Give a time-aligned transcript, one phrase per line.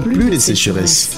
[0.00, 1.10] plus de sécheresse.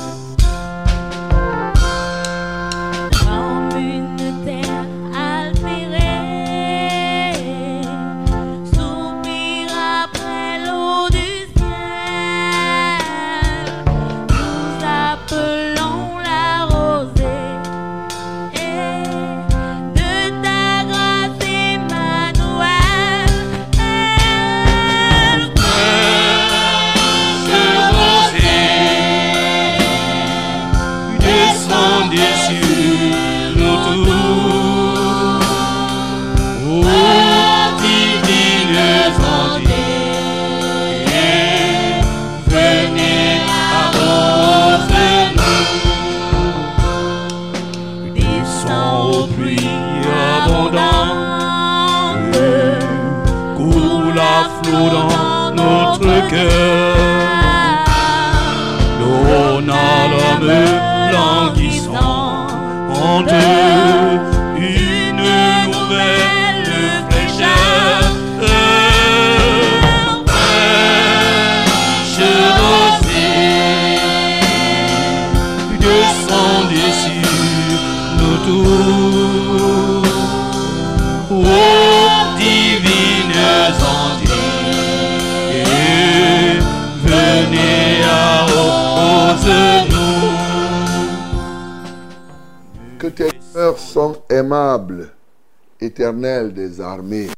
[95.92, 97.28] Des armées.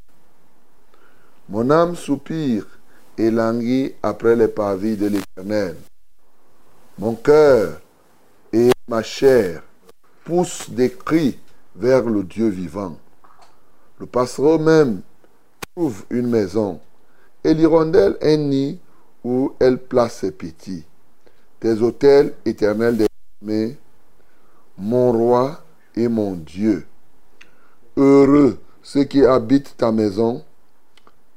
[1.49, 2.67] Mon âme soupire
[3.19, 5.77] et languit après les pavis de l'éternel.
[6.99, 7.81] Mon cœur
[8.53, 9.62] et ma chair
[10.25, 11.39] poussent des cris
[11.75, 12.97] vers le Dieu vivant.
[13.99, 15.03] Le passereau même
[15.75, 16.81] trouve une maison
[17.43, 18.79] et l'hirondelle un nid
[19.25, 20.84] où elle place ses petits.
[21.61, 23.06] Tes autels éternels des
[23.43, 23.77] armées,
[24.79, 25.61] mon roi
[25.97, 26.87] et mon Dieu.
[27.97, 30.44] Heureux ceux qui habitent ta maison,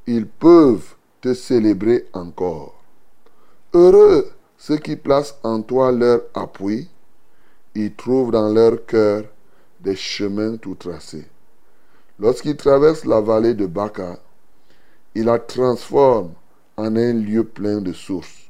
[0.08, 2.84] ils peuvent te célébrer encore.
[3.74, 6.90] Heureux ceux qui placent en toi leur appui,
[7.76, 9.26] ils trouvent dans leur cœur
[9.80, 11.28] des chemins tout tracés.
[12.20, 14.18] Lorsqu'ils traversent la vallée de Baca,
[15.14, 16.34] ils la transforment
[16.76, 18.50] en un lieu plein de sources,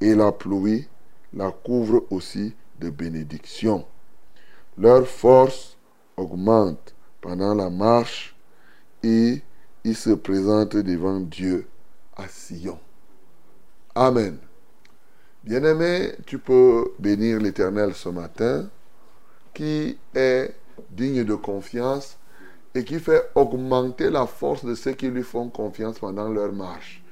[0.00, 0.88] et la pluie
[1.34, 3.84] la couvre aussi de bénédictions.
[4.78, 5.76] Leur force
[6.16, 8.34] augmente pendant la marche
[9.02, 9.42] et
[9.84, 11.66] il se présente devant Dieu
[12.16, 12.78] à Sion.
[13.94, 14.38] Amen.
[15.44, 18.68] Bien-aimé, tu peux bénir l'Éternel ce matin
[19.54, 20.54] qui est
[20.90, 22.18] digne de confiance
[22.74, 27.02] et qui fait augmenter la force de ceux qui lui font confiance pendant leur marche.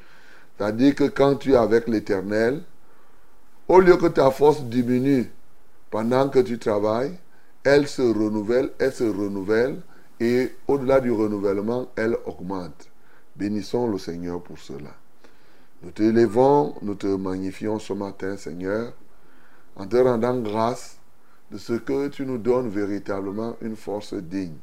[0.56, 2.62] C'est-à-dire que quand tu es avec l'Éternel,
[3.68, 5.30] au lieu que ta force diminue
[5.90, 7.14] pendant que tu travailles,
[7.64, 9.80] elle se renouvelle, elle se renouvelle
[10.20, 12.88] et au-delà du renouvellement, elle augmente.
[13.36, 14.94] Bénissons le Seigneur pour cela.
[15.82, 18.92] Nous te élevons, nous te magnifions ce matin, Seigneur,
[19.76, 20.98] en te rendant grâce
[21.50, 24.56] de ce que tu nous donnes véritablement une force digne.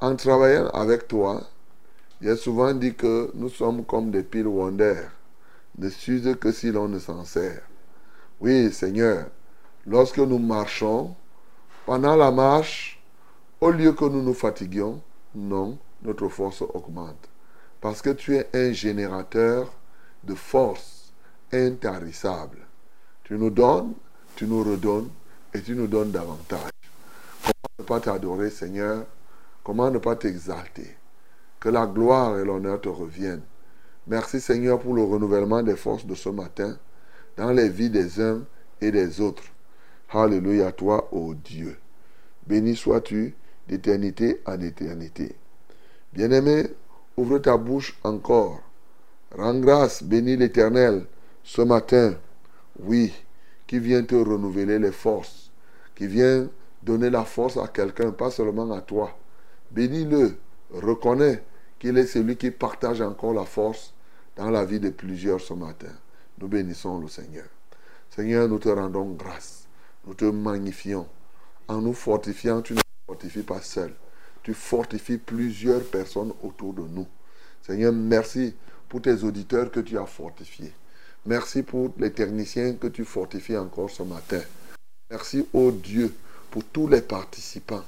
[0.00, 1.42] En travaillant avec toi,
[2.26, 5.02] a souvent dit que nous sommes comme des piles wonder,
[5.78, 7.62] ne s'usent que si l'on ne s'en sert.
[8.40, 9.26] Oui, Seigneur,
[9.86, 11.14] lorsque nous marchons,
[11.86, 12.93] pendant la marche,
[13.64, 15.00] au lieu que nous nous fatiguions,
[15.34, 17.30] non, notre force augmente.
[17.80, 19.72] Parce que tu es un générateur
[20.22, 21.14] de force
[21.50, 22.58] intarissable.
[23.22, 23.94] Tu nous donnes,
[24.36, 25.08] tu nous redonnes
[25.54, 26.70] et tu nous donnes davantage.
[27.42, 29.06] Comment ne pas t'adorer, Seigneur?
[29.62, 30.98] Comment ne pas t'exalter?
[31.58, 33.44] Que la gloire et l'honneur te reviennent.
[34.06, 36.76] Merci, Seigneur, pour le renouvellement des forces de ce matin
[37.38, 38.42] dans les vies des uns
[38.82, 39.44] et des autres.
[40.10, 41.78] Alléluia, toi, ô Dieu.
[42.46, 43.34] Béni sois-tu
[43.68, 45.34] d'éternité en éternité.
[46.12, 46.68] Bien-aimé,
[47.16, 48.60] ouvre ta bouche encore.
[49.36, 51.06] Rends grâce, bénis l'Éternel
[51.42, 52.14] ce matin.
[52.78, 53.12] Oui,
[53.66, 55.50] qui vient te renouveler les forces,
[55.94, 56.48] qui vient
[56.82, 59.16] donner la force à quelqu'un, pas seulement à toi.
[59.70, 60.36] Bénis-le,
[60.72, 61.42] reconnais
[61.78, 63.94] qu'il est celui qui partage encore la force
[64.36, 65.92] dans la vie de plusieurs ce matin.
[66.38, 67.46] Nous bénissons le Seigneur.
[68.10, 69.66] Seigneur, nous te rendons grâce.
[70.06, 71.06] Nous te magnifions.
[71.68, 73.92] En nous fortifiant, tu ne fortifies pas seul.
[74.42, 77.06] Tu fortifies plusieurs personnes autour de nous.
[77.62, 78.54] Seigneur, merci
[78.88, 80.72] pour tes auditeurs que tu as fortifiés.
[81.26, 84.40] Merci pour les techniciens que tu fortifies encore ce matin.
[85.10, 86.14] Merci, ô Dieu,
[86.50, 87.84] pour tous les participants.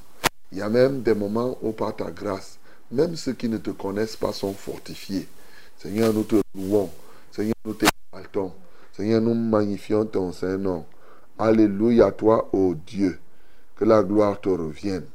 [0.52, 2.58] Il y a même des moments où, par ta grâce,
[2.90, 5.28] même ceux qui ne te connaissent pas sont fortifiés.
[5.76, 6.90] Seigneur, nous te louons.
[7.30, 8.52] Seigneur, nous t'exaltons.
[8.96, 10.86] Seigneur, nous magnifions ton Saint-Nom.
[11.38, 13.18] Alléluia à toi, ô Dieu.
[13.76, 15.06] Que la gloire te revienne.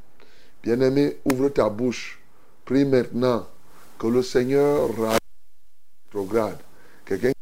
[0.62, 2.20] Bien-aimé, ouvre ta bouche.
[2.64, 3.46] Prie maintenant
[3.98, 4.88] que le Seigneur
[6.08, 6.58] rétrograde.
[7.04, 7.32] Quelqu'un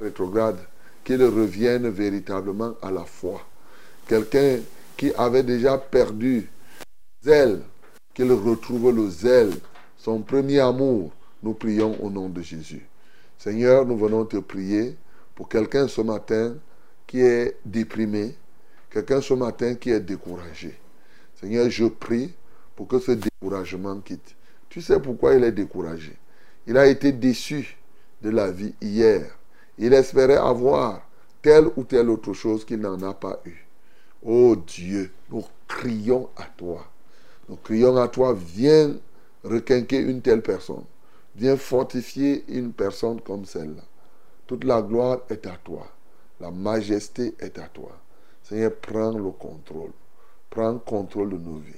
[0.00, 0.58] rétrograde,
[1.04, 3.40] qu'il revienne véritablement à la foi.
[4.06, 4.60] Quelqu'un
[4.96, 6.48] qui avait déjà perdu
[7.22, 7.62] zèle,
[8.14, 9.52] qu'il retrouve le zèle,
[9.98, 11.12] son premier amour.
[11.42, 12.86] Nous prions au nom de Jésus.
[13.38, 14.96] Seigneur, nous venons te prier
[15.34, 16.54] pour quelqu'un ce matin
[17.06, 18.36] qui est déprimé,
[18.92, 20.78] quelqu'un ce matin qui est découragé.
[21.40, 22.32] Seigneur, je prie
[22.76, 24.36] pour que ce découragement quitte.
[24.68, 26.16] Tu sais pourquoi il est découragé.
[26.66, 27.76] Il a été déçu
[28.20, 29.26] de la vie hier.
[29.78, 31.02] Il espérait avoir
[31.40, 33.66] telle ou telle autre chose qu'il n'en a pas eu.
[34.22, 36.86] Oh Dieu, nous crions à toi.
[37.48, 38.94] Nous crions à toi, viens
[39.42, 40.84] requinquer une telle personne.
[41.34, 43.82] Viens fortifier une personne comme celle-là.
[44.46, 45.88] Toute la gloire est à toi.
[46.40, 48.01] La majesté est à toi.
[48.52, 49.92] Seigneur, prends le contrôle.
[50.50, 51.72] Prends contrôle de nos vies.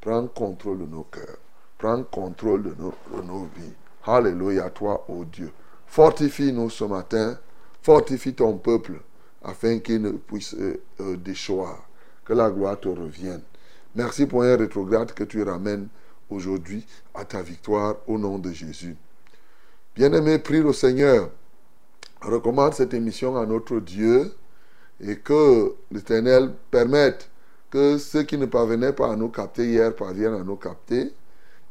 [0.00, 1.36] Prends contrôle de nos cœurs.
[1.76, 3.74] Prends contrôle de nos, de nos vies.
[4.06, 5.52] Alléluia toi, ô Dieu.
[5.86, 7.38] Fortifie-nous ce matin.
[7.82, 9.02] Fortifie ton peuple
[9.42, 11.86] afin qu'il ne puisse euh, euh, déchoir.
[12.24, 13.42] Que la gloire te revienne.
[13.94, 15.88] Merci pour un rétrograde que tu ramènes
[16.30, 18.96] aujourd'hui à ta victoire au nom de Jésus.
[19.94, 21.28] Bien-aimé, prie le Seigneur
[22.22, 24.32] recommande cette émission à notre Dieu
[25.06, 27.30] et que l'Éternel permette
[27.70, 31.12] que ceux qui ne parvenaient pas à nous capter hier parviennent à nous capter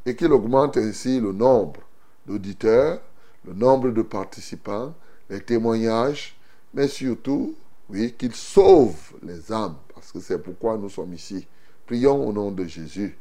[0.05, 1.81] et qu'il augmente ainsi le nombre
[2.25, 3.01] d'auditeurs,
[3.45, 4.93] le nombre de participants,
[5.29, 6.37] les témoignages,
[6.73, 7.55] mais surtout,
[7.89, 11.47] oui, qu'il sauve les âmes, parce que c'est pourquoi nous sommes ici.
[11.85, 13.17] Prions au nom de Jésus.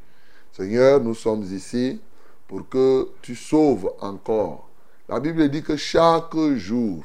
[0.51, 1.99] Seigneur, nous sommes ici
[2.47, 4.69] pour que tu sauves encore.
[5.09, 7.03] La Bible dit que chaque jour,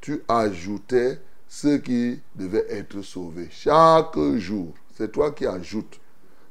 [0.00, 1.20] tu ajoutais
[1.52, 3.48] ceux qui devaient être sauvés.
[3.50, 5.98] Chaque jour, c'est toi qui ajoutes.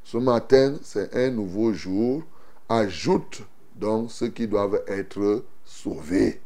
[0.04, 2.22] Ce matin, c'est un nouveau jour.
[2.68, 3.42] Ajoute
[3.78, 6.42] donc ceux qui doivent être sauvés.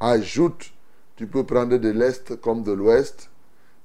[0.00, 0.72] Ajoute.
[1.14, 3.30] Tu peux prendre de l'Est comme de l'Ouest,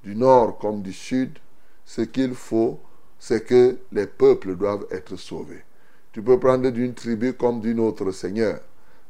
[0.02, 1.38] du Nord comme du Sud.
[1.84, 2.80] Ce qu'il faut,
[3.16, 5.62] c'est que les peuples doivent être sauvés.
[6.10, 8.58] Tu peux prendre d'une tribu comme d'une autre, Seigneur.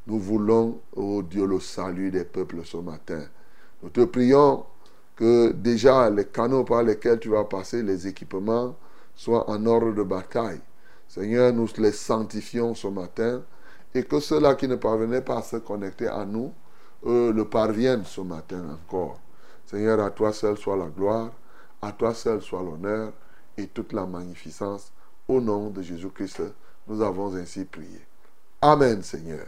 [0.07, 3.23] Nous voulons, oh Dieu, le salut des peuples ce matin.
[3.83, 4.67] Nous te prions
[5.21, 8.75] que déjà les canaux par lesquels tu vas passer, les équipements,
[9.15, 10.63] soient en ordre de bataille.
[11.07, 13.43] Seigneur, nous les sanctifions ce matin
[13.95, 16.55] et que ceux-là qui ne parvenaient pas à se connecter à nous,
[17.05, 19.21] le parviennent ce matin encore.
[19.67, 21.31] Seigneur, à toi seul soit la gloire,
[21.83, 23.13] à toi seul soit l'honneur
[23.59, 24.91] et toute la magnificence.
[25.29, 26.43] Au nom de Jésus-Christ,
[26.89, 28.01] nous avons ainsi prié.
[28.63, 29.45] Amen, Seigneur.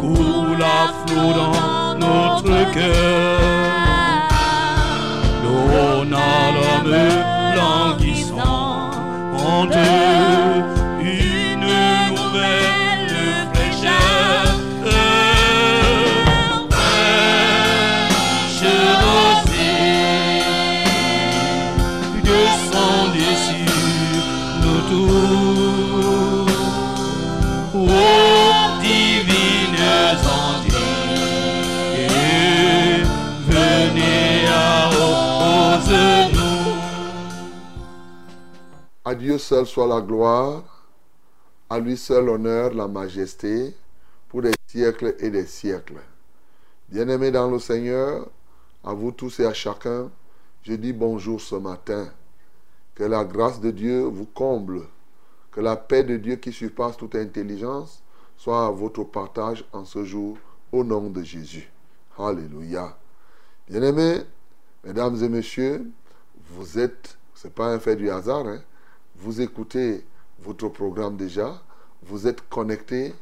[0.00, 3.55] coule notre cœur.
[39.08, 40.64] À Dieu seul soit la gloire,
[41.70, 43.72] à lui seul l'honneur, la majesté,
[44.28, 46.00] pour des siècles et des siècles.
[46.88, 48.28] Bien-aimés dans le Seigneur,
[48.82, 50.10] à vous tous et à chacun,
[50.64, 52.10] je dis bonjour ce matin.
[52.96, 54.82] Que la grâce de Dieu vous comble,
[55.52, 58.02] que la paix de Dieu qui surpasse toute intelligence
[58.36, 60.36] soit à votre partage en ce jour,
[60.72, 61.70] au nom de Jésus.
[62.18, 62.98] Alléluia.
[63.68, 64.22] Bien-aimés,
[64.82, 65.88] mesdames et messieurs,
[66.50, 68.60] vous êtes, ce n'est pas un fait du hasard, hein,
[69.18, 70.04] vous écoutez
[70.40, 71.62] votre programme déjà,
[72.02, 73.14] vous êtes connectés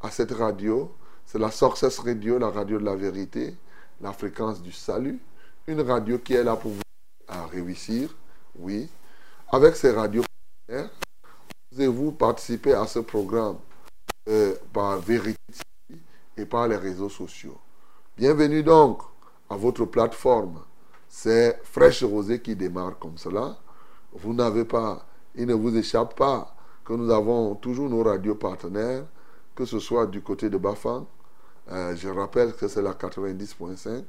[0.00, 0.92] à cette radio,
[1.26, 3.56] c'est la Success Radio, la radio de la vérité,
[4.00, 5.20] la fréquence du salut,
[5.66, 6.82] une radio qui est là pour vous
[7.50, 8.14] réussir,
[8.58, 8.88] oui.
[9.50, 10.24] Avec ces radios,
[11.70, 13.58] vous participez à ce programme
[14.28, 15.36] euh, par vérité
[16.36, 17.58] et par les réseaux sociaux.
[18.16, 19.02] Bienvenue donc
[19.48, 20.60] à votre plateforme,
[21.08, 23.58] c'est Fraîche Rosée qui démarre comme cela.
[24.12, 29.04] Vous n'avez pas, il ne vous échappe pas que nous avons toujours nos radios partenaires,
[29.54, 31.06] que ce soit du côté de Bafang.
[31.70, 34.02] Euh, je rappelle que c'est la 90.5.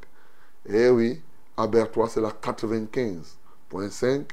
[0.68, 1.22] Et oui,
[1.56, 4.26] à Bertois, c'est la 95.5.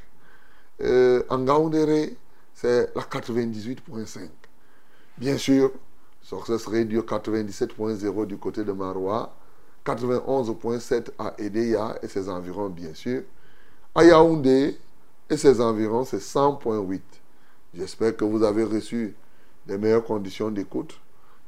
[0.82, 2.16] Euh, en Gaoundéré,
[2.54, 4.28] c'est la 98.5.
[5.18, 5.70] Bien sûr,
[6.22, 9.34] Success Radio 97.0 du côté de Marois,
[9.84, 13.22] 91.7 à Edea et ses environs, bien sûr.
[13.94, 14.78] À Yaoundé
[15.30, 17.00] et ses environs, c'est 100.8.
[17.72, 19.14] J'espère que vous avez reçu
[19.68, 21.00] les meilleures conditions d'écoute.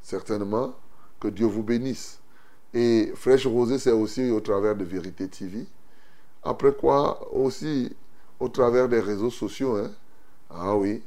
[0.02, 0.74] Certainement,
[1.18, 2.20] que Dieu vous bénisse.
[2.72, 5.66] Et Fraîche Rosée, c'est aussi au travers de Vérité TV.
[6.44, 7.94] Après quoi, aussi
[8.38, 9.76] au travers des réseaux sociaux.
[9.76, 9.90] Hein.
[10.48, 11.02] Ah oui,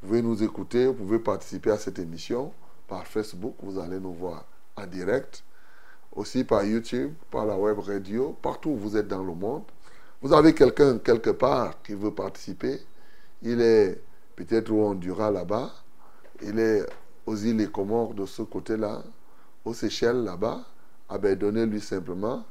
[0.00, 2.52] vous pouvez nous écouter, vous pouvez participer à cette émission
[2.86, 4.44] par Facebook, vous allez nous voir
[4.76, 5.44] en direct.
[6.12, 9.62] Aussi par YouTube, par la web radio, partout où vous êtes dans le monde.
[10.22, 12.78] Vous avez quelqu'un quelque part qui veut participer.
[13.42, 14.02] Il est
[14.36, 15.70] peut-être au Honduras là-bas.
[16.42, 16.84] Il est
[17.24, 19.02] aux îles les Comores de ce côté-là.
[19.64, 20.62] Aux Seychelles là-bas.
[21.08, 22.44] Ah ben, donnez-lui simplement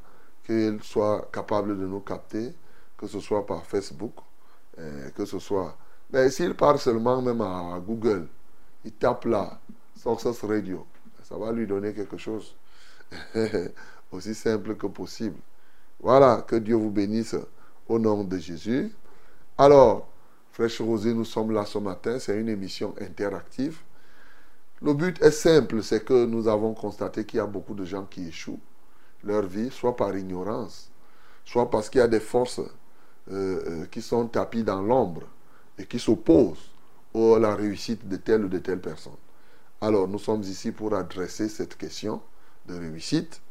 [0.43, 2.53] qu'il soit capable de nous capter,
[2.97, 4.15] que ce soit par Facebook,
[4.79, 5.77] euh, que ce soit.
[6.11, 8.27] Mais s'il parle seulement même à Google,
[8.83, 9.59] il tape là,
[9.95, 10.85] Success Radio,
[11.23, 12.55] ça va lui donner quelque chose
[14.11, 15.38] aussi simple que possible.
[16.01, 17.35] Voilà, que Dieu vous bénisse
[17.89, 18.93] au nom de Jésus.
[19.58, 20.08] Alors,
[20.51, 23.79] Fraîche Rosée, nous sommes là ce matin, c'est une émission interactive.
[24.81, 28.05] Le but est simple, c'est que nous avons constaté qu'il y a beaucoup de gens
[28.05, 28.62] qui échouent
[29.24, 30.89] leur vie, soit par ignorance,
[31.43, 32.62] soit parce qu'il y a des forces
[33.31, 35.24] euh, qui sont tapis dans l'ombre
[35.77, 36.72] et qui s'opposent
[37.13, 39.13] à la réussite de telle ou de telle personne.
[39.81, 42.22] Alors nous sommes ici pour adresser cette question
[42.67, 43.41] de réussite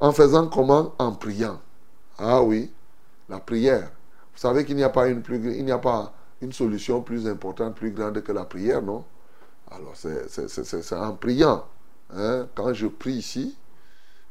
[0.00, 0.94] en faisant comment?
[0.98, 1.60] En priant.
[2.18, 2.72] Ah oui,
[3.28, 3.90] la prière.
[4.32, 5.40] Vous savez qu'il n'y a pas une plus,
[6.52, 9.04] solution plus importante, plus grande que la prière, non?
[9.70, 11.66] Alors c'est en priant.
[12.14, 12.48] Hein?
[12.54, 13.56] Quand je prie ici,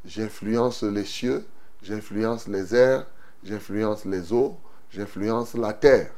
[0.05, 1.45] j'influence les cieux,
[1.81, 3.05] j'influence les airs,
[3.43, 4.57] j'influence les eaux,
[4.89, 6.11] j'influence la terre.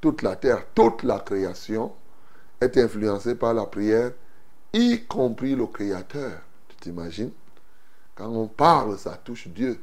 [0.00, 1.92] Toute la terre, toute la création
[2.60, 4.12] est influencée par la prière,
[4.72, 6.40] y compris le Créateur.
[6.68, 7.32] Tu t'imagines?
[8.14, 9.80] Quand on parle, ça touche Dieu.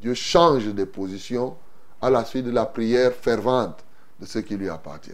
[0.00, 1.56] Dieu change de position
[2.00, 3.84] à la suite de la prière fervente
[4.20, 5.10] de ce qui lui appartient.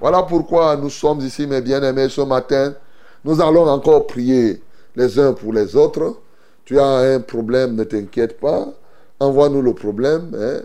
[0.00, 2.74] Voilà pourquoi nous sommes ici, mes bien-aimés, ce matin.
[3.24, 4.62] Nous allons encore prier
[4.96, 6.18] les uns pour les autres.
[6.64, 8.66] Tu as un problème, ne t'inquiète pas.
[9.20, 10.32] Envoie-nous le problème.
[10.38, 10.62] Hein.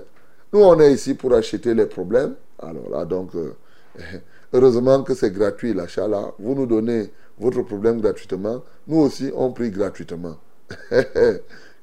[0.51, 2.35] Nous, on est ici pour acheter les problèmes.
[2.61, 3.53] Alors là, donc, euh,
[4.53, 6.31] heureusement que c'est gratuit l'achat là.
[6.39, 8.63] Vous nous donnez votre problème gratuitement.
[8.87, 10.35] Nous aussi, on prie gratuitement.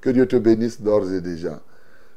[0.00, 1.60] que Dieu te bénisse d'ores et déjà.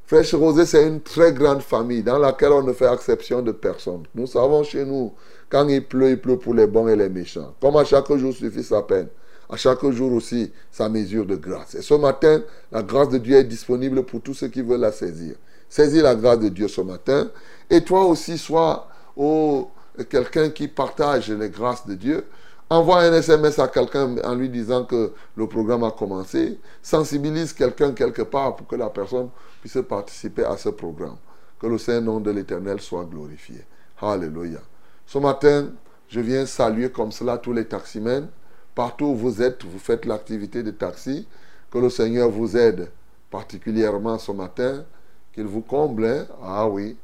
[0.10, 4.02] Fraîche Rosée, c'est une très grande famille dans laquelle on ne fait exception de personne.
[4.16, 5.14] Nous savons chez nous,
[5.50, 7.54] quand il pleut, il pleut pour les bons et les méchants.
[7.62, 9.08] Comme à chaque jour suffit sa peine.
[9.48, 11.76] À chaque jour aussi, sa mesure de grâce.
[11.76, 14.92] Et ce matin, la grâce de Dieu est disponible pour tous ceux qui veulent la
[14.92, 15.36] saisir.
[15.70, 17.30] Saisis la grâce de Dieu ce matin.
[17.70, 19.70] Et toi aussi, sois oh,
[20.10, 22.26] quelqu'un qui partage les grâces de Dieu.
[22.72, 26.60] Envoie un SMS à quelqu'un en lui disant que le programme a commencé.
[26.82, 29.30] Sensibilise quelqu'un quelque part pour que la personne
[29.62, 31.18] puisse participer à ce programme.
[31.60, 33.66] Que le Saint-Nom de l'Éternel soit glorifié.
[34.02, 34.60] Alléluia.
[35.06, 35.70] Ce matin,
[36.08, 38.28] je viens saluer comme cela tous les taximens.
[38.74, 41.28] Partout où vous êtes, vous faites l'activité de taxi.
[41.70, 42.90] Que le Seigneur vous aide
[43.30, 44.86] particulièrement ce matin.
[45.34, 46.06] Qu'il vous comble.
[46.06, 46.26] Hein?
[46.42, 46.98] Ah oui.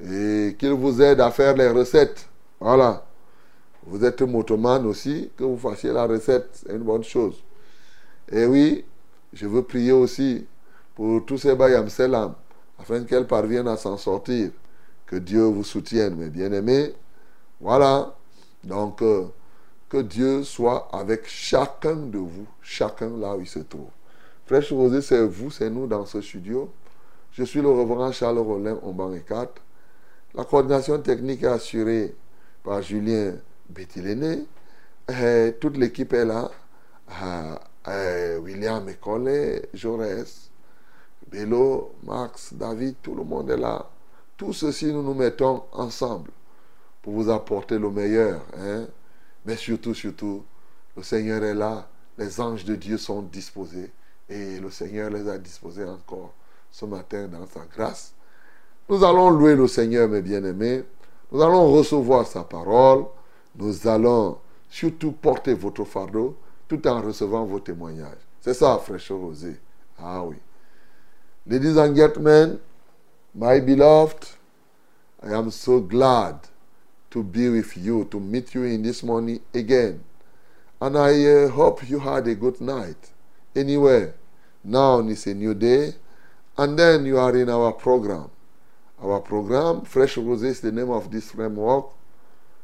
[0.00, 2.28] Et qu'il vous aide à faire les recettes.
[2.58, 3.04] Voilà.
[3.84, 7.42] Vous êtes motoman aussi, que vous fassiez la recette, c'est une bonne chose.
[8.30, 8.84] Et oui,
[9.32, 10.46] je veux prier aussi
[10.94, 12.34] pour tous ces Bayam Selam,
[12.78, 14.50] afin qu'elles parviennent à s'en sortir.
[15.06, 16.94] Que Dieu vous soutienne, mes bien-aimés.
[17.60, 18.14] Voilà.
[18.64, 19.26] Donc, euh,
[19.88, 23.90] que Dieu soit avec chacun de vous, chacun là où il se trouve.
[24.46, 26.72] Fraîche Rosée, c'est vous, c'est nous dans ce studio.
[27.32, 29.52] Je suis le reverend Charles Rollin, Omban et 4.
[30.34, 32.14] La coordination technique est assurée
[32.62, 33.34] par Julien
[33.68, 34.46] Béthiléné.
[35.60, 36.50] toute l'équipe est là.
[37.88, 40.51] Euh, William École, Jaurès,
[41.32, 43.88] Bello, Max, David, tout le monde est là.
[44.36, 46.30] Tout ceci, nous nous mettons ensemble
[47.00, 48.42] pour vous apporter le meilleur.
[48.58, 48.86] Hein?
[49.46, 50.44] Mais surtout, surtout,
[50.94, 51.88] le Seigneur est là.
[52.18, 53.90] Les anges de Dieu sont disposés.
[54.28, 56.34] Et le Seigneur les a disposés encore
[56.70, 58.12] ce matin dans sa grâce.
[58.90, 60.84] Nous allons louer le Seigneur, mes bien-aimés.
[61.30, 63.06] Nous allons recevoir sa parole.
[63.56, 64.36] Nous allons
[64.68, 66.36] surtout porter votre fardeau
[66.68, 68.26] tout en recevant vos témoignages.
[68.42, 69.58] C'est ça, fraîcheur Rosé.
[69.98, 70.36] Ah oui.
[71.44, 72.60] Ladies and gentlemen,
[73.34, 74.28] my beloved,
[75.20, 76.38] I am so glad
[77.10, 80.04] to be with you, to meet you in this morning again.
[80.80, 83.10] And I uh, hope you had a good night.
[83.56, 84.12] Anyway,
[84.62, 85.94] now is a new day,
[86.56, 88.30] and then you are in our program.
[89.02, 91.86] Our program, Fresh Roses, is the name of this framework.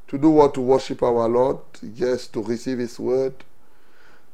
[0.07, 0.55] To do what?
[0.55, 3.43] To worship our Lord, yes, to receive His word,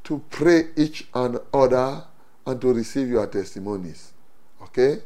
[0.05, 2.05] to pray each and other,
[2.47, 4.11] and to receive your testimonies.
[4.75, 5.03] Okay?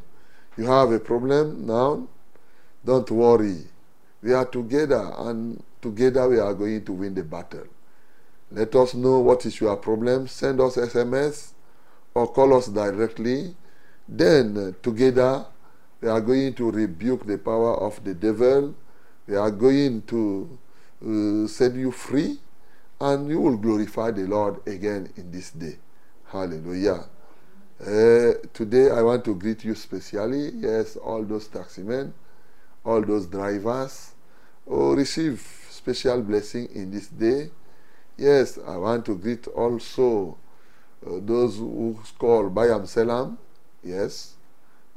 [0.57, 2.07] You have a problem now?
[2.83, 3.65] Don't worry.
[4.21, 7.67] We are together, and together we are going to win the battle.
[8.51, 10.27] Let us know what is your problem.
[10.27, 11.51] Send us SMS
[12.15, 13.55] or call us directly.
[14.07, 15.45] Then, uh, together,
[16.01, 18.73] we are going to rebuke the power of the devil.
[19.27, 20.57] We are going to
[21.05, 22.39] uh, set you free,
[22.99, 25.77] and you will glorify the Lord again in this day.
[26.25, 27.05] Hallelujah.
[27.79, 30.49] Uh, today, I want to greet you specially.
[30.55, 32.11] Yes, all those taximen,
[32.83, 34.11] all those drivers,
[34.67, 37.51] oh, receive special blessing in this day.
[38.17, 40.37] Yes, I want to greet also
[41.07, 43.37] uh, those who call Bayam Selam.
[43.81, 44.33] Yes,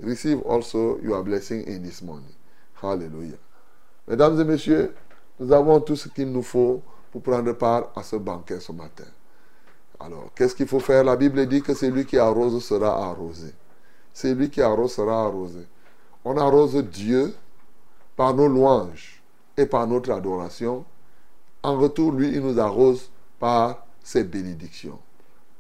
[0.01, 2.35] receive also your blessing in this morning.
[2.75, 3.39] Hallelujah.
[4.09, 4.93] Mesdames et messieurs,
[5.39, 9.07] nous avons tout ce qu'il nous faut pour prendre part à ce banquet ce matin.
[10.05, 11.05] Alors, qu'est-ce qu'il faut faire?
[11.05, 13.55] La Bible dit que celui qui arrose sera arrosé.
[14.13, 15.61] Celui qui arrose sera arrosé.
[16.25, 17.33] On arrose Dieu
[18.17, 19.23] par nos louanges
[19.57, 20.85] et par notre adoration.
[21.63, 24.99] En retour, lui, il nous arrose par ses bénédictions.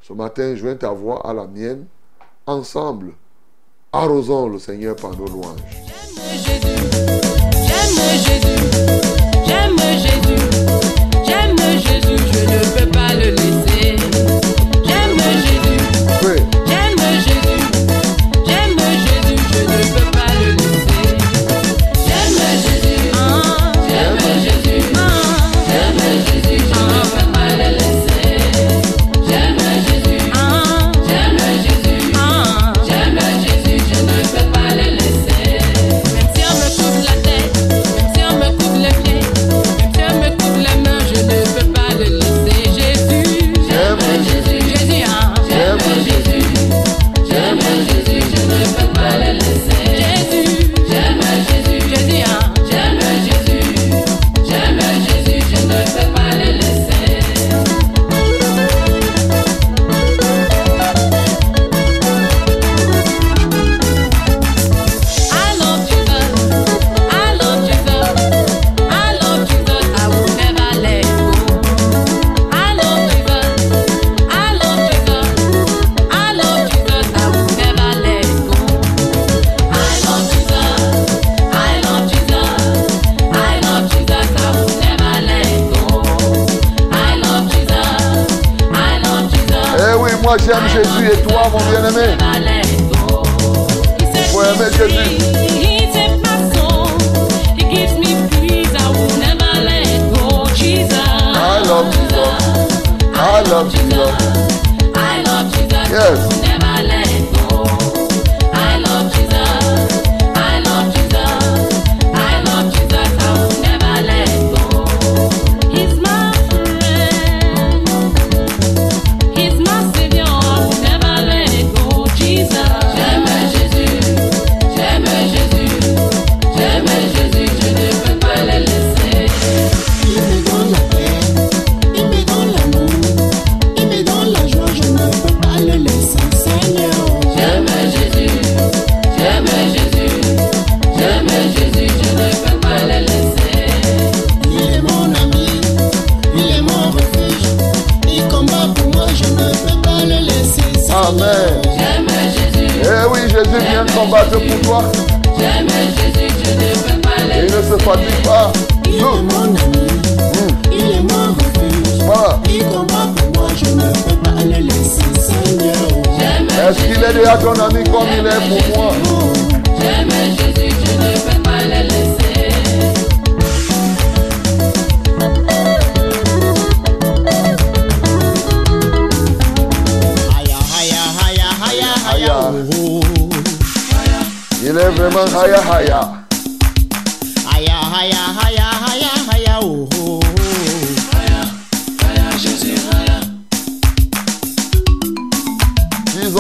[0.01, 1.87] Ce matin, joins ta voix à la mienne.
[2.47, 3.13] Ensemble,
[3.93, 5.61] arrosons le Seigneur par nos louanges.
[6.33, 6.59] J'aime
[8.19, 8.57] Jésus,
[9.47, 10.43] j'aime Jésus,
[11.25, 13.02] j'aime Jésus, je ne peux pas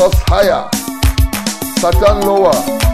[0.02, 0.66] Jesus haya.
[1.78, 2.91] Satan Loa.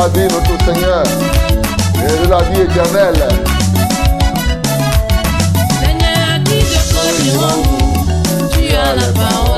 [0.00, 1.02] La vie, notre Seigneur.
[1.94, 3.28] Et de la vie éternelle.
[5.78, 9.49] Seigneur, qui d'autre irons-nous Tu as la parole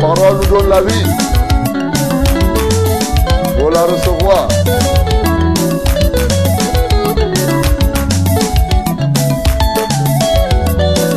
[0.00, 1.06] parole nous donne la vie.
[3.44, 4.48] Il faut la recevoir.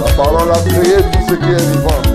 [0.06, 2.11] La parole a créé tout ce qui est vivant.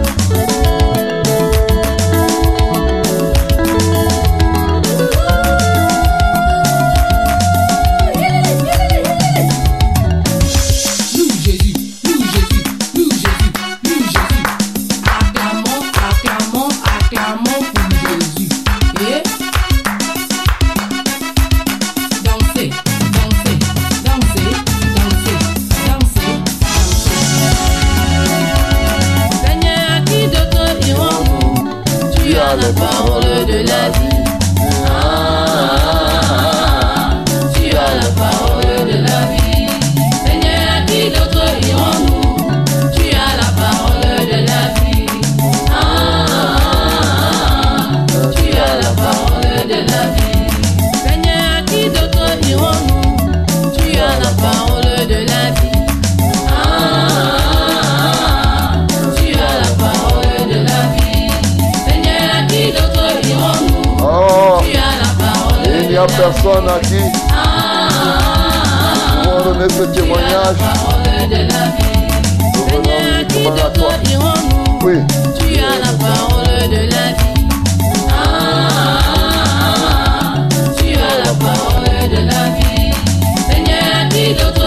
[66.06, 67.00] Personne à qui
[69.24, 70.56] nous ce témoignage.
[73.28, 74.96] qui d'autre irons-nous Oui.
[75.38, 77.36] Tu as la parole de la vie.
[78.10, 78.94] Ah,
[80.78, 82.92] tu as la parole de la vie.
[83.48, 84.65] Seigneur, qui d'autre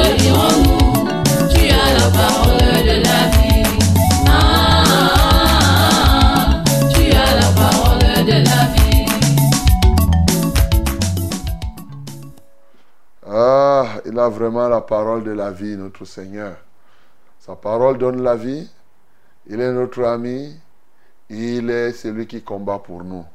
[14.50, 16.58] vraiment la parole de la vie, notre Seigneur.
[17.40, 18.70] Sa parole donne la vie.
[19.48, 20.56] Il est notre ami.
[21.30, 23.26] Il est celui qui combat pour nous.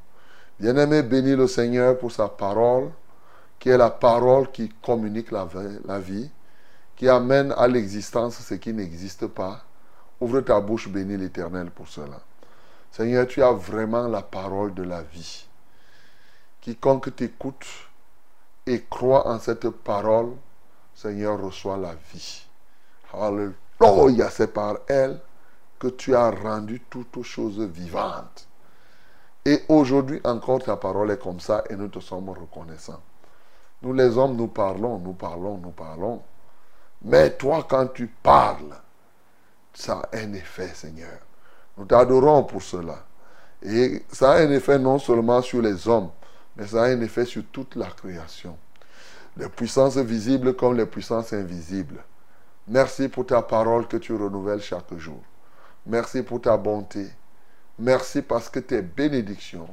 [0.59, 2.91] Bien-aimé, bénis le Seigneur pour sa parole,
[3.59, 6.31] qui est la parole qui communique la, vie- la vie,
[6.97, 9.63] qui amène à l'existence ce qui n'existe pas.
[10.21, 12.21] Ouvre ta bouche, bénis l'Éternel pour cela.
[12.91, 15.47] Seigneur, tu as vraiment la parole de la vie.
[16.61, 17.67] Quiconque t'écoute
[18.67, 20.33] et croit en cette parole,
[20.95, 22.47] Seigneur, reçoit la vie.
[23.13, 25.21] Alléluia, c'est par elle
[25.79, 28.47] que tu as rendu toutes choses vivantes.
[29.45, 33.03] Et aujourd'hui encore, ta parole est comme ça et nous te sommes reconnaissants.
[33.83, 36.23] Nous les hommes, nous parlons, nous parlons, nous parlons.
[37.03, 38.75] Mais toi, quand tu parles,
[39.75, 41.19] ça a un effet, Seigneur.
[41.77, 43.05] Nous t'adorons pour cela.
[43.63, 46.11] Et ça a un effet non seulement sur les hommes,
[46.57, 48.57] mais ça a un effet sur toute la création.
[49.37, 52.03] Les puissances visibles comme les puissances invisibles.
[52.69, 55.21] Merci pour ta parole que tu renouvelles chaque jour.
[55.87, 57.07] Merci pour ta bonté.
[57.79, 59.69] Merci parce que tes bénédictions,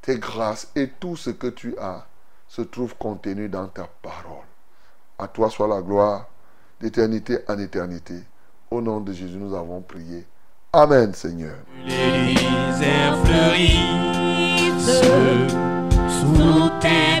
[0.00, 2.06] tes grâces et tout ce que tu as
[2.46, 4.46] se trouve contenu dans ta parole.
[5.18, 6.28] À toi soit la gloire
[6.80, 8.22] d'éternité en éternité.
[8.70, 10.26] Au nom de Jésus, nous avons prié.
[10.72, 11.56] Amen, Seigneur.
[16.08, 17.20] Sous tes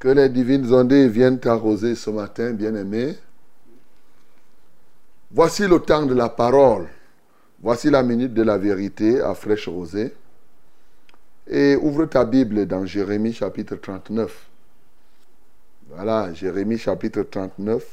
[0.00, 3.16] Que les divines ondées viennent t'arroser ce matin, bien-aimé.
[5.30, 6.88] Voici le temps de la parole.
[7.60, 10.14] Voici la minute de la vérité à fraîche rosée.
[11.46, 14.48] Et ouvre ta Bible dans Jérémie chapitre 39.
[15.90, 17.84] Voilà, Jérémie chapitre 39.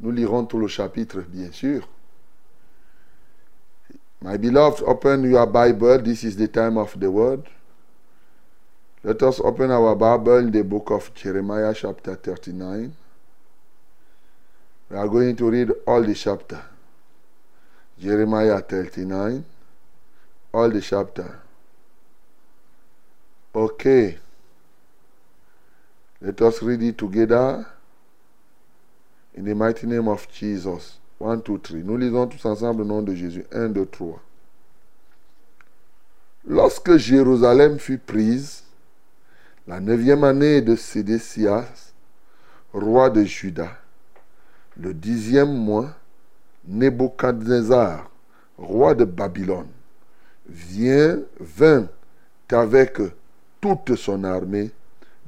[0.00, 1.88] Nous lirons tout le chapitre, bien sûr.
[4.20, 6.02] My beloved, open your Bible.
[6.02, 7.48] This is the time of the word.
[9.02, 12.94] Let us open our Bible in the book of Jeremiah, chapter 39.
[14.90, 16.62] We are going to read all the chapter.
[17.98, 19.42] Jeremiah 39,
[20.52, 21.40] all the chapter.
[23.54, 24.18] Okay.
[26.20, 27.66] Let us read it together
[29.34, 30.98] in the mighty name of Jesus.
[31.16, 31.82] 1, 2, 3.
[31.84, 33.46] Nous lisons tous ensemble au nom de Jésus.
[33.50, 34.20] 1, 2, 3.
[36.44, 38.64] Lorsque Jérusalem fut prise,
[39.70, 41.92] la neuvième année de Sédécias,
[42.72, 43.70] roi de Juda,
[44.76, 45.90] le dixième mois,
[46.66, 48.10] Nebuchadnezzar,
[48.58, 49.68] roi de Babylone,
[50.48, 51.86] vient, vint
[52.50, 52.98] avec
[53.60, 54.72] toute son armée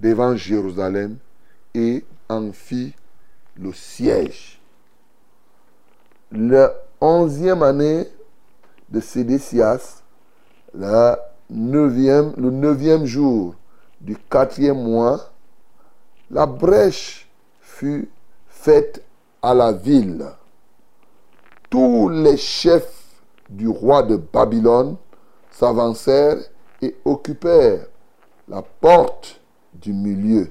[0.00, 1.18] devant Jérusalem
[1.72, 2.96] et en fit
[3.56, 4.60] le siège.
[6.32, 8.08] La onzième année
[8.88, 10.02] de Sédécias,
[10.74, 11.14] le
[11.48, 13.54] neuvième jour
[14.02, 15.30] du quatrième mois,
[16.30, 18.10] la brèche fut
[18.48, 19.02] faite
[19.40, 20.26] à la ville.
[21.70, 24.96] Tous les chefs du roi de Babylone
[25.50, 26.42] s'avancèrent
[26.80, 27.86] et occupèrent
[28.48, 29.40] la porte
[29.72, 30.50] du milieu.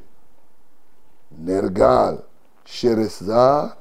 [1.38, 2.24] Nergal,
[2.66, 3.78] Sherezar,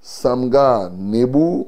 [0.00, 1.66] Samgar, Nebu,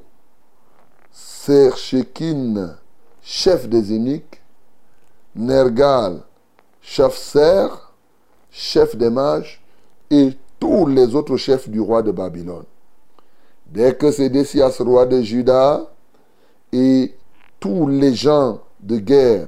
[1.10, 2.76] Serchekin,
[3.22, 4.42] chef des eunuques,
[5.34, 6.22] Nergal,
[6.92, 7.68] Shafser,
[8.50, 9.62] chef des mages,
[10.10, 12.64] et tous les autres chefs du roi de Babylone.
[13.64, 15.88] Dès que Sédécias, roi de Juda,
[16.72, 17.14] et
[17.60, 19.46] tous les gens de guerre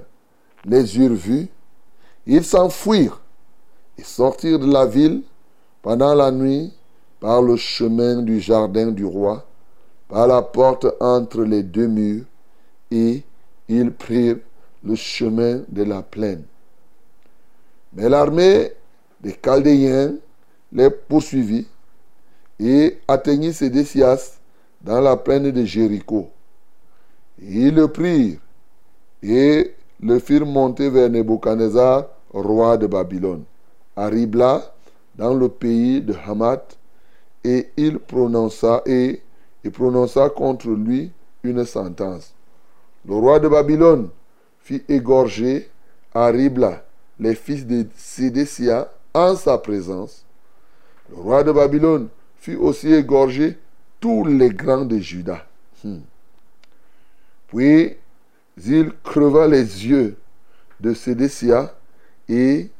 [0.64, 1.48] les eurent vus,
[2.28, 3.20] ils s'enfuirent
[3.98, 5.22] et sortirent de la ville
[5.82, 6.72] pendant la nuit
[7.18, 9.44] par le chemin du jardin du roi,
[10.06, 12.24] par la porte entre les deux murs,
[12.92, 13.24] et
[13.66, 14.38] ils prirent
[14.84, 16.44] le chemin de la plaine.
[17.94, 18.72] Mais l'armée
[19.20, 20.14] des Chaldéens
[20.72, 21.66] les poursuivit
[22.58, 24.38] et atteignit Sédécias
[24.80, 26.30] dans la plaine de Jéricho.
[27.38, 28.38] Ils le prirent
[29.22, 33.44] et le firent monter vers Nebuchadnezzar, roi de Babylone,
[33.94, 34.74] à Ribla,
[35.14, 36.78] dans le pays de Hamath,
[37.44, 39.20] et il prononça et
[39.62, 42.32] il prononça contre lui une sentence.
[43.06, 44.08] Le roi de Babylone
[44.60, 45.68] fit égorger
[46.14, 46.82] à Ribla
[47.22, 50.24] les fils de Sédécia en sa présence.
[51.08, 53.58] Le roi de Babylone fit aussi égorger
[54.00, 55.46] tous les grands de Juda.
[55.84, 56.00] Hmm.
[57.46, 57.96] Puis
[58.66, 60.16] il creva les yeux
[60.80, 61.74] de Sédécia
[62.28, 62.70] et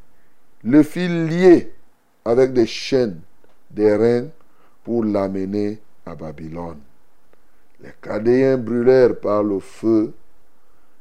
[0.65, 1.73] le fit lier
[2.25, 3.21] avec des chaînes
[3.71, 4.27] des reins
[4.83, 6.81] pour l'amener à Babylone.
[7.81, 10.13] Les Chaldéens brûlèrent par le feu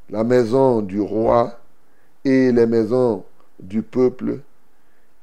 [0.10, 1.60] la maison du roi
[2.24, 3.24] et les maisons
[3.62, 4.40] du peuple,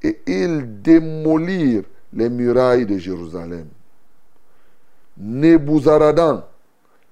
[0.03, 3.67] et ils démolirent les murailles de Jérusalem.
[5.19, 6.45] Nebuzaradan,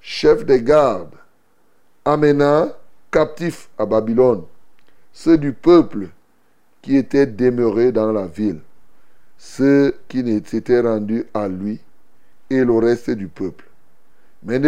[0.00, 1.16] chef des gardes,
[2.04, 2.68] amena
[3.10, 4.44] captifs à Babylone
[5.12, 6.08] ceux du peuple
[6.82, 8.60] qui étaient demeurés dans la ville,
[9.38, 11.80] ceux qui s'étaient rendus à lui
[12.50, 13.64] et le reste du peuple.
[14.42, 14.60] Mais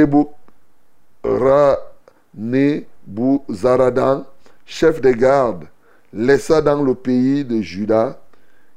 [2.35, 4.25] Nebuzaradan,
[4.65, 5.67] chef des gardes,
[6.13, 8.21] laissa dans le pays de Juda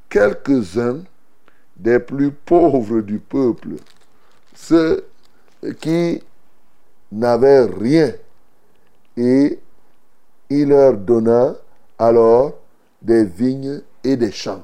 [0.09, 1.03] quelques-uns
[1.77, 3.69] des plus pauvres du peuple,
[4.53, 5.05] ceux
[5.79, 6.21] qui
[7.11, 8.13] n'avaient rien,
[9.17, 9.59] et
[10.49, 11.55] il leur donna
[11.97, 12.53] alors
[13.01, 14.63] des vignes et des champs.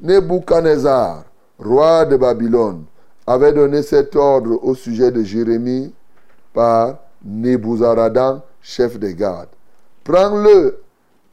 [0.00, 1.24] Nebuchadnezzar,
[1.58, 2.84] roi de Babylone,
[3.26, 5.92] avait donné cet ordre au sujet de Jérémie
[6.52, 9.48] par Nebuzaradan, chef des gardes.
[10.04, 10.80] Prends-le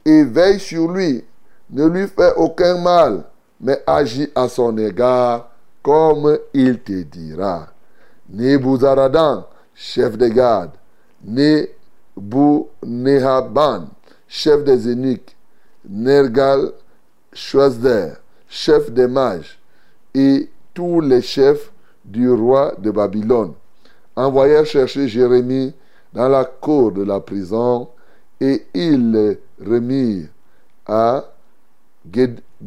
[0.04, 1.24] et veille sur lui.
[1.70, 3.24] Ne lui fais aucun mal,
[3.60, 5.50] mais agis à son égard
[5.82, 7.68] comme il te dira.
[8.28, 10.72] Nebuzaradan, chef des gardes,
[12.82, 13.88] Nehaban,
[14.28, 15.36] chef des eunuques,
[15.88, 16.72] Nergal
[17.32, 18.14] Shwazder,
[18.48, 19.58] chef des mages,
[20.14, 21.72] et tous les chefs
[22.04, 23.54] du roi de Babylone
[24.16, 25.74] envoyèrent chercher Jérémie
[26.12, 27.88] dans la cour de la prison
[28.44, 30.28] et ils les remirent
[30.86, 31.24] à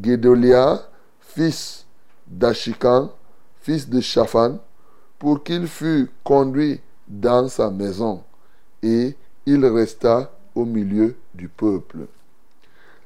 [0.02, 0.82] Gédolia,
[1.20, 1.86] fils
[2.26, 3.12] d'Achican,
[3.62, 4.58] fils de Shaphan,
[5.20, 8.24] pour qu'il fût conduit dans sa maison,
[8.82, 12.08] et il resta au milieu du peuple.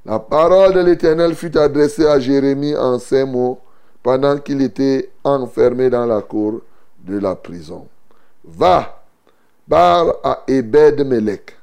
[0.06, 3.60] La parole de l'Éternel fut adressée à Jérémie en ces mots
[4.02, 6.62] pendant qu'il était enfermé dans la cour
[7.00, 7.88] de la prison.
[8.46, 9.04] Va,
[9.70, 11.61] parle à Ebed-Melech,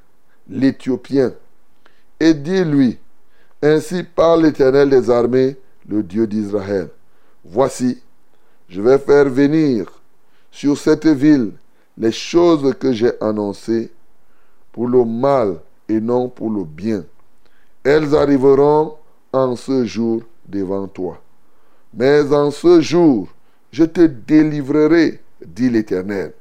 [0.49, 1.33] l'Éthiopien,
[2.19, 2.97] et dis-lui,
[3.61, 5.57] ainsi parle l'Éternel des armées,
[5.87, 6.89] le Dieu d'Israël.
[7.45, 8.01] Voici,
[8.67, 9.91] je vais faire venir
[10.51, 11.51] sur cette ville
[11.97, 13.91] les choses que j'ai annoncées
[14.71, 15.57] pour le mal
[15.87, 17.03] et non pour le bien.
[17.83, 18.95] Elles arriveront
[19.33, 21.21] en ce jour devant toi.
[21.93, 23.27] Mais en ce jour,
[23.71, 26.33] je te délivrerai, dit l'Éternel,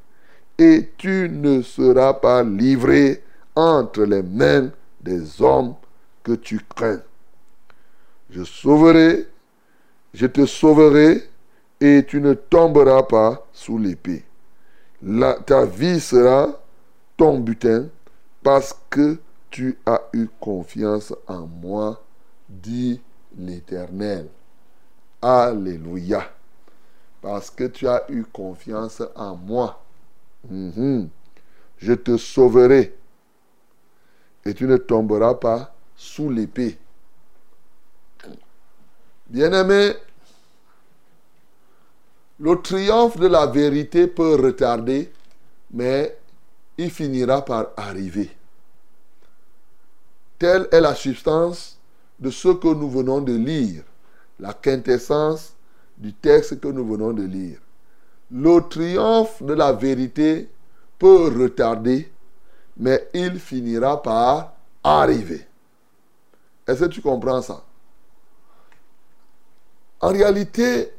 [0.59, 3.23] et tu ne seras pas livré
[3.59, 5.75] entre les mains des hommes
[6.23, 7.03] que tu crains.
[8.31, 9.27] Je sauverai,
[10.15, 11.29] je te sauverai,
[11.81, 14.25] et tu ne tomberas pas sous l'épée.
[15.47, 16.61] Ta vie sera
[17.17, 17.89] ton butin
[18.43, 19.19] parce que
[19.51, 22.03] tu as eu confiance en moi,
[22.49, 23.01] dit
[23.37, 24.29] l'Éternel.
[25.21, 26.31] Alléluia.
[27.21, 29.83] Parce que tu as eu confiance en moi.
[30.49, 31.09] Mhm.
[31.79, 32.98] Je te sauverai.
[34.45, 36.79] Et tu ne tomberas pas sous l'épée.
[39.29, 39.93] Bien-aimé,
[42.41, 45.13] le triomphe de la vérité peut retarder,
[45.73, 46.17] mais
[46.79, 48.31] il finira par arriver.
[50.39, 51.79] Telle est la substance
[52.21, 53.83] de ce que nous venons de lire,
[54.39, 55.55] la quintessence
[55.97, 57.59] du texte que nous venons de lire.
[58.31, 60.49] Le triomphe de la vérité
[60.99, 62.11] peut retarder,
[62.79, 64.53] mais il finira par
[64.85, 65.47] arriver.
[66.67, 67.63] Est-ce que tu comprends ça?
[70.01, 70.93] En réalité,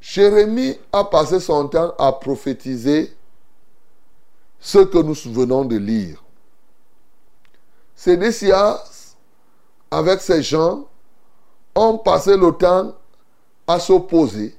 [0.00, 3.16] Jérémie a passé son temps à prophétiser
[4.58, 6.22] ce que nous venons de lire.
[7.94, 9.14] Sédécias,
[9.90, 10.86] avec ses gens,
[11.74, 12.94] ont passé le temps
[13.66, 14.56] à s'opposer,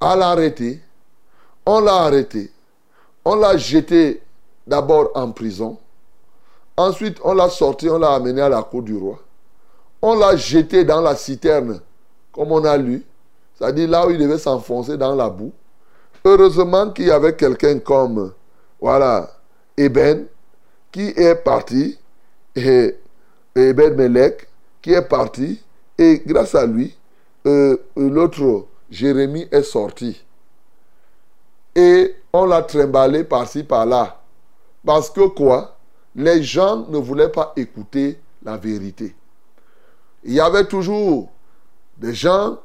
[0.00, 0.82] à l'arrêter.
[1.64, 2.52] On l'a arrêté.
[3.24, 4.22] On l'a jeté
[4.70, 5.76] d'abord en prison.
[6.76, 9.18] Ensuite, on l'a sorti, on l'a amené à la cour du roi.
[10.00, 11.80] On l'a jeté dans la citerne,
[12.32, 13.04] comme on a lu.
[13.54, 15.52] C'est-à-dire là où il devait s'enfoncer dans la boue.
[16.24, 18.32] Heureusement qu'il y avait quelqu'un comme,
[18.80, 19.28] voilà,
[19.76, 20.26] Eben,
[20.92, 21.98] qui est parti,
[22.54, 22.96] et
[23.56, 24.48] Eben Melech,
[24.80, 25.60] qui est parti,
[25.98, 26.96] et grâce à lui,
[27.46, 30.22] euh, l'autre, Jérémie, est sorti.
[31.74, 34.19] Et on l'a trimballé par-ci, par-là.
[34.84, 35.76] Parce que quoi?
[36.14, 39.14] Les gens ne voulaient pas écouter la vérité.
[40.24, 41.30] Il y avait toujours
[41.96, 42.58] des gens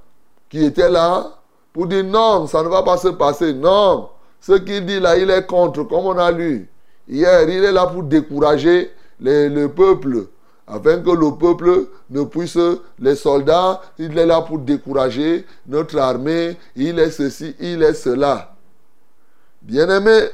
[0.49, 1.31] qui étaient là
[1.73, 3.53] pour dire non, ça ne va pas se passer.
[3.53, 6.69] Non, ce qu'il dit là, il est contre, comme on a lu.
[7.07, 10.27] Hier, il est là pour décourager le peuple,
[10.67, 12.57] afin que le peuple ne puisse,
[12.99, 18.55] les soldats, il est là pour décourager notre armée, il est ceci, il est cela.
[19.61, 20.29] Bien-aimé,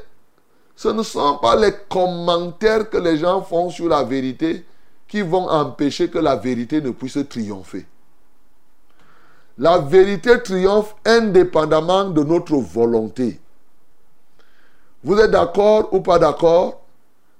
[0.82, 4.66] ce ne sont pas les commentaires que les gens font sur la vérité
[5.08, 7.86] qui vont empêcher que la vérité ne puisse triompher.
[9.60, 13.40] La vérité triomphe indépendamment de notre volonté.
[15.04, 16.82] Vous êtes d'accord ou pas d'accord,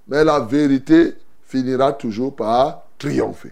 [0.06, 3.50] mais la vérité finira toujours par triompher.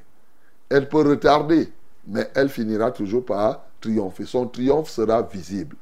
[0.68, 1.68] Elle peut retarder,
[2.06, 4.24] mais elle finira toujours par triompher.
[4.24, 5.74] Son triomphe sera visible.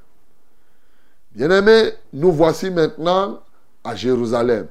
[1.33, 3.41] Bien-aimés, nous voici maintenant
[3.85, 4.67] à Jérusalem.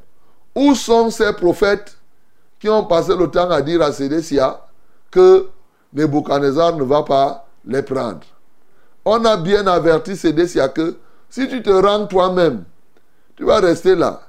[0.56, 1.98] Où sont ces prophètes
[2.60, 4.62] qui ont passé le temps à dire à Sédécia
[5.12, 5.48] que
[5.94, 8.26] Nebuchadnezzar ne va pas les prendre?
[9.06, 10.98] On a bien averti Sédécia que
[11.30, 12.64] si tu te rends toi-même,
[13.36, 14.22] tu vas rester là.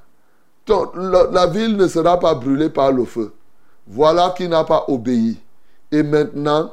[0.67, 3.33] La, la ville ne sera pas brûlée par le feu.
[3.87, 5.39] Voilà qui n'a pas obéi.
[5.91, 6.71] Et maintenant,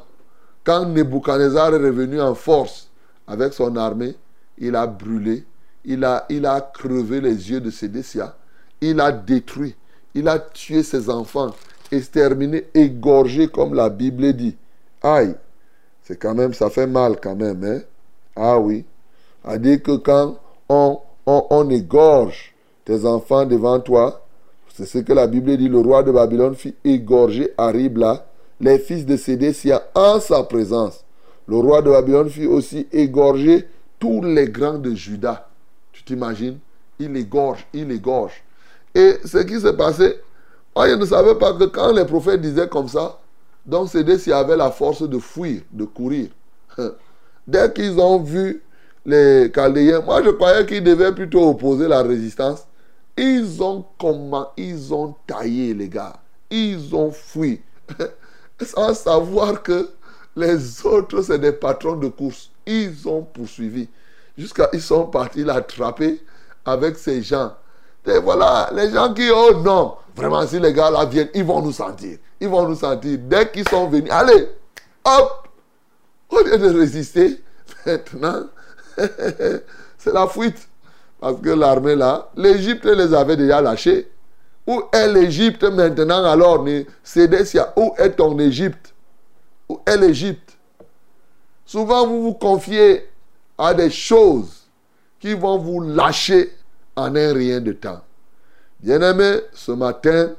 [0.64, 2.90] quand Nebuchadnezzar est revenu en force
[3.26, 4.14] avec son armée,
[4.58, 5.46] il a brûlé,
[5.86, 8.36] il a, il a crevé les yeux de Sédécia,
[8.80, 9.74] il a détruit,
[10.14, 11.54] il a tué ses enfants,
[11.90, 14.56] exterminé, égorgé comme la Bible dit.
[15.02, 15.34] Aïe,
[16.02, 17.80] c'est quand même, ça fait mal quand même, hein?
[18.34, 18.84] Ah oui.
[19.44, 24.26] À dire que quand on, on, on égorge tes enfants devant toi,
[24.74, 29.06] c'est ce que la Bible dit, le roi de Babylone fit égorger à les fils
[29.06, 31.04] de Sédécia en sa présence.
[31.48, 33.68] Le roi de Babylone fit aussi égorger
[33.98, 35.48] tous les grands de Juda.
[36.06, 36.58] T'imagines
[36.98, 38.42] Il égorge, il égorge.
[38.94, 40.20] Et ce qui s'est passé,
[40.74, 43.18] moi, je ne savais pas que quand les prophètes disaient comme ça,
[43.66, 46.28] donc c'est s'il avait la force de fuir, de courir.
[47.46, 48.62] Dès qu'ils ont vu
[49.04, 52.66] les Chaldéens, moi je croyais qu'ils devaient plutôt opposer la résistance.
[53.16, 56.14] Ils ont comment Ils ont taillé les gars.
[56.50, 57.60] Ils ont fui.
[58.60, 59.88] Sans savoir que
[60.36, 62.50] les autres, c'est des patrons de course.
[62.66, 63.88] Ils ont poursuivi.
[64.36, 66.22] Jusqu'à ils sont partis l'attraper
[66.64, 67.52] avec ces gens.
[68.22, 71.72] Voilà, les gens qui, oh non, vraiment, si les gars là viennent, ils vont nous
[71.72, 72.18] sentir.
[72.40, 73.18] Ils vont nous sentir.
[73.22, 74.48] Dès qu'ils sont venus, allez,
[75.04, 75.48] hop,
[76.30, 77.42] au lieu de résister,
[77.86, 78.44] maintenant,
[78.96, 80.68] c'est la fuite.
[81.18, 84.10] Parce que l'armée là, l'Égypte les avait déjà lâchés.
[84.66, 86.64] Où est l'Égypte maintenant alors
[87.02, 88.94] Sédécia, où est ton Égypte?
[89.68, 90.56] Où est l'Égypte?
[91.64, 93.08] Souvent vous vous confiez
[93.58, 94.68] à des choses
[95.18, 96.52] qui vont vous lâcher
[96.94, 98.02] en un rien de temps.
[98.80, 100.34] Bien-aimé, ce matin,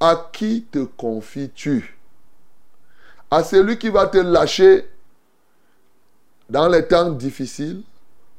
[0.00, 1.98] à qui te confies-tu
[3.30, 4.88] À celui qui va te lâcher
[6.50, 7.82] dans les temps difficiles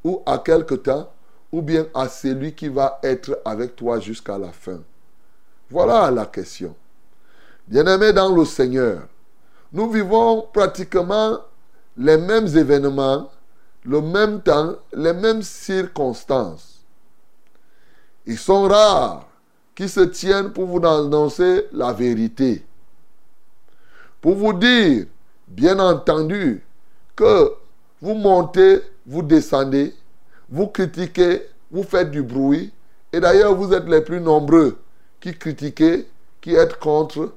[0.03, 1.11] ou à quelque temps
[1.51, 4.81] ou bien à celui qui va être avec toi jusqu'à la fin?
[5.69, 6.75] Voilà la question.
[7.67, 9.07] Bien-aimé dans le Seigneur,
[9.71, 11.39] nous vivons pratiquement
[11.97, 13.31] les mêmes événements,
[13.85, 16.83] le même temps, les mêmes circonstances.
[18.25, 19.27] Ils sont rares
[19.75, 22.65] qui se tiennent pour vous annoncer la vérité.
[24.19, 25.05] Pour vous dire,
[25.47, 26.65] bien entendu,
[27.15, 27.53] que
[28.01, 29.93] vous montez, vous descendez,
[30.49, 32.73] vous critiquez, vous faites du bruit.
[33.13, 34.79] Et d'ailleurs, vous êtes les plus nombreux
[35.19, 36.07] qui critiquez,
[36.41, 37.33] qui êtes contre.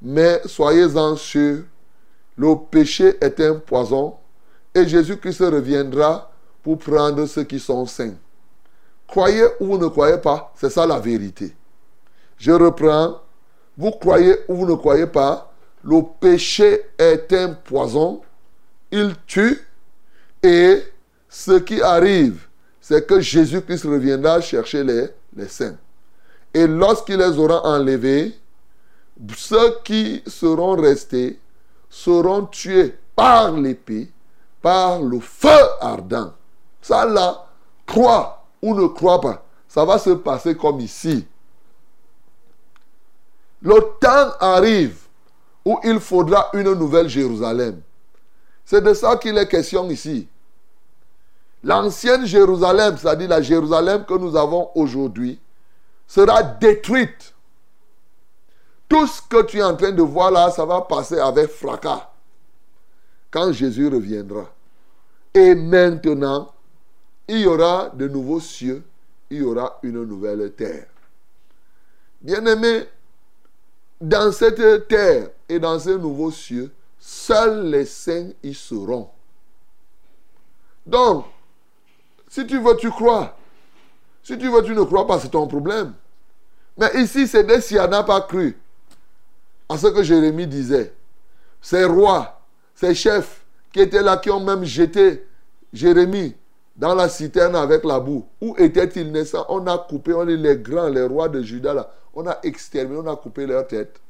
[0.00, 1.64] Mais soyez-en sûrs,
[2.36, 4.14] le péché est un poison
[4.74, 6.30] et Jésus-Christ reviendra
[6.62, 8.14] pour prendre ceux qui sont saints.
[9.06, 11.54] Croyez ou vous ne croyez pas, c'est ça la vérité.
[12.38, 13.20] Je reprends.
[13.76, 15.52] Vous croyez ou vous ne croyez pas,
[15.82, 18.20] le péché est un poison.
[18.90, 19.66] Il tue.
[20.42, 20.82] Et
[21.28, 22.46] ce qui arrive,
[22.80, 25.76] c'est que Jésus-Christ reviendra chercher les, les saints.
[26.52, 28.34] Et lorsqu'il les aura enlevés,
[29.36, 31.38] ceux qui seront restés
[31.88, 34.08] seront tués par l'épée,
[34.62, 35.48] par le feu
[35.80, 36.32] ardent.
[36.82, 37.46] Ça là,
[37.86, 41.26] crois ou ne crois pas, ça va se passer comme ici.
[43.62, 44.98] Le temps arrive
[45.64, 47.80] où il faudra une nouvelle Jérusalem.
[48.64, 50.28] C'est de ça qu'il est question ici.
[51.62, 55.38] L'ancienne Jérusalem, c'est-à-dire la Jérusalem que nous avons aujourd'hui,
[56.06, 57.34] sera détruite.
[58.88, 62.09] Tout ce que tu es en train de voir là, ça va passer avec fracas
[63.30, 64.52] quand Jésus reviendra.
[65.32, 66.52] Et maintenant,
[67.28, 68.82] il y aura de nouveaux cieux,
[69.30, 70.86] il y aura une nouvelle terre.
[72.20, 72.88] Bien-aimés,
[74.00, 79.08] dans cette terre et dans ces nouveaux cieux, seuls les saints y seront.
[80.84, 81.26] Donc,
[82.28, 83.36] si tu veux, tu crois.
[84.22, 85.94] Si tu veux, tu ne crois pas, c'est ton problème.
[86.76, 88.56] Mais ici, c'est des s'il n'a pas cru
[89.68, 90.94] à ce que Jérémie disait.
[91.60, 92.39] Ces rois,
[92.80, 95.26] ces chefs qui étaient là, qui ont même jeté
[95.70, 96.34] Jérémie
[96.76, 98.26] dans la citerne avec la boue.
[98.40, 101.90] Où était-il naissant On a coupé, on est les grands, les rois de Juda là.
[102.14, 104.00] On a exterminé, on a coupé leur tête.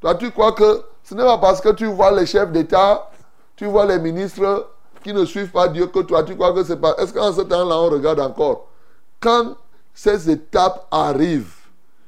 [0.00, 3.10] Toi, tu crois que ce n'est pas parce que tu vois les chefs d'État,
[3.56, 4.70] tu vois les ministres
[5.02, 6.94] qui ne suivent pas Dieu que toi, tu crois que c'est pas?
[6.98, 8.68] Est-ce qu'en ce temps-là, on regarde encore?
[9.18, 9.56] Quand
[9.92, 11.56] ces étapes arrivent,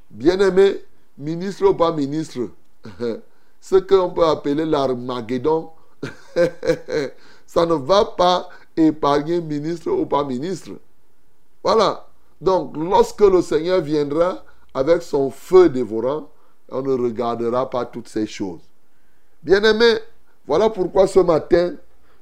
[0.09, 0.85] bien-aimé,
[1.17, 2.39] ministre ou pas ministre,
[3.59, 5.71] ce qu'on peut appeler l'Armageddon,
[7.45, 10.71] ça ne va pas épargner ministre ou pas ministre.
[11.63, 12.07] Voilà.
[12.39, 14.43] Donc, lorsque le Seigneur viendra
[14.73, 16.29] avec son feu dévorant,
[16.69, 18.61] on ne regardera pas toutes ces choses.
[19.43, 19.99] Bien-aimé,
[20.47, 21.73] voilà pourquoi ce matin,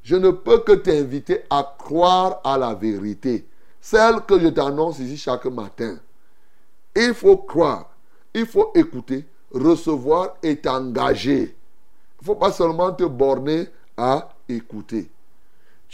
[0.03, 3.47] je ne peux que t'inviter à croire à la vérité,
[3.81, 5.97] celle que je t'annonce ici chaque matin.
[6.95, 7.89] Il faut croire,
[8.33, 9.25] il faut écouter,
[9.57, 11.55] recevoir et t'engager.
[12.19, 15.09] Il ne faut pas seulement te borner à écouter.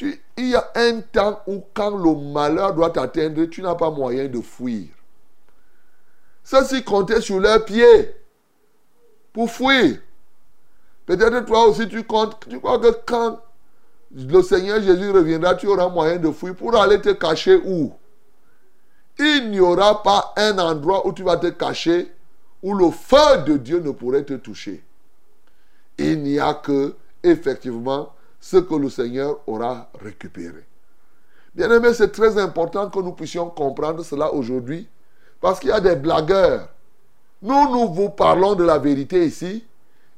[0.01, 4.27] Il y a un temps où quand le malheur doit t'atteindre, tu n'as pas moyen
[4.27, 4.87] de fuir.
[6.43, 8.15] Ceux-ci comptaient sur leurs pieds
[9.31, 9.99] pour fuir.
[11.05, 13.39] Peut-être toi aussi tu comptes, tu crois que quand
[14.15, 17.93] le Seigneur Jésus reviendra, tu auras moyen de fuir pour aller te cacher où?
[19.19, 22.11] Il n'y aura pas un endroit où tu vas te cacher
[22.63, 24.81] où le feu de Dieu ne pourrait te toucher.
[25.97, 30.65] Il n'y a que, effectivement, ce que le Seigneur aura récupéré.
[31.53, 34.87] Bien aimé, c'est très important que nous puissions comprendre cela aujourd'hui
[35.39, 36.69] Parce qu'il y a des blagueurs.
[37.41, 39.63] Nous, nous vous parlons de la vérité ici.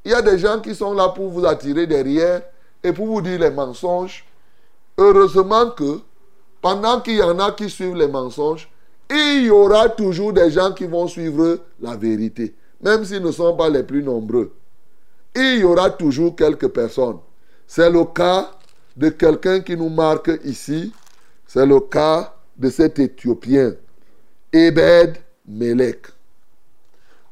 [0.04, 2.42] Il y a des gens qui sont là pour vous attirer derrière
[2.82, 4.24] et pour vous dire les mensonges.
[4.96, 6.00] Heureusement que
[6.62, 8.70] pendant qu'il y en a qui suivent les mensonges,
[9.10, 13.56] il y aura toujours des gens qui vont suivre la vérité, même s'ils ne sont
[13.56, 14.52] pas les plus nombreux.
[15.34, 17.18] Il y aura toujours quelques personnes.
[17.66, 18.50] C'est le cas
[18.96, 20.92] de quelqu'un qui nous marque ici.
[21.46, 23.74] C'est le cas de cet Éthiopien,
[24.52, 26.06] Ebed Melech.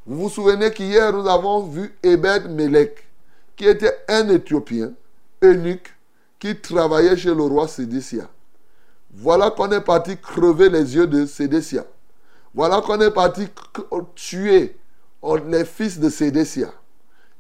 [0.07, 3.09] Vous vous souvenez qu'hier nous avons vu Ebed Melech,
[3.57, 4.93] qui était un Éthiopien,
[5.43, 5.95] eunuque,
[6.39, 8.29] qui travaillait chez le roi Sédécia.
[9.17, 11.85] Voilà qu'on est parti crever les yeux de Sédécia.
[12.53, 13.47] Voilà qu'on est parti
[14.17, 14.77] tuer
[15.47, 16.73] les fils de Sédécia.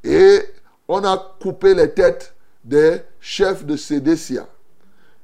[0.04, 0.40] Et
[0.86, 4.46] on a coupé les têtes des chefs de Sédécia.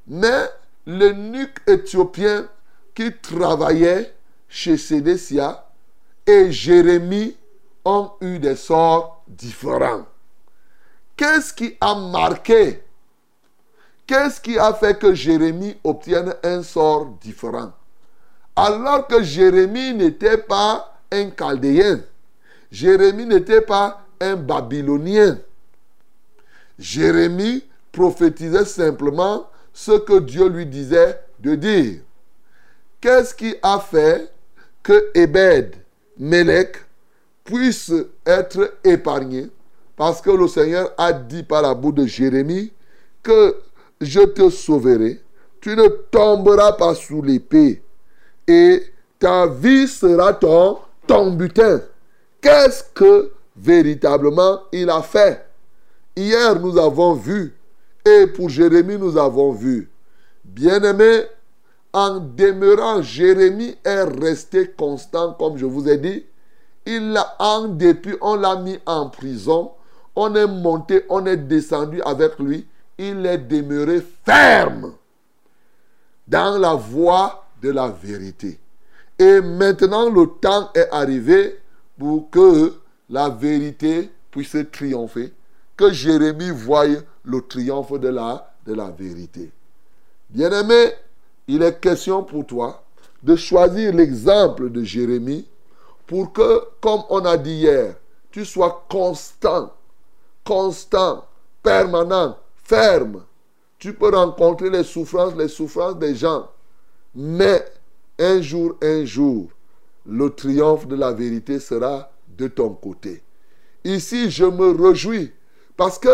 [0.08, 0.48] Mais
[0.86, 2.48] l'eunuque éthiopien
[2.94, 4.12] qui travaillait
[4.48, 5.68] chez Sédécia
[6.26, 7.36] et Jérémie
[7.84, 10.06] ont eu des sorts différents.
[11.16, 12.82] Qu'est-ce qui a marqué
[14.10, 17.70] Qu'est-ce qui a fait que Jérémie obtienne un sort différent?
[18.56, 22.00] Alors que Jérémie n'était pas un chaldéen.
[22.72, 25.38] Jérémie n'était pas un babylonien.
[26.76, 32.00] Jérémie prophétisait simplement ce que Dieu lui disait de dire.
[33.00, 34.28] Qu'est-ce qui a fait
[34.82, 35.76] que Ebed,
[36.18, 36.78] Melech,
[37.44, 37.92] puisse
[38.26, 39.50] être épargné?
[39.94, 42.72] Parce que le Seigneur a dit par la bouche de Jérémie
[43.22, 43.54] que
[44.00, 45.22] je te sauverai,
[45.60, 47.82] tu ne tomberas pas sous l'épée
[48.46, 48.82] et
[49.18, 51.82] ta vie sera ton, butin.
[52.40, 55.46] Qu'est-ce que véritablement il a fait?
[56.16, 57.54] Hier, nous avons vu,
[58.04, 59.90] et pour Jérémie, nous avons vu.
[60.44, 61.24] Bien-aimé,
[61.92, 66.24] en demeurant, Jérémie est resté constant, comme je vous ai dit.
[66.86, 69.72] Il l'a en dépit, on l'a mis en prison.
[70.16, 72.66] On est monté, on est descendu avec lui.
[73.02, 74.92] Il est demeuré ferme
[76.28, 78.60] dans la voie de la vérité.
[79.18, 81.58] Et maintenant, le temps est arrivé
[81.98, 82.74] pour que
[83.08, 85.32] la vérité puisse triompher
[85.78, 86.84] que Jérémie voie
[87.24, 89.50] le triomphe de la, vérité.
[90.28, 90.92] Bien-aimé,
[91.48, 92.84] il est question pour toi
[93.22, 95.48] de choisir l'exemple de Jérémie
[96.06, 97.94] pour que, comme on a dit hier,
[98.30, 99.72] tu sois constant,
[100.44, 101.24] constant,
[101.62, 102.36] permanent,
[102.70, 103.24] ferme.
[103.78, 106.48] Tu peux rencontrer les souffrances, les souffrances des gens,
[107.14, 107.64] mais
[108.18, 109.48] un jour, un jour,
[110.06, 113.22] le triomphe de la vérité sera de ton côté.
[113.82, 115.32] Ici, je me réjouis
[115.76, 116.10] parce que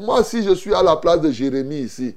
[0.00, 2.16] moi, si je suis à la place de Jérémie ici,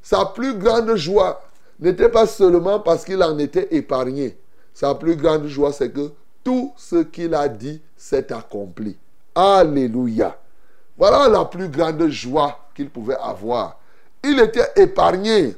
[0.00, 1.42] sa plus grande joie
[1.80, 4.38] n'était pas seulement parce qu'il en était épargné.
[4.72, 6.12] Sa plus grande joie, c'est que
[6.44, 8.96] tout ce qu'il a dit s'est accompli.
[9.34, 10.38] Alléluia.
[10.96, 13.78] Voilà la plus grande joie qu'il pouvait avoir.
[14.24, 15.54] Il était épargné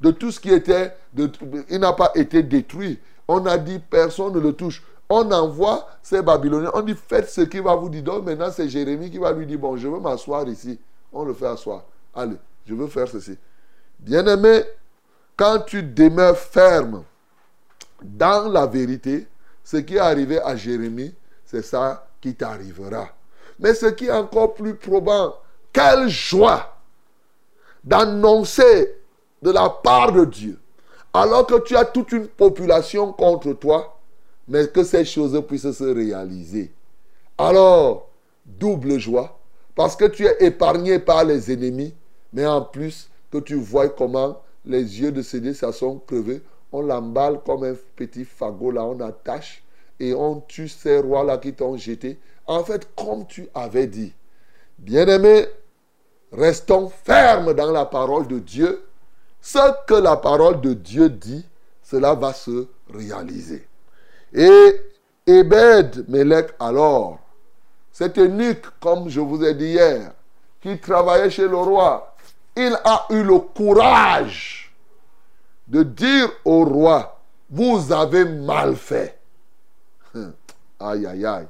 [0.00, 0.94] de tout ce qui était...
[1.12, 1.30] De,
[1.68, 2.98] il n'a pas été détruit.
[3.28, 4.82] On a dit personne ne le touche
[5.12, 8.02] on envoie ces Babyloniens, on dit faites ce qu'il va vous dire.
[8.02, 10.78] Donc maintenant c'est Jérémie qui va lui dire, bon, je veux m'asseoir ici.
[11.12, 11.84] On le fait asseoir.
[12.14, 12.36] Allez,
[12.66, 13.36] je veux faire ceci.
[13.98, 14.62] Bien-aimé,
[15.36, 17.04] quand tu demeures ferme
[18.02, 19.26] dans la vérité,
[19.62, 23.08] ce qui est arrivé à Jérémie, c'est ça qui t'arrivera.
[23.58, 25.34] Mais ce qui est encore plus probant,
[25.72, 26.76] quelle joie
[27.84, 28.94] d'annoncer
[29.42, 30.58] de la part de Dieu,
[31.12, 33.98] alors que tu as toute une population contre toi,
[34.48, 36.72] mais que ces choses puissent se réaliser.
[37.38, 38.08] Alors,
[38.44, 39.38] double joie,
[39.74, 41.94] parce que tu es épargné par les ennemis,
[42.32, 47.40] mais en plus que tu vois comment les yeux de Sédécia sont crevés, on l'emballe
[47.44, 49.62] comme un petit fagot là, on attache
[50.00, 52.18] et on tue ces rois-là qui t'ont jeté.
[52.46, 54.12] En fait, comme tu avais dit,
[54.78, 55.46] bien-aimés,
[56.32, 58.84] restons fermes dans la parole de Dieu.
[59.40, 61.46] Ce que la parole de Dieu dit,
[61.82, 63.66] cela va se réaliser.
[64.32, 64.80] Et
[65.26, 67.18] Ebed Melech alors,
[67.90, 70.12] cet eunuque, comme je vous ai dit hier,
[70.60, 72.14] qui travaillait chez le roi,
[72.56, 74.72] il a eu le courage
[75.68, 77.18] de dire au roi,
[77.50, 79.18] vous avez mal fait.
[80.80, 81.46] Aïe, aïe, aïe.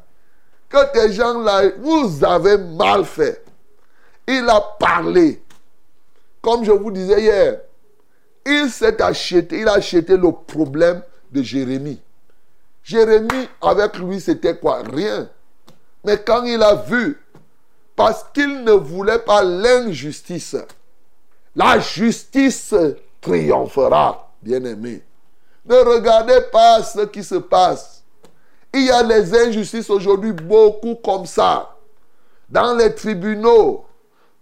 [0.69, 3.43] Que ces gens-là, vous avez mal fait.
[4.27, 5.43] Il a parlé.
[6.41, 7.61] Comme je vous disais hier,
[8.45, 12.01] il s'est acheté, il a acheté le problème de Jérémie.
[12.83, 14.83] Jérémie, avec lui, c'était quoi?
[14.83, 15.29] Rien.
[16.05, 17.21] Mais quand il a vu,
[17.95, 20.57] parce qu'il ne voulait pas l'injustice,
[21.55, 22.75] la justice
[23.21, 25.03] triomphera, bien-aimé.
[25.65, 28.03] Ne regardez pas ce qui se passe.
[28.75, 31.77] Il y a les injustices aujourd'hui, beaucoup comme ça.
[32.49, 33.85] Dans les tribunaux,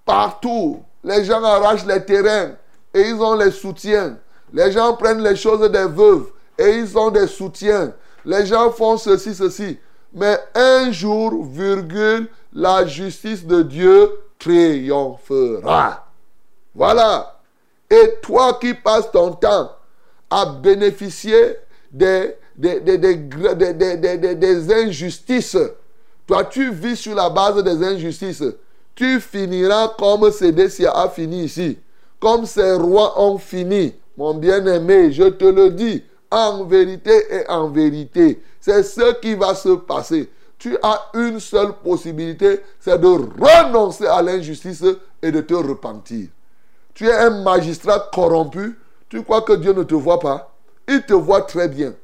[0.05, 2.53] partout, les gens arrachent les terrains
[2.95, 4.19] et ils ont les soutiens.
[4.53, 6.27] Les gens prennent les choses des veuves
[6.59, 7.93] et ils ont des soutiens.
[8.25, 9.79] Les gens font ceci, ceci.
[10.13, 16.07] Mais un jour, virgule, la justice de Dieu triomphera.
[16.75, 17.41] Voilà.
[17.89, 19.71] Et toi qui passes ton temps
[20.29, 21.57] à bénéficier
[21.91, 25.57] des, des, des, injustices,
[26.27, 28.45] toi tu vis sur la base des injustices,
[28.95, 31.79] tu finiras comme Sédécia a fini ici,
[32.19, 33.95] comme ces rois ont fini.
[34.17, 39.55] Mon bien-aimé, je te le dis, en vérité et en vérité, c'est ce qui va
[39.55, 40.31] se passer.
[40.59, 44.85] Tu as une seule possibilité, c'est de renoncer à l'injustice
[45.23, 46.29] et de te repentir.
[46.93, 48.79] Tu es un magistrat corrompu,
[49.09, 50.55] tu crois que Dieu ne te voit pas
[50.87, 51.95] Il te voit très bien.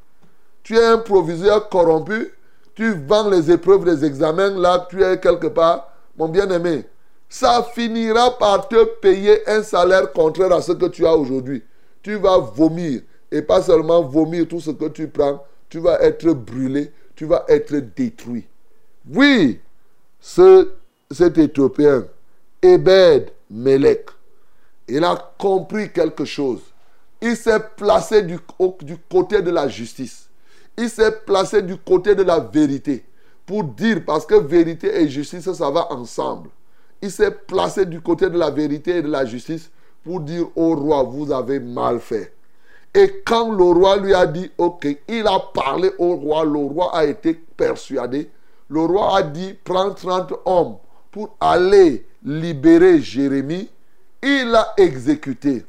[0.63, 2.33] Tu es un proviseur corrompu,
[2.75, 6.85] tu vends les épreuves des examens, là tu es quelque part, mon bien-aimé.
[7.29, 11.63] Ça finira par te payer un salaire contraire à ce que tu as aujourd'hui.
[12.03, 13.03] Tu vas vomir.
[13.33, 17.45] Et pas seulement vomir tout ce que tu prends, tu vas être brûlé, tu vas
[17.49, 18.47] être détruit.
[19.13, 19.61] Oui,
[20.21, 20.71] ce,
[21.11, 22.07] cet Éthiopien,
[22.63, 24.07] Ebed Melech,
[24.89, 26.61] il a compris quelque chose.
[27.21, 28.39] Il s'est placé du
[29.11, 30.29] côté de la justice.
[30.79, 33.05] Il s'est placé du côté de la vérité.
[33.47, 36.51] Pour dire, parce que vérité et justice, ça va ensemble.
[37.01, 39.71] Il s'est placé du côté de la vérité et de la justice
[40.03, 42.33] pour dire au roi, vous avez mal fait.
[42.95, 46.97] Et quand le roi lui a dit, ok, il a parlé au roi, le roi
[46.97, 48.31] a été persuadé.
[48.69, 50.77] Le roi a dit, prends 30 hommes
[51.11, 53.69] pour aller libérer Jérémie.
[54.23, 55.67] Il l'a exécuté.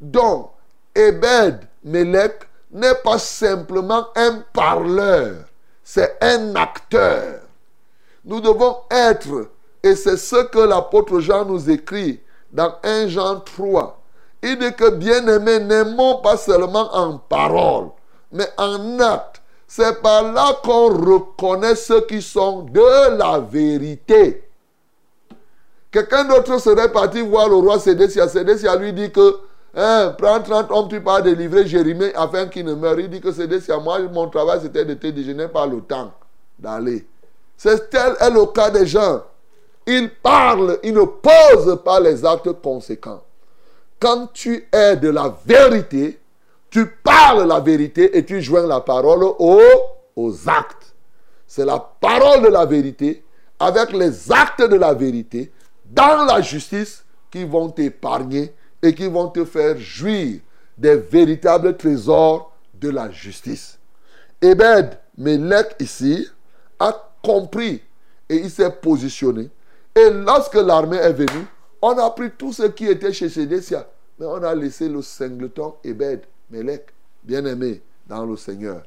[0.00, 0.50] Donc,
[0.94, 5.44] Ebed Melech n'est pas simplement un parleur,
[5.92, 7.40] c'est un acteur.
[8.24, 9.48] Nous devons être,
[9.82, 12.20] et c'est ce que l'apôtre Jean nous écrit
[12.52, 14.00] dans 1 Jean 3.
[14.44, 17.88] Il dit que bien-aimés, n'aimons pas seulement en parole,
[18.30, 19.42] mais en acte.
[19.66, 24.48] C'est par là qu'on reconnaît ceux qui sont de la vérité.
[25.90, 28.28] Quelqu'un d'autre serait parti voir le roi Sédécia.
[28.28, 29.40] Sédécia lui dit que
[29.74, 32.98] hein, prends 30 hommes, tu pars délivrer Jérémie afin qu'il ne meure.
[32.98, 36.12] Il dit que Sédécia, moi, mon travail c'était de te n'ai pas le temps
[36.58, 37.06] d'aller.
[37.56, 39.22] C'est tel est le cas des gens.
[39.86, 43.22] Ils parlent, ils ne posent pas les actes conséquents.
[43.98, 46.18] Quand tu es de la vérité,
[46.70, 49.60] tu parles la vérité et tu joins la parole aux,
[50.16, 50.94] aux actes.
[51.46, 53.24] C'est la parole de la vérité
[53.58, 55.52] avec les actes de la vérité
[55.84, 60.40] dans la justice qui vont t'épargner et qui vont te faire jouir
[60.76, 63.78] des véritables trésors de la justice.
[64.40, 66.26] Ebed Melech ici
[66.78, 67.82] a compris
[68.28, 69.50] et il s'est positionné.
[69.94, 71.46] Et lorsque l'armée est venue,
[71.82, 73.86] on a pris tout ce qui était chez Sédécia,
[74.18, 76.86] mais on a laissé le singleton Ebed Melech,
[77.22, 78.82] bien-aimé dans le Seigneur.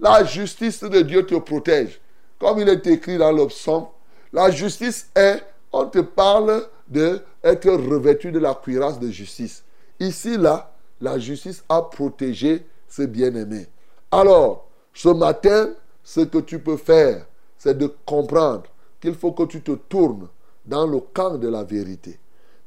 [0.00, 2.00] La justice de Dieu te protège.
[2.38, 3.86] Comme il est écrit dans le psaume,
[4.32, 5.42] la justice est,
[5.72, 9.64] on te parle de être revêtu de la cuirasse de justice.
[10.00, 13.66] Ici, là, la justice a protégé ce bien-aimé.
[14.10, 15.70] Alors, ce matin,
[16.02, 17.26] ce que tu peux faire,
[17.58, 18.64] c'est de comprendre
[19.00, 20.28] qu'il faut que tu te tournes
[20.64, 22.18] dans le camp de la vérité.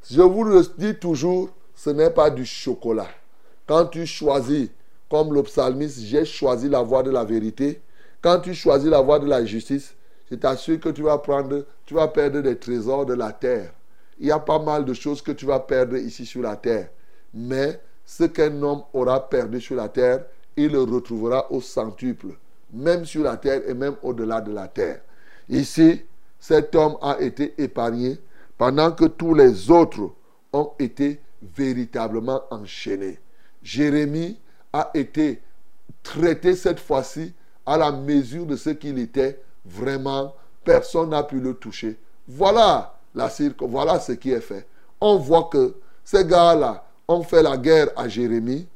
[0.09, 3.09] Je vous le dis toujours, ce n'est pas du chocolat.
[3.67, 4.69] Quand tu choisis,
[5.09, 7.81] comme le psalmiste, j'ai choisi la voie de la vérité.
[8.21, 9.93] Quand tu choisis la voie de la justice,
[10.29, 13.73] je t'assure que tu vas prendre, tu vas perdre des trésors de la terre.
[14.21, 16.89] Il y a pas mal de choses que tu vas perdre ici sur la terre.
[17.33, 22.27] Mais ce qu'un homme aura perdu sur la terre, il le retrouvera au centuple,
[22.71, 25.01] même sur la terre et même au-delà de la terre.
[25.49, 26.03] Ici,
[26.39, 28.19] cet homme a été épargné
[28.59, 30.11] pendant que tous les autres
[30.53, 33.17] ont été véritablement enchaînés.
[33.63, 34.39] Jérémie
[34.71, 35.41] a été
[36.03, 37.33] traité cette fois-ci
[37.65, 40.35] à la mesure de ce qu'il était vraiment.
[40.63, 41.97] Personne n'a pu le toucher.
[42.27, 44.65] Voilà la cirque, voilà ce qui est fait.
[44.99, 48.67] On voit que ces gars-là ont fait la guerre à Jérémie.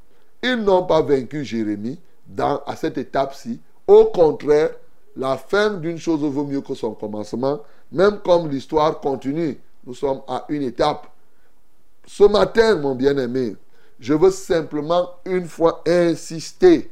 [0.43, 3.59] Ils n'ont pas vaincu Jérémie dans, à cette étape-ci.
[3.87, 4.71] Au contraire,
[5.15, 7.59] la fin d'une chose vaut mieux que son commencement.
[7.91, 11.07] Même comme l'histoire continue, nous sommes à une étape.
[12.05, 13.55] Ce matin, mon bien-aimé,
[13.99, 16.91] je veux simplement une fois insister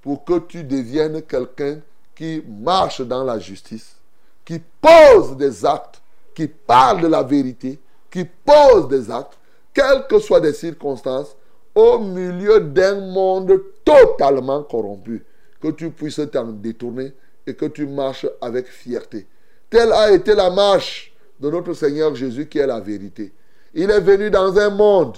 [0.00, 1.80] pour que tu deviennes quelqu'un
[2.14, 3.96] qui marche dans la justice,
[4.44, 5.97] qui pose des actes,
[6.38, 9.36] qui parle de la vérité, qui pose des actes,
[9.74, 11.34] quelles que soient les circonstances,
[11.74, 15.24] au milieu d'un monde totalement corrompu,
[15.60, 17.12] que tu puisses t'en détourner
[17.44, 19.26] et que tu marches avec fierté.
[19.68, 23.32] Telle a été la marche de notre Seigneur Jésus qui est la vérité.
[23.74, 25.16] Il est venu dans un monde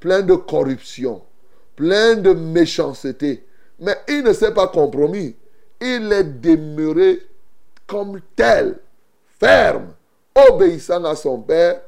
[0.00, 1.20] plein de corruption,
[1.76, 3.44] plein de méchanceté,
[3.78, 5.36] mais il ne s'est pas compromis.
[5.82, 7.20] Il est demeuré
[7.86, 8.78] comme tel,
[9.38, 9.92] ferme,
[10.34, 11.80] obéissant à son Père,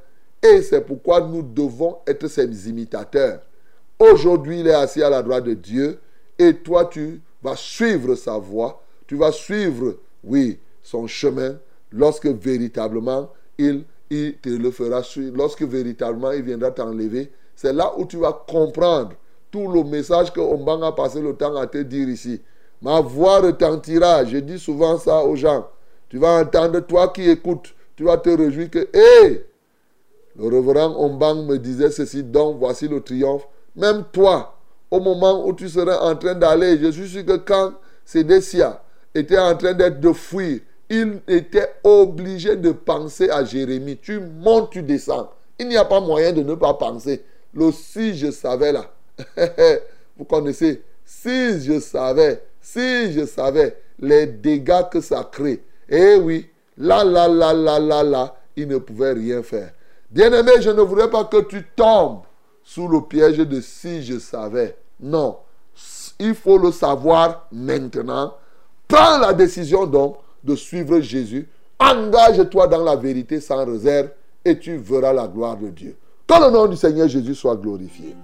[0.43, 3.41] et c'est pourquoi nous devons être ses imitateurs.
[3.99, 5.99] Aujourd'hui, il est assis à la droite de Dieu,
[6.39, 11.57] et toi, tu vas suivre sa voie, tu vas suivre, oui, son chemin,
[11.93, 17.93] lorsque véritablement il, il te le fera suivre, lorsque véritablement il viendra t'enlever, c'est là
[17.97, 19.13] où tu vas comprendre
[19.51, 22.41] tout le message que Ombang a passé le temps à te dire ici.
[22.83, 24.25] Ma voix retentira.
[24.25, 25.69] Je dis souvent ça aux gens.
[26.09, 29.47] Tu vas entendre, toi qui écoutes, tu vas te réjouir que, hé,
[30.37, 33.47] le révérend Ombang me disait ceci, donc voici le triomphe.
[33.77, 34.59] Même toi,
[34.91, 37.75] au moment où tu serais en train d'aller, je suis sûr que quand
[38.05, 38.83] Sédécia
[39.15, 43.97] était en train d'être de fuir, il était obligé de penser à Jérémie.
[43.97, 45.31] Tu montes, tu descends.
[45.59, 47.23] Il n'y a pas moyen de ne pas penser.
[47.55, 48.91] Le si je savais là.
[50.17, 50.83] Vous connaissez?
[51.05, 55.63] Si je savais, si je savais les dégâts que ça crée.
[55.89, 59.73] Eh oui, là, là, là, là, là, là, il ne pouvait rien faire.
[60.11, 62.21] Bien-aimé, je ne voudrais pas que tu tombes
[62.63, 64.77] sous le piège de si je savais.
[65.01, 65.39] Non,
[66.19, 68.35] il faut le savoir maintenant.
[68.87, 71.49] Prends la décision donc de suivre Jésus.
[71.79, 74.11] Engage-toi dans la vérité sans réserve
[74.45, 75.97] et tu verras la gloire de Dieu.
[76.27, 78.15] Que le nom du Seigneur Jésus soit glorifié.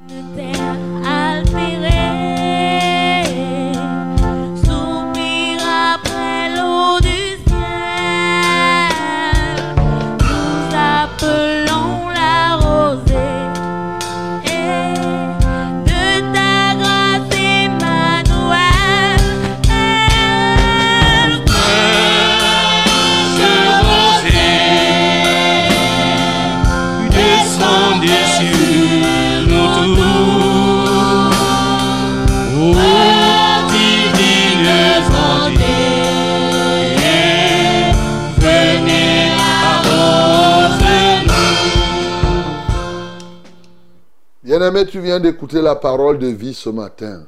[44.61, 47.27] Bien-aimé, tu viens d'écouter la parole de vie ce matin.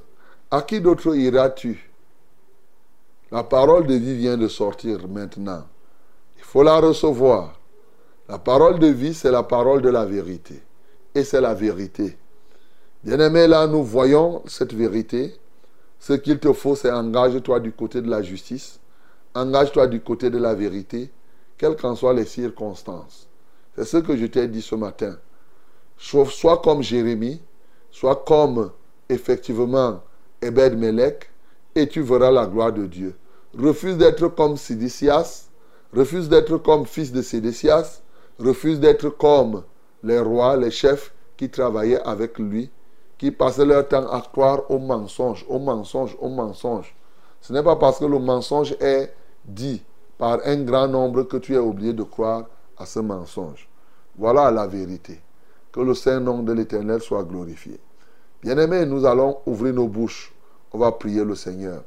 [0.51, 1.91] À qui d'autre iras-tu?
[3.31, 5.65] La parole de vie vient de sortir maintenant.
[6.37, 7.59] Il faut la recevoir.
[8.29, 10.61] La parole de vie, c'est la parole de la vérité.
[11.15, 12.19] Et c'est la vérité.
[13.03, 15.35] Bien-aimé, là, nous voyons cette vérité.
[16.01, 18.79] Ce qu'il te faut, c'est engage-toi du côté de la justice.
[19.35, 21.11] Engage-toi du côté de la vérité,
[21.57, 23.27] quelles qu'en soient les circonstances.
[23.75, 25.17] C'est ce que je t'ai dit ce matin.
[26.03, 27.41] Sois comme Jérémie,
[27.93, 28.73] sois comme
[29.09, 30.01] effectivement
[30.43, 31.31] Ebed Melech,
[31.77, 33.15] et tu verras la gloire de Dieu.
[33.57, 35.49] Refuse d'être comme Sidicias,
[35.95, 38.03] refuse d'être comme fils de Sédécias,
[38.41, 39.63] refuse d'être comme
[40.03, 42.69] les rois, les chefs qui travaillaient avec lui,
[43.17, 46.95] qui passaient leur temps à croire au mensonge, au mensonge, au mensonge.
[47.41, 49.83] Ce n'est pas parce que le mensonge est dit
[50.19, 52.47] par un grand nombre que tu es obligé de croire
[52.77, 53.69] à ce mensonge.
[54.19, 55.21] Voilà la vérité.
[55.73, 57.81] Que le Saint-Nom de l'Éternel soit glorifié.
[58.43, 60.33] Bien-aimés, nous allons ouvrir nos bouches.
[60.73, 61.83] On va prier le Seigneur.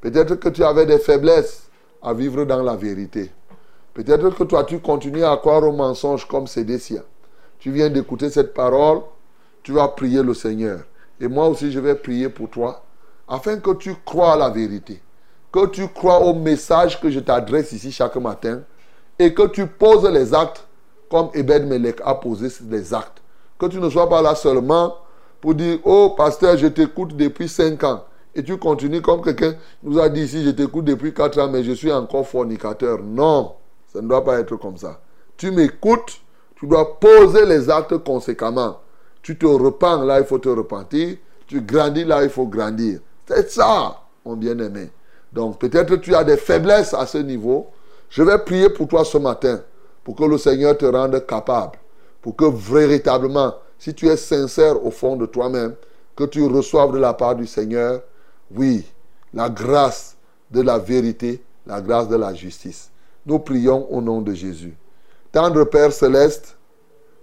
[0.00, 1.68] Peut-être que tu avais des faiblesses
[2.02, 3.30] à vivre dans la vérité.
[3.92, 7.02] Peut-être que toi, tu continues à croire au mensonge comme Sédécia.
[7.58, 9.00] Tu viens d'écouter cette parole,
[9.62, 10.80] tu vas prier le Seigneur.
[11.20, 12.84] Et moi aussi, je vais prier pour toi,
[13.26, 15.00] afin que tu crois à la vérité.
[15.50, 18.62] Que tu crois au message que je t'adresse ici chaque matin.
[19.18, 20.66] Et que tu poses les actes
[21.10, 23.22] comme Ebed Melech a posé les actes.
[23.58, 24.96] Que tu ne sois pas là seulement
[25.40, 28.04] pour dire, oh pasteur, je t'écoute depuis 5 ans.
[28.34, 31.64] Et tu continues comme quelqu'un nous a dit ici, je t'écoute depuis 4 ans, mais
[31.64, 32.98] je suis encore fornicateur.
[33.02, 33.54] Non,
[33.92, 35.00] ça ne doit pas être comme ça.
[35.36, 36.20] Tu m'écoutes,
[36.56, 38.80] tu dois poser les actes conséquemment.
[39.22, 41.16] Tu te repens, là il faut te repentir.
[41.46, 43.00] Tu grandis, là il faut grandir.
[43.26, 44.90] C'est ça, mon bien-aimé.
[45.32, 47.68] Donc peut-être tu as des faiblesses à ce niveau.
[48.10, 49.60] Je vais prier pour toi ce matin,
[50.04, 51.78] pour que le Seigneur te rende capable.
[52.26, 55.76] Pour que véritablement, si tu es sincère au fond de toi-même,
[56.16, 58.02] que tu reçoives de la part du Seigneur,
[58.50, 58.84] oui,
[59.32, 60.16] la grâce
[60.50, 62.90] de la vérité, la grâce de la justice.
[63.26, 64.76] Nous prions au nom de Jésus.
[65.30, 66.56] Tendre Père céleste,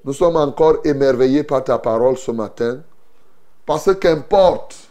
[0.06, 2.80] nous sommes encore émerveillés par ta parole ce matin,
[3.66, 4.88] parce qu'importe,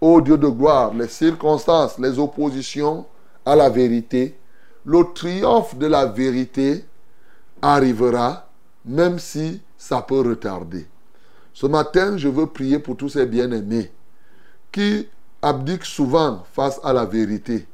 [0.00, 3.06] ô Dieu de gloire, les circonstances, les oppositions
[3.44, 4.38] à la vérité,
[4.84, 6.84] le triomphe de la vérité
[7.60, 8.47] arrivera,
[8.84, 10.86] même si ça peut retarder.
[11.52, 13.90] Ce matin, je veux prier pour tous ces bien-aimés
[14.70, 15.08] qui
[15.42, 17.66] abdiquent souvent face à la vérité,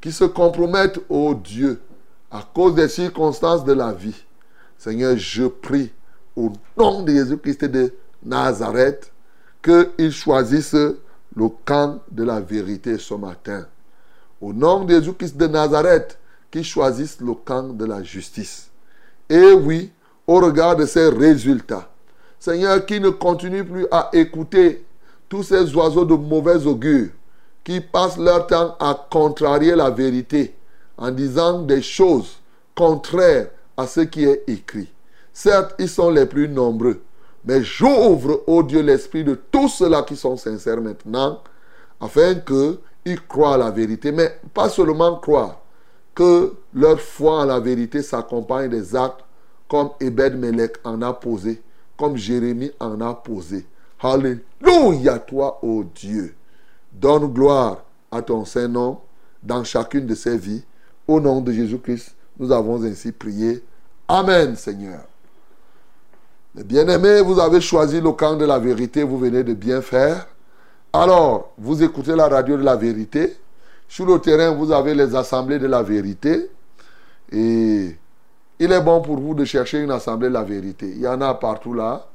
[0.00, 1.80] qui se compromettent au Dieu
[2.30, 4.24] à cause des circonstances de la vie.
[4.76, 5.92] Seigneur, je prie
[6.36, 9.12] au nom de Jésus-Christ de Nazareth
[9.62, 13.66] qu'ils choisissent le camp de la vérité ce matin.
[14.40, 16.18] Au nom de Jésus-Christ de Nazareth,
[16.50, 18.68] qu'ils choisissent le camp de la justice.
[19.28, 19.90] Et oui,
[20.26, 21.88] au regard de ces résultats,
[22.38, 24.84] Seigneur, qui ne continue plus à écouter
[25.28, 27.08] tous ces oiseaux de mauvais augure
[27.64, 30.54] qui passent leur temps à contrarier la vérité
[30.98, 32.38] en disant des choses
[32.74, 34.92] contraires à ce qui est écrit.
[35.32, 37.00] Certes, ils sont les plus nombreux,
[37.44, 41.40] mais j'ouvre, ô Dieu, l'esprit de tous ceux-là qui sont sincères maintenant,
[42.00, 44.12] afin qu'ils croient à la vérité.
[44.12, 45.60] Mais pas seulement croire,
[46.14, 49.24] que leur foi en la vérité s'accompagne des actes
[49.68, 51.62] comme Ebed Melech en a posé,
[51.96, 53.66] comme Jérémie en a posé.
[54.00, 56.34] Alléluia, toi, ô Dieu.
[56.92, 58.98] Donne gloire à ton Saint-Nom
[59.42, 60.64] dans chacune de ces vies.
[61.06, 63.62] Au nom de Jésus-Christ, nous avons ainsi prié.
[64.08, 65.00] Amen, Seigneur.
[66.54, 70.26] Bien-aimés, vous avez choisi le camp de la vérité, vous venez de bien faire.
[70.92, 73.36] Alors, vous écoutez la radio de la vérité.
[73.88, 76.48] Sur le terrain, vous avez les assemblées de la vérité.
[77.32, 77.96] Et
[78.58, 80.86] il est bon pour vous de chercher une assemblée de la vérité.
[80.86, 82.06] Il y en a partout là.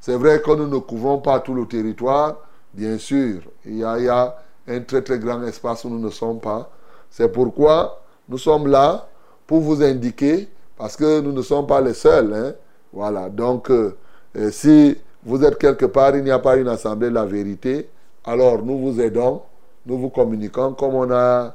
[0.00, 2.36] C'est vrai que nous ne couvrons pas tout le territoire,
[2.72, 3.40] bien sûr.
[3.64, 4.36] Il y, a,
[4.66, 6.70] un très très grand espace où nous ne sommes pas.
[7.10, 9.06] C'est pourquoi nous sommes là
[9.46, 12.34] pour vous indiquer, parce que nous ne sommes pas les seuls.
[12.34, 12.52] Hein.
[12.92, 13.96] Voilà, donc euh,
[14.36, 17.88] euh, si vous êtes quelque part, il n'y a pas une assemblée de la vérité,
[18.24, 19.42] alors nous vous aidons,
[19.86, 21.54] nous vous communiquons comme on a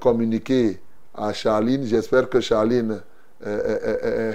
[0.00, 0.80] communiqué
[1.14, 1.84] à Charline.
[1.84, 3.02] J'espère que Charline
[3.46, 4.32] euh,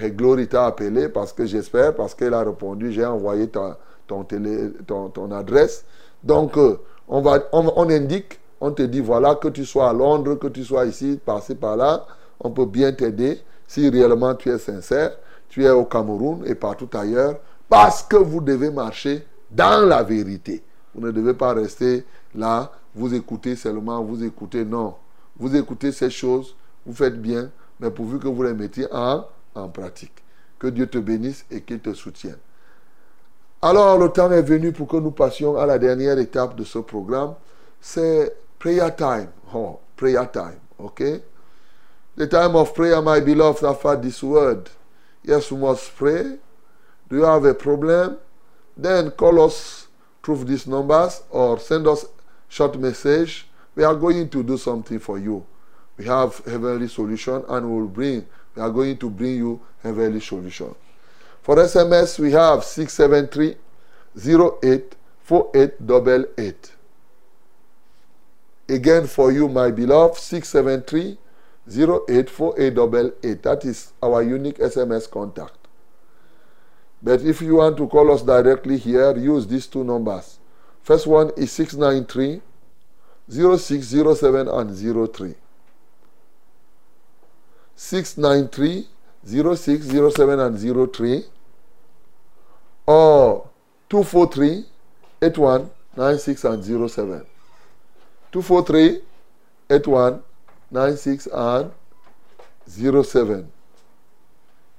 [0.00, 4.70] et Glory t'a appelé parce que j'espère, parce qu'elle a répondu, j'ai envoyé ton, télé,
[4.86, 5.84] ton, adresse.
[6.22, 6.78] Donc, euh,
[7.08, 10.64] on, va, on, indique, on te dit, voilà, que tu sois à Londres, que tu
[10.64, 12.06] sois ici, passé par là,
[12.40, 15.16] on peut bien t'aider si réellement tu es sincère,
[15.48, 17.36] tu es au Cameroun et partout ailleurs,
[17.68, 20.62] parce que vous devez marcher dans la vérité.
[20.94, 24.94] Vous ne devez pas rester là, vous écoutez seulement, vous écoutez, non.
[25.38, 26.54] Vous écoutez ces choses,
[26.86, 27.50] vous faites bien,
[27.82, 30.22] mais pourvu que vous les mettiez en pratique.
[30.58, 32.38] Que Dieu te bénisse et qu'il te soutienne.
[33.60, 36.78] Alors, le temps est venu pour que nous passions à la dernière étape de ce
[36.78, 37.34] programme.
[37.80, 39.28] C'est prayer time.
[39.52, 40.60] Oh, prayer time.
[40.78, 41.22] Okay?
[42.16, 44.70] The time of prayer, my beloved, had this word.
[45.24, 46.38] Yes, we must pray.
[47.08, 48.18] Do you have a problem?
[48.76, 49.88] Then call us
[50.22, 52.06] through these numbers or send us
[52.48, 53.48] short message.
[53.74, 55.44] We are going to do something for you.
[55.96, 60.20] We have heavenly solution and we will bring we are going to bring you heavenly
[60.20, 60.74] solution.
[61.42, 63.56] For SMS, we have 673
[66.38, 66.72] 08
[68.68, 71.18] Again, for you, my beloved, 673
[71.68, 75.56] 08 That is our unique SMS contact.
[77.02, 80.38] But if you want to call us directly here, use these two numbers.
[80.82, 82.42] First one is 693
[83.28, 85.34] 0607 and 03.
[87.82, 88.86] 693
[89.26, 91.24] 0607 and 03
[92.86, 93.48] or
[93.90, 94.64] 243
[95.20, 97.26] 81 96 and 07.
[98.30, 99.00] 243
[99.68, 100.22] 81
[100.70, 101.70] 96 and
[102.68, 103.50] 07.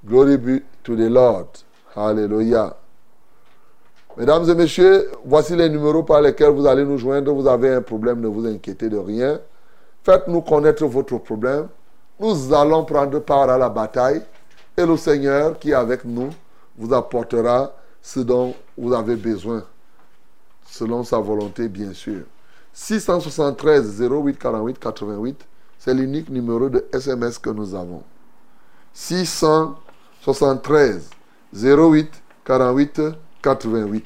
[0.05, 1.47] Glory be to the Lord.
[1.93, 2.73] Hallelujah.
[4.15, 7.33] Mesdames et messieurs, voici les numéros par lesquels vous allez nous joindre.
[7.33, 9.41] Vous avez un problème, ne vous inquiétez de rien.
[10.03, 11.67] Faites-nous connaître votre problème.
[12.19, 14.21] Nous allons prendre part à la bataille
[14.77, 16.29] et le Seigneur qui est avec nous
[16.77, 19.63] vous apportera ce dont vous avez besoin,
[20.65, 22.21] selon sa volonté, bien sûr.
[22.73, 25.45] 673 08 48 88,
[25.79, 28.01] c'est l'unique numéro de SMS que nous avons.
[28.93, 31.09] 673
[31.53, 32.11] 08
[32.43, 33.01] 48
[33.41, 34.05] 88.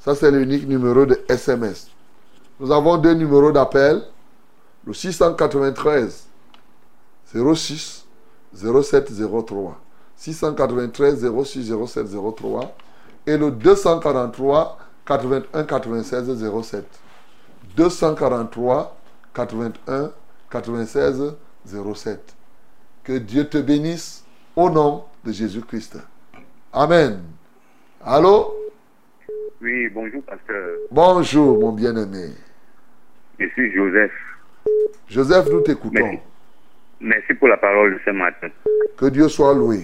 [0.00, 1.88] Ça, c'est l'unique numéro de SMS.
[2.58, 4.02] Nous avons deux numéros d'appel
[4.86, 6.28] le 693
[7.32, 8.06] 06
[8.54, 9.12] 07
[9.46, 9.80] 03.
[10.16, 12.06] 693 06 07
[12.36, 12.76] 03
[13.26, 16.84] et le 243 81 96 07.
[17.76, 18.96] 243
[19.34, 20.12] 81
[20.50, 22.36] 96 07.
[23.04, 24.24] Que Dieu te bénisse
[24.56, 25.98] au nom de Jésus-Christ.
[26.72, 27.22] Amen.
[28.04, 28.54] Allô?
[29.60, 30.76] Oui, bonjour, pasteur.
[30.90, 32.30] Bonjour, mon bien-aimé.
[33.38, 34.12] Je suis Joseph.
[35.08, 36.18] Joseph, nous t'écoutons.
[37.00, 37.34] Merci.
[37.34, 38.48] pour la parole de ce matin.
[38.96, 39.80] Que Dieu soit loué.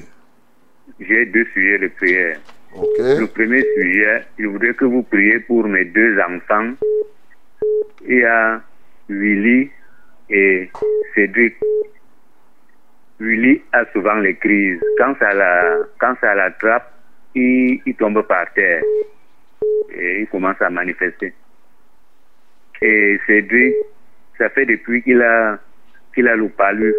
[1.01, 2.39] J'ai deux sujets de prière.
[2.75, 6.73] Le premier sujet, je voudrais que vous priez pour mes deux enfants.
[8.07, 8.61] Il y a
[9.09, 9.71] Willy
[10.29, 10.71] Et
[11.15, 11.55] Cédric,
[13.21, 14.81] Willy a souvent les crises.
[14.99, 16.93] Quand ça la, quand ça l'attrape,
[17.35, 18.83] il, il tombe par terre.
[19.95, 21.33] Et il commence à manifester.
[22.83, 23.75] Et Cédric,
[24.39, 25.59] ça fait depuis qu'il a,
[26.15, 26.95] qu'il a le palu.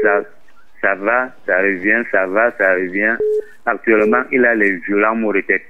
[0.00, 0.22] Ça,
[0.80, 3.16] ça va, ça revient, ça va, ça revient.
[3.66, 5.62] Actuellement, il a les violents maux de tête.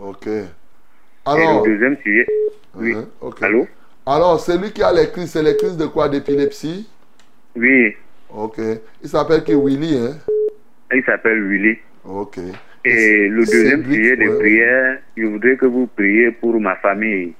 [0.00, 0.26] Ok.
[0.26, 0.42] Et
[1.26, 2.26] Alors, le deuxième sujet,
[2.74, 2.94] oui.
[3.20, 3.42] Ok.
[3.42, 3.66] Allô?
[4.06, 6.08] alors celui qui a les crises, c'est les crises de quoi?
[6.08, 6.88] D'épilepsie?
[7.56, 7.94] Oui,
[8.30, 8.58] Ok.
[9.02, 9.54] Il s'appelle qui?
[9.54, 10.16] Willy, hein?
[10.92, 11.78] Il s'appelle Willy.
[12.04, 12.38] Ok.
[12.84, 14.38] Et le deuxième sujet de ouais.
[14.38, 17.32] prière, je voudrais que vous priez pour ma famille.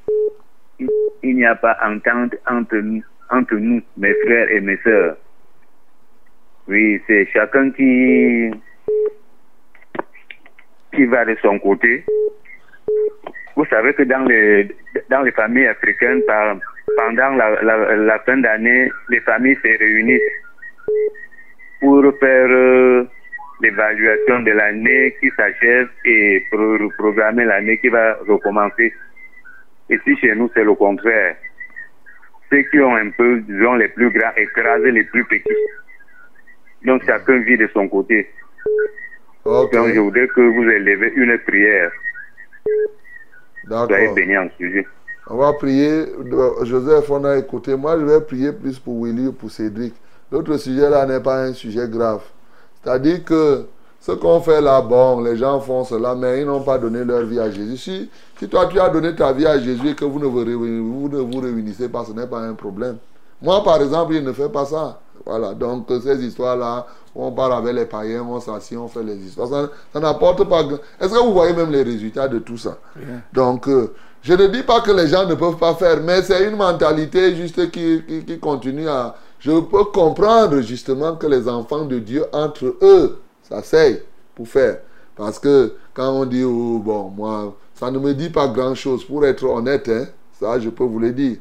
[0.79, 5.17] Il, n'y a pas entente entre nous, entre nous, mes frères et mes sœurs.
[6.69, 8.51] Oui, c'est chacun qui,
[10.95, 12.05] qui va de son côté.
[13.57, 14.69] Vous savez que dans les,
[15.11, 16.23] dans les familles africaines,
[16.97, 20.21] pendant la, fin d'année, les familles se réunissent
[21.81, 23.05] pour faire euh,
[23.61, 28.93] l'évaluation de l'année qui s'achève et pro- programmer l'année qui va recommencer.
[29.95, 31.37] Ici, chez nous, c'est le contraire.
[32.51, 35.45] Ceux qui ont un peu, disons, les plus grands écrasé les plus petits.
[36.85, 38.29] Donc, chacun vit de son côté.
[39.45, 41.91] Donc, je voudrais que vous élevez une prière.
[43.67, 44.15] Soyez D'accord.
[44.15, 44.87] bénis en sujet.
[45.29, 46.05] On va prier.
[46.63, 47.77] Joseph, on a écouté.
[47.77, 49.95] Moi, je vais prier plus pour Willy ou pour Cédric.
[50.31, 52.23] L'autre sujet là n'est pas un sujet grave.
[52.83, 53.67] C'est-à-dire que
[54.05, 57.23] ce qu'on fait là, bon, les gens font cela, mais ils n'ont pas donné leur
[57.23, 57.79] vie à Jésus.
[57.79, 60.41] Si, si toi, tu as donné ta vie à Jésus et que vous ne vous,
[60.41, 62.99] réunissez, vous ne vous réunissez pas, ce n'est pas un problème.
[63.41, 65.01] Moi, par exemple, je ne fais pas ça.
[65.25, 66.87] Voilà, donc ces histoires-là,
[67.17, 69.49] on parle avec les païens, on s'assied, on fait les histoires.
[69.49, 70.61] Ça, ça n'apporte pas.
[71.01, 72.77] Est-ce que vous voyez même les résultats de tout ça?
[73.33, 76.47] Donc, euh, je ne dis pas que les gens ne peuvent pas faire, mais c'est
[76.47, 79.15] une mentalité juste qui, qui, qui continue à.
[79.39, 83.21] Je peux comprendre justement que les enfants de Dieu, entre eux,
[83.63, 84.03] s'asseyent
[84.35, 84.79] pour faire.
[85.17, 89.05] Parce que quand on dit, oh, bon, moi, ça ne me dit pas grand-chose.
[89.05, 90.07] Pour être honnête, hein,
[90.39, 91.37] ça, je peux vous le dire.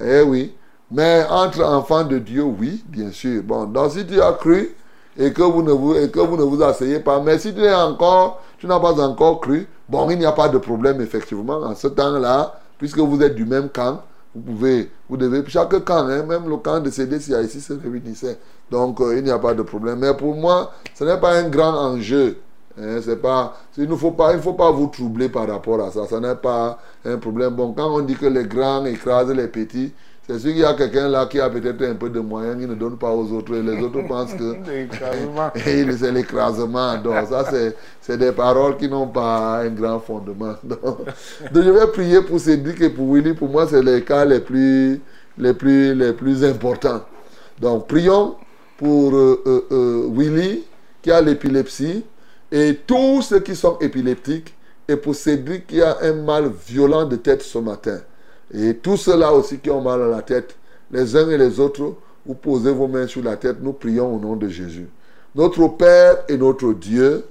[0.00, 0.54] Eh oui.
[0.90, 3.42] Mais entre enfants de Dieu, oui, bien sûr.
[3.42, 4.74] Bon, donc si tu as cru
[5.18, 7.60] et que vous ne vous, et que vous, ne vous asseyez pas, mais si tu
[7.60, 11.58] es encore, tu n'as pas encore cru, bon, il n'y a pas de problème, effectivement.
[11.58, 14.02] En ce temps-là, puisque vous êtes du même camp,
[14.34, 18.38] vous pouvez, vous devez, chaque camp, hein, même le camp de CDCA ici se réunissait.
[18.70, 19.98] Donc, euh, il n'y a pas de problème.
[20.00, 22.36] Mais pour moi, ce n'est pas un grand enjeu.
[22.80, 25.90] Hein, c'est pas, il ne faut pas, il faut pas vous troubler par rapport à
[25.90, 26.06] ça.
[26.06, 27.54] Ça n'est pas un problème.
[27.54, 29.92] Bon, quand on dit que les grands écrasent les petits,
[30.28, 32.66] c'est sûr qu'il y a quelqu'un là qui a peut-être un peu de moyens, qui
[32.68, 33.54] ne donne pas aux autres.
[33.54, 34.54] Et les autres pensent que
[35.66, 36.98] il- c'est l'écrasement.
[36.98, 40.54] Donc, ça, c'est, c'est des paroles qui n'ont pas un grand fondement.
[40.62, 40.78] Donc,
[41.52, 43.32] donc, je vais prier pour Cédric et pour Willy.
[43.32, 45.00] Pour moi, c'est les cas les plus,
[45.38, 47.00] les plus, les plus importants.
[47.58, 48.36] Donc, prions
[48.78, 50.64] pour euh, euh, euh, Willy
[51.02, 52.04] qui a l'épilepsie
[52.50, 54.54] et tous ceux qui sont épileptiques
[54.86, 57.98] et pour Cédric qui a un mal violent de tête ce matin.
[58.54, 60.56] Et tous ceux-là aussi qui ont mal à la tête,
[60.90, 64.18] les uns et les autres, vous posez vos mains sur la tête, nous prions au
[64.18, 64.88] nom de Jésus.
[65.34, 67.26] Notre Père et notre Dieu,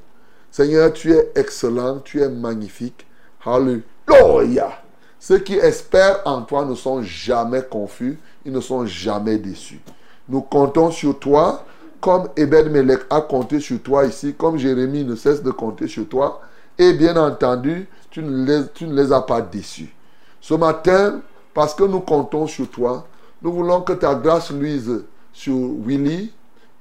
[0.51, 3.07] Seigneur, tu es excellent, tu es magnifique.
[3.43, 4.83] Alléluia.
[5.19, 9.81] Ceux qui espèrent en toi ne sont jamais confus, ils ne sont jamais déçus.
[10.29, 11.63] Nous comptons sur toi,
[12.01, 16.07] comme Ebed Melech a compté sur toi ici, comme Jérémie ne cesse de compter sur
[16.07, 16.41] toi.
[16.77, 19.93] Et bien entendu, tu ne les, tu ne les as pas déçus.
[20.41, 21.21] Ce matin,
[21.53, 23.07] parce que nous comptons sur toi,
[23.41, 25.03] nous voulons que ta grâce luise
[25.33, 26.31] sur Willy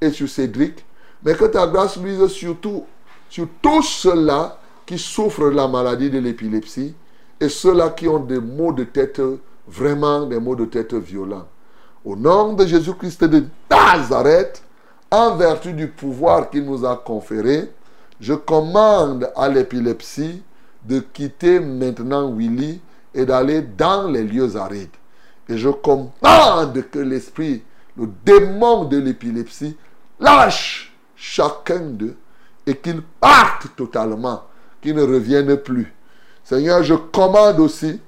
[0.01, 0.84] et sur Cédric,
[1.22, 2.84] mais que ta grâce luise surtout
[3.28, 6.94] sur tous ceux-là qui souffrent de la maladie de l'épilepsie
[7.40, 9.20] et ceux-là qui ont des maux de tête,
[9.66, 11.47] vraiment des maux de tête violents.
[12.07, 14.62] Au nom de Jésus-Christ de Nazareth,
[15.11, 17.68] en vertu du pouvoir qu'il nous a conféré,
[18.20, 20.40] je commande à l'épilepsie
[20.84, 22.80] de quitter maintenant Willy
[23.12, 24.94] et d'aller dans les lieux arides.
[25.48, 27.64] Et je commande que l'esprit,
[27.96, 29.76] le démon de l'épilepsie,
[30.20, 32.16] lâche chacun d'eux
[32.68, 34.44] et qu'ils partent totalement,
[34.80, 35.92] qu'ils ne reviennent plus.
[36.44, 38.00] Seigneur, je commande aussi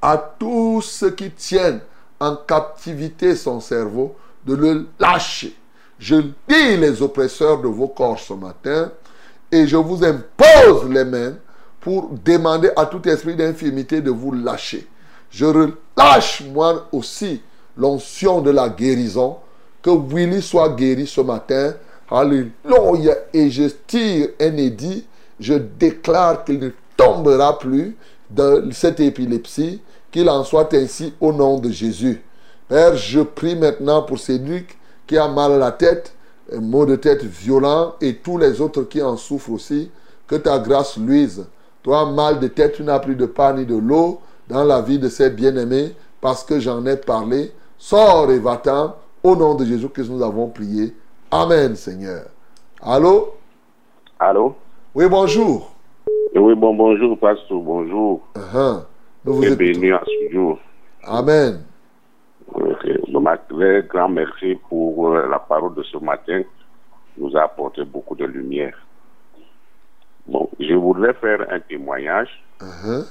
[0.00, 1.80] à tous ceux qui tiennent
[2.22, 4.14] en captivité son cerveau
[4.46, 5.56] de le lâcher.
[5.98, 6.14] Je
[6.48, 8.92] dis les oppresseurs de vos corps ce matin
[9.50, 11.34] et je vous impose les mains
[11.80, 14.86] pour demander à tout esprit d'infirmité de vous lâcher.
[15.30, 17.42] Je relâche moi aussi
[17.76, 19.38] l'onction de la guérison,
[19.82, 21.74] que Willy soit guéri ce matin.
[22.08, 23.16] Alléluia.
[23.32, 25.06] Et je tire un édit,
[25.40, 27.96] je déclare qu'il ne tombera plus
[28.30, 29.82] de cette épilepsie,
[30.12, 32.22] qu'il en soit ainsi au nom de Jésus.
[32.68, 36.14] Père, je prie maintenant pour Cédric qui a mal à la tête,
[36.54, 39.90] un mot de tête violent, et tous les autres qui en souffrent aussi.
[40.26, 41.46] Que ta grâce luise.
[41.82, 44.98] Toi, mal de tête, tu n'as plus de pain ni de l'eau dans la vie
[44.98, 47.52] de ces bien-aimés parce que j'en ai parlé.
[47.76, 48.94] Sors et va-t'en.
[49.22, 50.94] Au nom de Jésus que nous avons prié.
[51.30, 52.24] Amen, Seigneur.
[52.80, 53.34] Allô?
[54.18, 54.54] Allô?
[54.94, 55.72] Oui, bonjour.
[56.34, 58.20] Oui, bon, bonjour, pasteur, bonjour.
[58.34, 58.82] Uh-huh.
[59.24, 60.58] Nous vous béni en ce jour.
[61.04, 61.62] Amen.
[62.52, 62.86] Ok.
[63.08, 66.42] Donc, un très grand merci pour euh, la parole de ce matin.
[67.16, 68.76] Nous a apporté beaucoup de lumière.
[70.26, 72.28] Bon, je voudrais faire un témoignage
[72.60, 73.04] Uh-huh.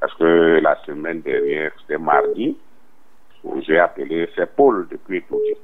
[0.00, 2.58] parce que la semaine dernière, c'était mardi,
[3.60, 5.54] j'ai appelé, c'est Paul depuis Étoudi.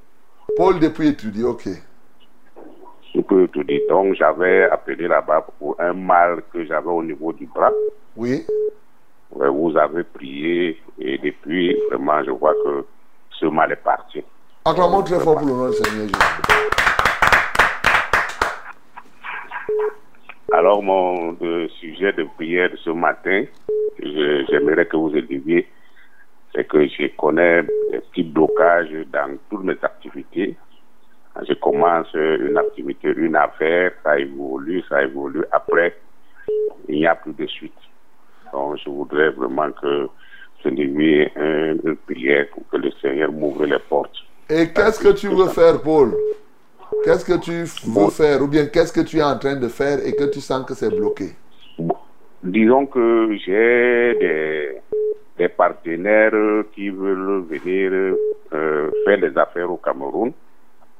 [0.57, 1.66] Paul depuis étudié, ok.
[3.16, 3.82] Depuis.
[3.89, 7.72] Donc, j'avais appelé là-bas pour un mal que j'avais au niveau du bras.
[8.16, 8.47] Oui.
[9.31, 12.85] Vous avez prié et depuis, vraiment, je vois que
[13.31, 14.22] ce mal est parti.
[14.64, 16.14] Acclamons très fort pour le nom du Seigneur Jésus.
[20.53, 21.37] Alors, mon
[21.81, 23.45] sujet de prière de ce matin,
[23.99, 25.68] j'aimerais que vous éleviez,
[26.55, 30.57] c'est que je connais des petits blocages dans toutes mes activités.
[31.47, 35.45] Je commence une activité, une affaire, ça évolue, ça évolue.
[35.53, 35.95] Après,
[36.89, 37.74] il n'y a plus de suite.
[38.53, 43.65] Donc, je voudrais vraiment que vous éleviez un- une prière pour que le Seigneur m'ouvre
[43.67, 44.17] les portes.
[44.49, 46.15] Et qu'est-ce que tu veux faire, Paul?
[47.05, 48.43] Qu'est-ce que tu veux faire?
[48.43, 50.75] Ou bien qu'est-ce que tu es en train de faire et que tu sens que
[50.75, 51.31] c'est bloqué?
[52.43, 54.81] Disons que j'ai des,
[55.37, 56.33] des partenaires
[56.75, 58.15] qui veulent venir
[58.53, 60.33] euh, faire des affaires au Cameroun,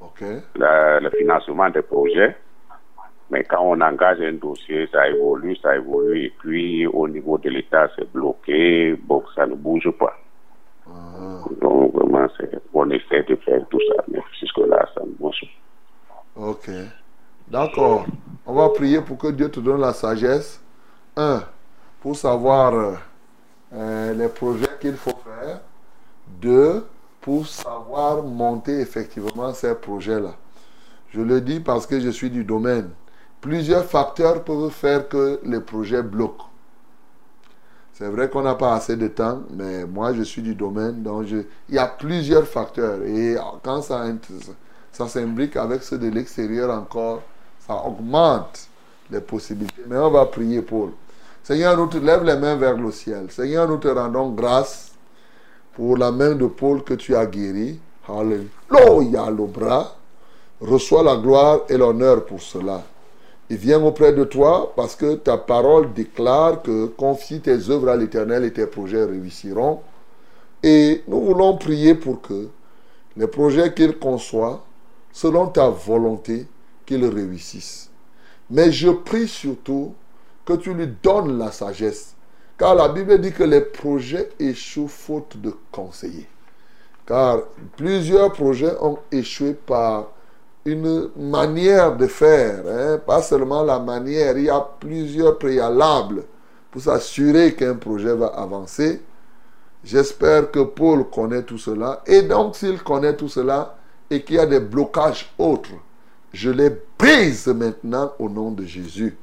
[0.01, 0.21] Ok.
[0.55, 2.35] la- le financement des projets.
[3.29, 6.25] Mais quand on engage un dossier, ça évolue, ça évolue.
[6.25, 8.95] Et puis, au niveau de l'État, c'est bloqué.
[9.03, 10.15] Bon, ça ne bouge pas.
[11.61, 14.03] Donc, vraiment, c'est- on essaie de faire tout ça.
[14.07, 15.41] Mais jusque-là, ça ne bouge
[16.07, 16.41] pas.
[16.41, 16.69] Ok.
[17.49, 18.05] D'accord.
[18.45, 20.61] On va prier pour que Dieu te donne la sagesse.
[21.15, 21.41] Un,
[22.01, 22.93] pour savoir euh,
[23.73, 25.61] euh, les projets qu'il faut faire.
[26.41, 26.85] Deux,
[27.21, 30.33] pour savoir monter effectivement ces projets-là.
[31.09, 32.89] Je le dis parce que je suis du domaine.
[33.41, 36.45] Plusieurs facteurs peuvent faire que les projets bloquent.
[37.93, 41.25] C'est vrai qu'on n'a pas assez de temps, mais moi je suis du domaine, donc
[41.29, 43.01] il y a plusieurs facteurs.
[43.03, 44.05] Et quand ça,
[44.91, 47.23] ça s'imbrique avec ceux de l'extérieur encore,
[47.65, 48.67] ça augmente
[49.09, 49.81] les possibilités.
[49.87, 50.91] Mais on va prier Paul.
[51.43, 53.31] Seigneur, nous te lève les mains vers le ciel.
[53.31, 54.91] Seigneur, nous te rendons grâce
[55.73, 57.79] pour la main de Paul que tu as guéri.
[58.07, 59.95] Alléluia, le bras.
[60.59, 62.83] Reçois la gloire et l'honneur pour cela.
[63.49, 67.95] Il vient auprès de toi parce que ta parole déclare que confie tes œuvres à
[67.95, 69.81] l'Éternel et tes projets réussiront.
[70.63, 72.49] Et nous voulons prier pour que
[73.15, 74.65] les projets qu'il conçoit,
[75.13, 76.45] selon ta volonté,
[76.85, 77.89] qu'ils réussissent.
[78.49, 79.93] Mais je prie surtout
[80.45, 82.15] que tu lui donnes la sagesse.
[82.57, 86.27] Car la Bible dit que les projets échouent faute de conseillers.
[87.05, 87.43] Car
[87.77, 90.11] plusieurs projets ont échoué par
[90.67, 96.23] une manière de faire, hein, pas seulement la manière, il y a plusieurs préalables
[96.69, 99.01] pour s'assurer qu'un projet va avancer.
[99.81, 102.03] J'espère que Paul connaît tout cela.
[102.05, 103.77] Et donc, s'il connaît tout cela
[104.09, 105.69] et qu'il y a des blocages autres,
[106.33, 109.15] je les brise maintenant au nom de Jésus.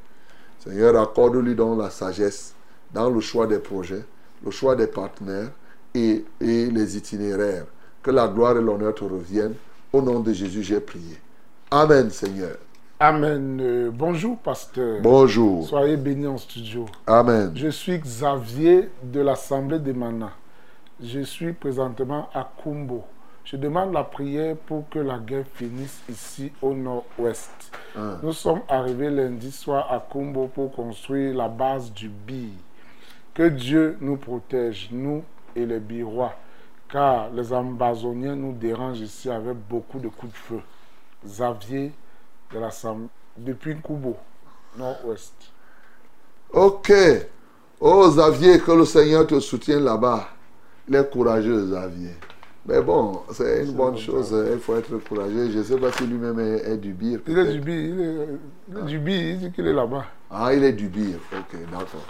[0.61, 2.55] Seigneur, accorde-lui donc la sagesse
[2.95, 4.05] dans le choix des projets,
[4.43, 5.51] le choix des partenaires
[5.95, 7.67] et, et les itinéraires.
[8.03, 9.57] Que la gloire et l'honneur te reviennent.
[9.93, 11.19] Au nom de Jésus, j'ai prié.
[11.77, 12.57] Amen, Seigneur.
[13.01, 13.59] Amen.
[13.61, 15.01] Euh, bonjour, pasteur.
[15.03, 15.67] Bonjour.
[15.67, 16.87] Soyez bénis en studio.
[17.05, 17.51] Amen.
[17.57, 20.35] Je suis Xavier de l'Assemblée des Manas.
[21.03, 23.03] Je suis présentement à Kumbo.
[23.45, 27.73] Je demande la prière pour que la guerre finisse ici au nord-ouest.
[27.97, 28.19] Ah.
[28.23, 32.53] Nous sommes arrivés lundi soir à Kumbo pour construire la base du BI.
[33.35, 35.25] Que Dieu nous protège, nous
[35.57, 36.35] et les birois,
[36.89, 40.61] car les ambazoniens nous dérangent ici avec beaucoup de coups de feu.
[41.27, 41.93] Xavier
[42.53, 44.17] de l'Assemblée, depuis Kumbo,
[44.77, 45.35] nord-ouest.
[46.53, 46.93] Ok.
[47.81, 50.29] Oh, Xavier, que le Seigneur te soutienne là-bas.
[50.89, 52.15] Il est courageux, Xavier.
[52.67, 54.33] Mais bon, c'est une bonne chose.
[54.33, 55.51] hein, Il faut être courageux.
[55.51, 57.21] Je ne sais pas si lui-même est, est du bir.
[57.27, 58.29] Il est du bi, il est,
[58.71, 60.05] il est du bi, il dit qu'il est là-bas.
[60.31, 61.19] Ah, il est du bir.
[61.33, 62.07] Ok, d'accord.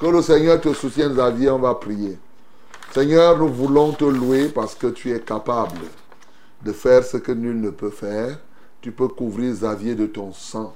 [0.00, 1.50] Que le Seigneur te soutienne, Xavier.
[1.50, 2.18] On va prier.
[2.92, 5.78] Seigneur, nous voulons te louer parce que tu es capable
[6.64, 8.38] de faire ce que nul ne peut faire.
[8.82, 10.74] Tu peux couvrir Xavier de ton sang.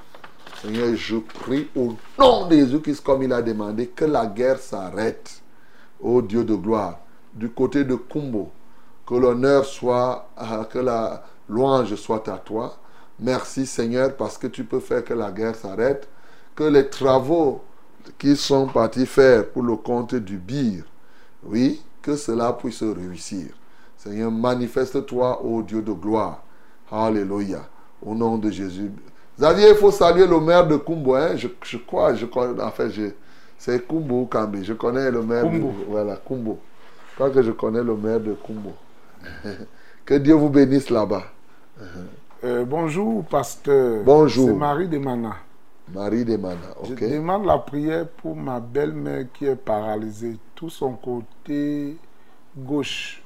[0.62, 5.42] Seigneur, je prie au nom de Jésus-Christ, comme il a demandé, que la guerre s'arrête.
[6.00, 7.00] Ô Dieu de gloire,
[7.34, 8.52] du côté de Kumbo,
[9.04, 12.76] Que l'honneur soit, euh, que la louange soit à toi.
[13.18, 16.08] Merci Seigneur parce que tu peux faire que la guerre s'arrête,
[16.54, 17.62] que les travaux
[18.18, 20.84] qu'ils sont partis faire pour le compte du bir,
[21.42, 23.48] oui, que cela puisse réussir.
[23.96, 26.44] Seigneur, manifeste-toi, ô Dieu de gloire.
[26.92, 27.68] Alléluia.
[28.04, 28.90] Au nom de Jésus.
[29.38, 31.14] Xavier, il faut saluer le maire de Kumbo.
[31.14, 31.36] Hein?
[31.36, 32.90] Je, je crois, je connais, en fait,
[33.58, 34.64] c'est Kumbo ou Kambi.
[34.64, 35.68] Je connais le maire Kumbo.
[35.68, 36.58] de voilà, Kumbo.
[37.10, 38.72] Je crois que je connais le maire de Kumbo.
[40.04, 41.24] que Dieu vous bénisse là-bas.
[42.44, 44.02] Euh, bonjour, pasteur.
[44.04, 44.48] Bonjour.
[44.48, 45.36] C'est Marie de Mana.
[45.92, 47.00] Marie de Mana, Je ok.
[47.00, 51.96] demande la prière pour ma belle-mère qui est paralysée, tout son côté
[52.56, 53.22] gauche.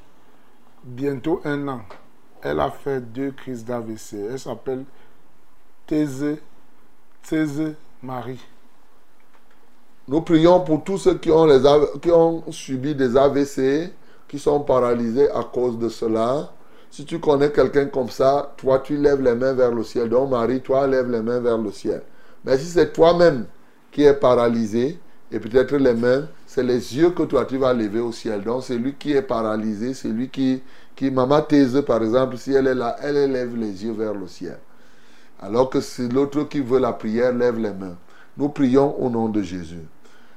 [0.85, 1.81] Bientôt un an.
[2.43, 4.15] Elle a fait deux crises d'AVC.
[4.31, 4.85] Elle s'appelle
[5.87, 6.37] Thèse,
[7.29, 8.41] Thèse Marie.
[10.09, 13.93] Nous prions pour tous ceux qui ont, subi des AVC,
[14.27, 16.51] qui sont paralysés à cause de cela.
[16.91, 20.09] Si tu connais quelqu'un comme ça, toi, tu lèves les mains vers le ciel.
[20.09, 22.03] Donc, Marie, toi, lève les mains vers le ciel.
[22.45, 23.47] Mais si c'est toi-même
[23.93, 24.99] qui est paralysé,
[25.31, 28.43] et peut-être les mains, c'est les yeux que toi, tu vas lever au ciel.
[28.43, 30.61] Donc, c'est lui qui est paralysé, c'est lui qui,
[31.01, 34.27] qui, Maman Thèse, par exemple, si elle est là, elle élève les yeux vers le
[34.27, 34.59] ciel.
[35.41, 37.97] Alors que c'est l'autre qui veut la prière, lève les mains.
[38.37, 39.87] Nous prions au nom de Jésus.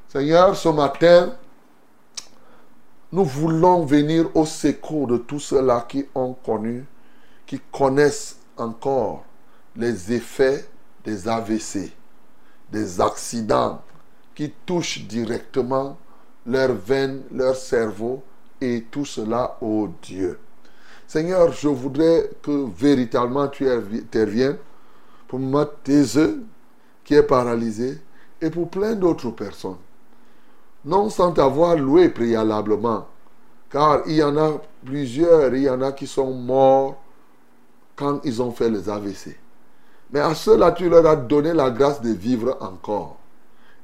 [0.07, 1.34] Seigneur, ce matin,
[3.11, 6.85] nous voulons venir au secours de tous ceux-là qui ont connu,
[7.45, 9.26] qui connaissent encore
[9.76, 10.65] les effets
[11.03, 11.91] des AVC,
[12.72, 13.81] des accidents
[14.34, 15.98] qui touchent directement
[16.45, 18.23] leurs veines, leur cerveau
[18.61, 20.40] et tout cela au Dieu.
[21.14, 24.57] Seigneur, je voudrais que véritablement tu interviennes
[25.27, 26.38] pour ma Thésée
[27.03, 28.02] qui est paralysée
[28.41, 29.77] et pour plein d'autres personnes.
[30.84, 33.06] Non sans avoir loué préalablement,
[33.69, 36.99] car il y en a plusieurs, il y en a qui sont morts
[37.95, 39.38] quand ils ont fait les AVC.
[40.11, 43.18] Mais à ceux-là, tu leur as donné la grâce de vivre encore.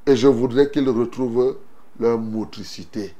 [0.07, 1.57] Et je voudrais qu'ils retrouvent
[1.99, 3.13] leur motricité,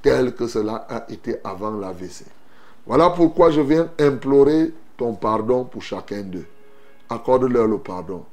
[0.00, 2.37] telle que cela a été avant l'AVC.
[2.88, 6.46] Voilà pourquoi je viens implorer ton pardon pour chacun d'eux.
[7.10, 8.24] Accorde-leur le pardon.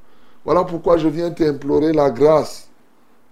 [0.45, 2.69] Voilà pourquoi je viens t'implorer la grâce,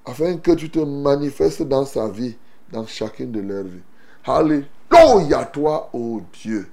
[0.05, 2.35] afin que tu te manifestes dans sa vie,
[2.73, 3.79] dans chacune de leurs vies.
[4.25, 6.67] Alléluia toi, ô Dieu.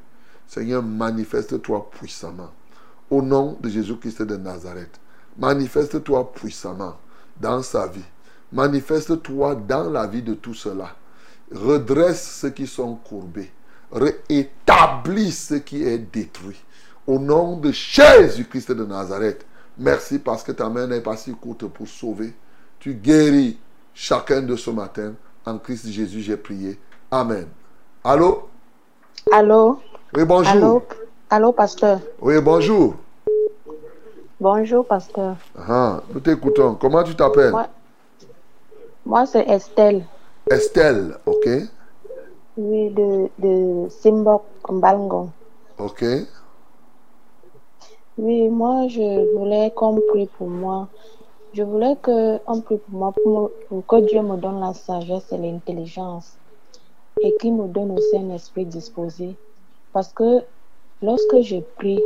[0.48, 2.51] Seigneur, manifeste-toi puissamment.
[3.09, 4.98] Au nom de Jésus-Christ de Nazareth,
[5.39, 6.97] manifeste-toi puissamment
[7.40, 8.02] dans sa vie.
[8.52, 10.97] Manifeste-toi dans la vie de tout cela.
[11.52, 13.52] Redresse ceux qui sont courbés.
[13.92, 16.62] Rétablis ce qui est détruit.
[17.06, 19.44] Au nom de Jésus-Christ de Nazareth,
[19.76, 22.32] merci parce que ta main n'est pas si courte pour sauver.
[22.78, 23.58] Tu guéris
[23.94, 25.14] chacun de ce matin.
[25.44, 26.78] En Christ Jésus, j'ai prié.
[27.10, 27.46] Amen.
[28.04, 28.48] Allô?
[29.32, 29.80] Allô?
[30.14, 30.52] Oui, bonjour.
[30.52, 30.82] Allô,
[31.28, 32.00] allô, pasteur?
[32.20, 32.94] Oui, bonjour.
[34.40, 35.36] Bonjour, pasteur.
[35.58, 36.74] Ah, nous t'écoutons.
[36.74, 37.50] Comment tu t'appelles?
[37.50, 37.66] Moi,
[39.04, 40.04] moi c'est Estelle.
[40.50, 41.48] Estelle, ok?
[42.56, 45.32] Oui, de, de Simbok, Mbalngon.
[45.78, 46.02] Ok.
[48.18, 50.90] Oui, moi, je voulais qu'on prie pour moi.
[51.52, 55.32] Je voulais qu'on prie pour moi pour, me- pour que Dieu me donne la sagesse
[55.32, 56.39] et l'intelligence
[57.22, 59.39] et qu'il me donne aussi un esprit disposé.
[59.93, 60.44] Parce que
[61.02, 62.02] lorsque je prie,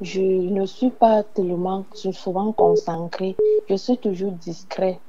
[0.00, 3.36] je ne suis pas tellement souvent concentrée.
[3.68, 5.00] Je suis toujours discret.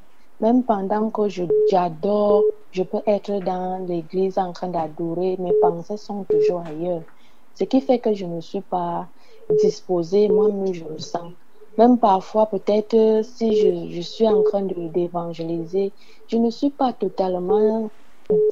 [0.44, 5.96] Même pendant que je- j'adore, je peux être dans l'église en train d'adorer, mes pensées
[5.96, 7.04] sont toujours ailleurs.
[7.54, 9.08] Ce qui fait que je ne suis pas
[9.62, 11.32] disposée, moi-même je le sens.
[11.78, 15.94] Même parfois, peut-être si je, suis en train d'évangéliser,
[16.28, 17.90] je ne suis pas totalement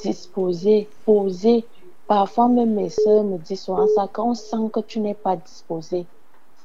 [0.01, 1.67] disposée, posée.
[2.07, 5.35] Parfois, même mes soeurs me disent souvent ça, quand on sent que tu n'es pas
[5.35, 6.07] disposée.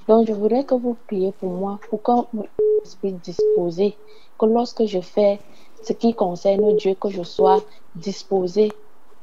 [0.08, 2.46] Donc, je voudrais que vous priez pour moi, pour que mon
[2.84, 3.96] esprit disposé,
[4.38, 5.38] que lorsque je fais
[5.82, 7.62] ce qui concerne Dieu, que je sois
[7.94, 8.72] disposée.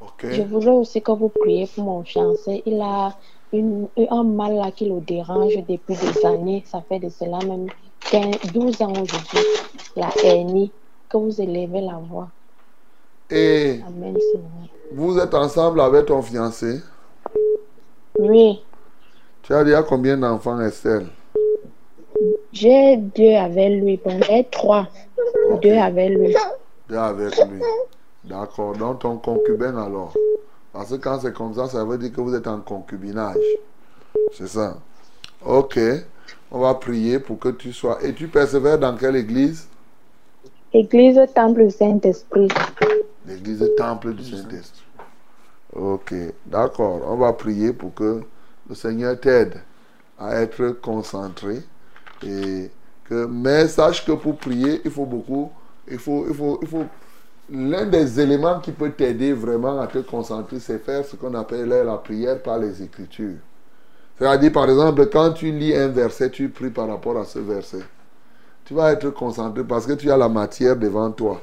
[0.01, 0.25] Ok.
[0.31, 2.63] Je voudrais aussi que vous priez pour mon fiancé.
[2.65, 3.15] Il a
[3.53, 6.63] une, un mal là qui le dérange depuis des années.
[6.65, 7.67] Ça fait de cela même
[8.11, 9.39] 15, 12 ans aujourd'hui.
[9.95, 10.71] La hernie.
[11.09, 12.29] Que vous élevez la voix.
[13.29, 14.67] Et Amen, Seigneur.
[14.93, 16.79] vous êtes ensemble avec ton fiancé?
[18.17, 18.63] Oui,
[19.43, 21.07] Tu as déjà combien d'enfants, Estelle?
[22.53, 23.99] j'ai deux avec lui.
[24.03, 24.87] Bon, j'ai trois.
[25.61, 26.35] Deux avec lui.
[26.87, 27.61] Deux avec lui.
[28.23, 28.77] D'accord.
[28.77, 30.13] Donc ton concubin alors.
[30.71, 33.35] Parce que quand c'est comme ça, ça veut dire que vous êtes en concubinage.
[34.31, 34.77] C'est ça.
[35.45, 35.77] Ok.
[36.49, 37.97] On va prier pour que tu sois.
[38.03, 39.67] Et tu persévères dans quelle église?
[40.71, 42.47] Église Temple du Saint-Esprit.
[43.27, 44.85] L'église Temple du Saint-Esprit.
[45.75, 46.13] Ok,
[46.45, 47.01] d'accord.
[47.07, 48.21] On va prier pour que
[48.67, 49.61] le Seigneur t'aide
[50.19, 51.61] à être concentré.
[52.25, 52.69] Et
[53.05, 55.51] que, mais sache que pour prier, il faut beaucoup.
[55.89, 56.85] Il faut, il faut, il faut,
[57.49, 61.67] l'un des éléments qui peut t'aider vraiment à te concentrer, c'est faire ce qu'on appelle
[61.67, 63.35] la prière par les Écritures.
[64.17, 67.81] C'est-à-dire, par exemple, quand tu lis un verset, tu pries par rapport à ce verset.
[68.63, 71.41] Tu vas être concentré parce que tu as la matière devant toi.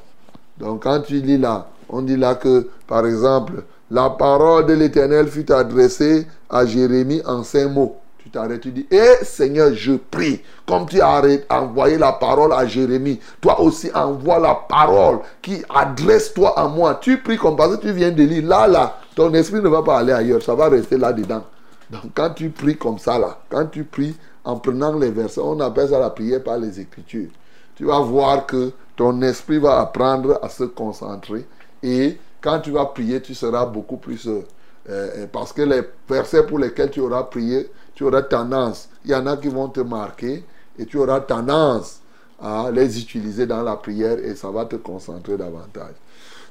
[0.56, 5.26] Donc, quand tu lis là, on dit là que, par exemple, la parole de l'Éternel
[5.26, 7.96] fut adressée à Jérémie en cinq mots.
[8.18, 10.42] Tu t'arrêtes, tu dis, Eh Seigneur, je prie.
[10.66, 16.32] Comme tu as envoyé la parole à Jérémie, toi aussi envoie la parole qui adresse
[16.32, 16.98] toi à moi.
[17.00, 18.46] Tu pries comme parce que tu viens de lire.
[18.46, 20.42] Là, là, ton esprit ne va pas aller ailleurs.
[20.42, 21.42] Ça va rester là-dedans.
[21.90, 24.14] Donc, quand tu pries comme ça, là, quand tu pries
[24.44, 27.30] en prenant les versets, on appelle ça la prière par les Écritures.
[27.74, 31.46] Tu vas voir que ton esprit va apprendre à se concentrer
[31.82, 34.26] et quand tu vas prier, tu seras beaucoup plus...
[34.28, 34.42] euh,
[34.88, 39.14] euh, parce que les versets pour lesquels tu auras prié, tu auras tendance, il y
[39.14, 40.44] en a qui vont te marquer
[40.78, 42.00] et tu auras tendance
[42.40, 45.94] à les utiliser dans la prière et ça va te concentrer davantage.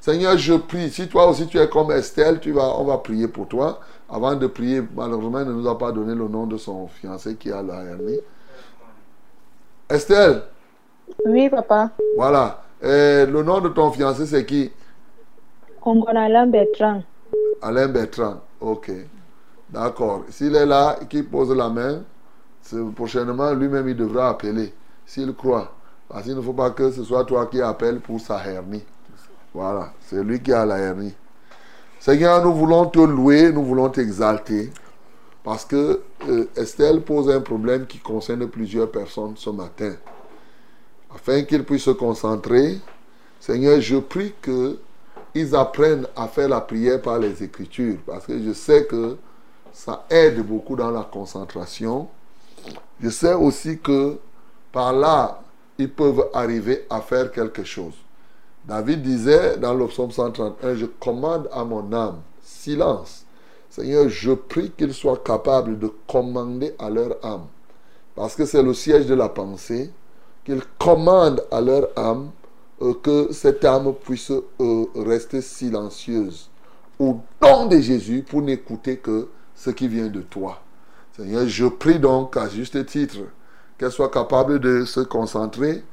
[0.01, 0.89] Seigneur, je prie.
[0.91, 3.79] Si toi aussi tu es comme Estelle, tu vas, on va prier pour toi.
[4.09, 7.35] Avant de prier, malheureusement, il ne nous a pas donné le nom de son fiancé
[7.35, 8.19] qui a la hernie.
[9.89, 10.43] Estelle,
[11.25, 11.91] Oui, papa.
[12.15, 12.63] voilà.
[12.83, 14.71] Euh, le nom de ton fiancé, c'est qui?
[15.81, 17.03] Ongonala Bertrand.
[17.61, 18.41] Alain Bertrand.
[18.59, 18.91] Ok.
[19.69, 20.25] D'accord.
[20.29, 22.03] S'il est là, qu'il pose la main,
[22.95, 24.73] prochainement, lui-même, il devra appeler.
[25.05, 25.73] S'il croit.
[26.07, 28.83] Parce qu'il ne faut pas que ce soit toi qui appelles pour sa hernie.
[29.53, 29.93] Voilà.
[30.01, 31.13] C'est lui qui a la hernie.
[31.99, 34.71] Seigneur, nous voulons te louer, nous voulons t'exalter.
[35.43, 39.93] Parce que euh, Estelle pose un problème qui concerne plusieurs personnes ce matin.
[41.13, 42.79] Afin qu'ils puissent se concentrer,
[43.39, 44.77] Seigneur, je prie que
[45.35, 47.97] ils apprennent à faire la prière par les Écritures.
[48.05, 49.17] Parce que je sais que
[49.71, 52.07] ça aide beaucoup dans la concentration.
[53.01, 54.17] Je sais aussi que
[54.71, 55.41] par là,
[55.77, 57.93] ils peuvent arriver à faire quelque chose.
[58.65, 63.25] David disait dans le psaume 131, je commande à mon âme, silence.
[63.69, 67.45] Seigneur, je prie qu'ils soient capables de commander à leur âme.
[68.15, 69.91] Parce que c'est le siège de la pensée,
[70.43, 72.31] qu'ils commandent à leur âme
[72.81, 76.49] euh, que cette âme puisse euh, rester silencieuse.
[76.97, 80.61] Au nom de Jésus, pour n'écouter que ce qui vient de toi.
[81.15, 83.17] Seigneur, je prie donc à juste titre
[83.77, 85.83] qu'elle soit capable de se concentrer.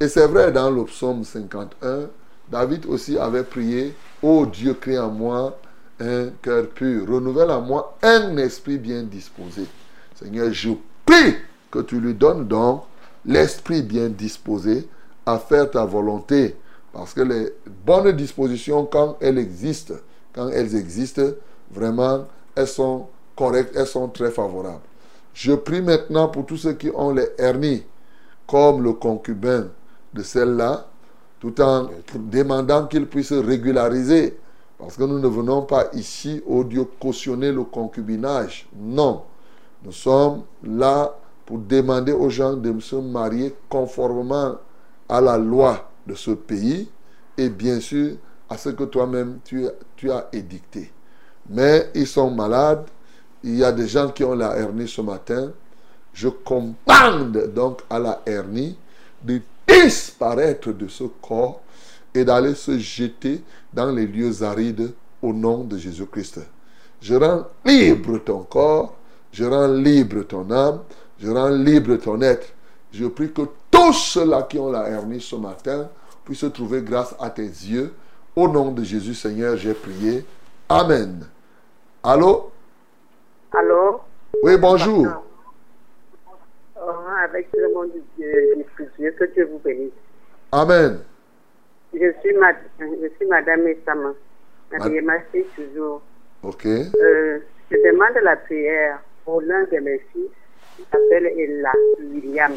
[0.00, 2.08] Et c'est vrai, dans le psaume 51,
[2.50, 5.58] David aussi avait prié, Ô Dieu, crée en moi
[6.00, 9.66] un cœur pur, renouvelle en moi un esprit bien disposé.
[10.14, 10.70] Seigneur, je
[11.06, 11.36] prie
[11.70, 12.82] que tu lui donnes donc
[13.24, 14.88] l'esprit bien disposé
[15.26, 16.56] à faire ta volonté.
[16.92, 17.52] Parce que les
[17.84, 19.94] bonnes dispositions, quand elles existent,
[20.32, 21.32] quand elles existent,
[21.70, 23.06] vraiment, elles sont
[23.36, 24.80] correctes, elles sont très favorables.
[25.32, 27.82] Je prie maintenant pour tous ceux qui ont les hernies,
[28.46, 29.66] comme le concubin
[30.12, 30.86] de celle-là,
[31.40, 34.38] tout en demandant qu'ils puissent régulariser.
[34.78, 38.68] Parce que nous ne venons pas ici, au Dieu, cautionner le concubinage.
[38.76, 39.22] Non.
[39.84, 41.14] Nous sommes là
[41.44, 44.56] pour demander aux gens de se marier conformément
[45.08, 46.88] à la loi de ce pays
[47.36, 48.16] et bien sûr
[48.48, 50.92] à ce que toi-même tu, as édicté.
[51.48, 52.86] Mais ils sont malades.
[53.42, 55.52] Il y a des gens qui ont la hernie ce matin.
[56.12, 58.76] Je commande donc à la hernie
[59.22, 61.60] de disparaître de ce corps
[62.14, 66.40] et d'aller se jeter dans les lieux arides au nom de Jésus-Christ.
[67.00, 68.96] Je rends libre ton corps,
[69.32, 70.80] je rends libre ton âme,
[71.18, 72.48] je rends libre ton être.
[72.92, 73.42] Je prie que
[73.84, 75.90] tous ceux-là qui ont la hernie ce matin
[76.24, 77.92] puissent trouver grâce à tes yeux.
[78.34, 80.24] Au nom de Jésus, Seigneur, j'ai prié.
[80.70, 81.26] Amen.
[82.02, 82.50] Allô?
[83.52, 84.00] Allô?
[84.42, 85.06] Oui, bonjour.
[86.76, 86.90] Oh,
[87.22, 88.64] avec le nom de Dieu,
[89.18, 89.92] que Dieu vous bénisse.
[90.50, 91.00] Amen.
[91.92, 94.14] Je suis, ma, je suis Madame Essama.
[94.72, 96.00] Merci toujours.
[96.42, 96.66] Ok.
[96.66, 97.38] Euh,
[97.70, 100.30] je demande la prière pour l'un de mes fils
[100.76, 102.52] qui s'appelle Ella William.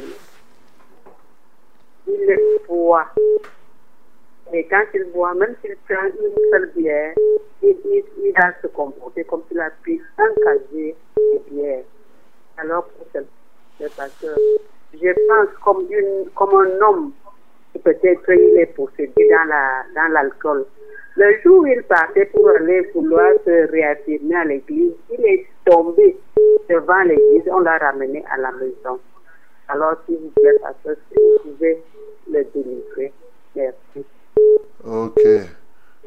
[2.07, 3.07] Il est boit.
[4.53, 7.13] Et quand il boit, même s'il prend une seule bière,
[7.61, 11.83] il, il, il va se comporter comme s'il a pris un casier de bière.
[12.57, 13.05] Alors, pour
[13.79, 14.37] le pasteur,
[14.93, 17.11] je pense comme, une, comme un homme
[17.71, 20.65] qui peut-être il est possédé dans la dans l'alcool.
[21.15, 26.17] Le jour où il partait pour aller vouloir se réaffirmer à l'église, il est tombé
[26.69, 28.99] devant l'église, on l'a ramené à la maison.
[29.69, 31.83] Alors, s'il vous plaît, pasteur, si vous pouvez
[32.31, 33.13] le délivrer.
[33.55, 34.05] Merci.
[34.85, 35.21] Ok.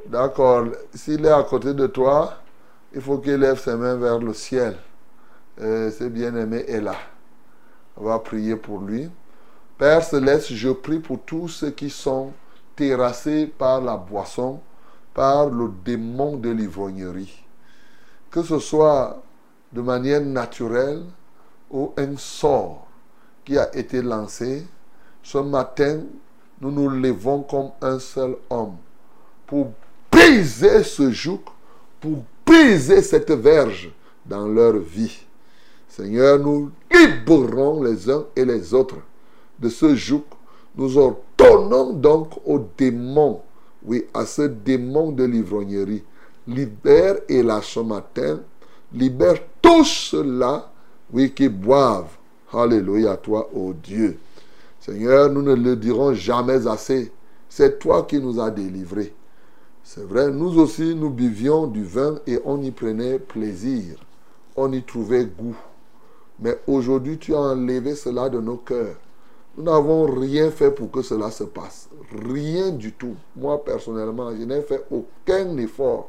[0.06, 0.66] D'accord.
[0.94, 2.38] S'il est à côté de toi,
[2.94, 4.76] il faut qu'il lève ses mains vers le ciel.
[5.60, 6.96] Euh, c'est bien-aimé est là.
[7.96, 9.10] On va prier pour lui.
[9.76, 12.32] Père céleste, je prie pour tous ceux qui sont
[12.76, 14.60] terrassés par la boisson,
[15.12, 17.44] par le démon de l'ivrognerie.
[18.30, 19.22] Que ce soit
[19.72, 21.02] de manière naturelle
[21.70, 22.89] ou un sort
[23.58, 24.66] a été lancé,
[25.22, 26.00] ce matin,
[26.60, 28.76] nous nous levons comme un seul homme
[29.46, 29.72] pour
[30.10, 31.40] briser ce joug,
[32.00, 33.90] pour briser cette verge
[34.26, 35.24] dans leur vie.
[35.88, 38.98] Seigneur, nous libérons les uns et les autres
[39.58, 40.22] de ce joug.
[40.76, 43.42] Nous ordonnons donc au démon,
[43.82, 46.04] oui, à ce démon de l'ivrognerie,
[46.46, 48.40] libère et là ce matin,
[48.92, 50.70] libère tous ceux-là,
[51.12, 52.16] oui, qui boivent.
[52.52, 54.18] Alléluia, toi, ô Dieu.
[54.80, 57.12] Seigneur, nous ne le dirons jamais assez.
[57.48, 59.14] C'est toi qui nous as délivrés.
[59.84, 63.96] C'est vrai, nous aussi, nous buvions du vin et on y prenait plaisir.
[64.56, 65.56] On y trouvait goût.
[66.40, 68.96] Mais aujourd'hui, tu as enlevé cela de nos cœurs.
[69.56, 71.88] Nous n'avons rien fait pour que cela se passe.
[72.28, 73.14] Rien du tout.
[73.36, 76.08] Moi, personnellement, je n'ai fait aucun effort.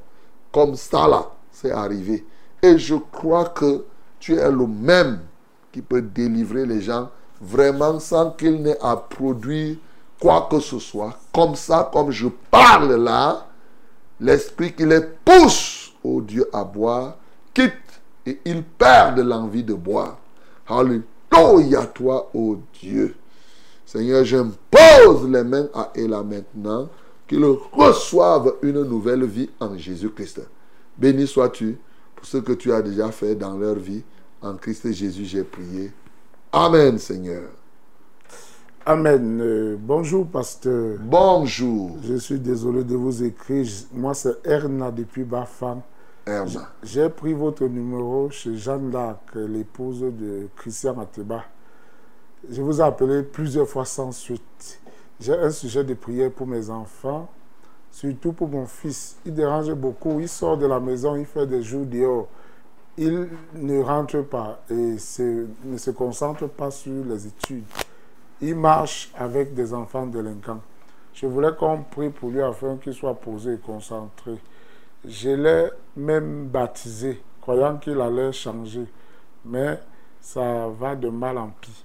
[0.51, 2.25] Comme ça, là, c'est arrivé.
[2.61, 3.83] Et je crois que
[4.19, 5.19] tu es le même
[5.71, 9.77] qui peut délivrer les gens vraiment sans qu'il n'ait à produire
[10.19, 11.17] quoi que ce soit.
[11.33, 13.47] Comme ça, comme je parle là,
[14.19, 17.17] l'esprit qui les pousse, au Dieu, à boire,
[17.53, 17.73] quitte
[18.25, 20.17] et ils perdent l'envie de boire.
[20.67, 23.15] Alléluia, toi, ô Dieu.
[23.85, 26.87] Seigneur, j'impose les mains à Ella maintenant,
[27.27, 30.41] qu'il reçoive une nouvelle vie en Jésus-Christ.
[30.97, 31.77] Béni sois-tu
[32.15, 34.03] pour ce que tu as déjà fait dans leur vie.
[34.43, 35.91] En Christ Jésus, j'ai prié.
[36.51, 37.43] Amen, Seigneur.
[38.83, 39.39] Amen.
[39.39, 40.97] Euh, bonjour, pasteur.
[40.99, 41.97] Bonjour.
[42.03, 43.67] Je suis désolé de vous écrire.
[43.93, 45.81] Moi, c'est Erna depuis Bafam.
[46.25, 46.71] Erna.
[46.81, 51.43] J'ai pris votre numéro chez Jeanne d'Arc, l'épouse de Christian Ateba.
[52.49, 54.81] Je vous ai appelé plusieurs fois sans suite.
[55.19, 57.29] J'ai un sujet de prière pour mes enfants,
[57.91, 59.17] surtout pour mon fils.
[59.23, 60.19] Il dérange beaucoup.
[60.19, 62.27] Il sort de la maison, il fait des jours dehors.
[63.03, 67.65] Il ne rentre pas et ne se concentre pas sur les études.
[68.39, 70.61] Il marche avec des enfants délinquants.
[71.15, 74.35] Je voulais qu'on prie pour lui afin qu'il soit posé et concentré.
[75.03, 78.85] Je l'ai même baptisé, croyant qu'il allait changer.
[79.45, 79.79] Mais
[80.19, 81.83] ça va de mal en pis.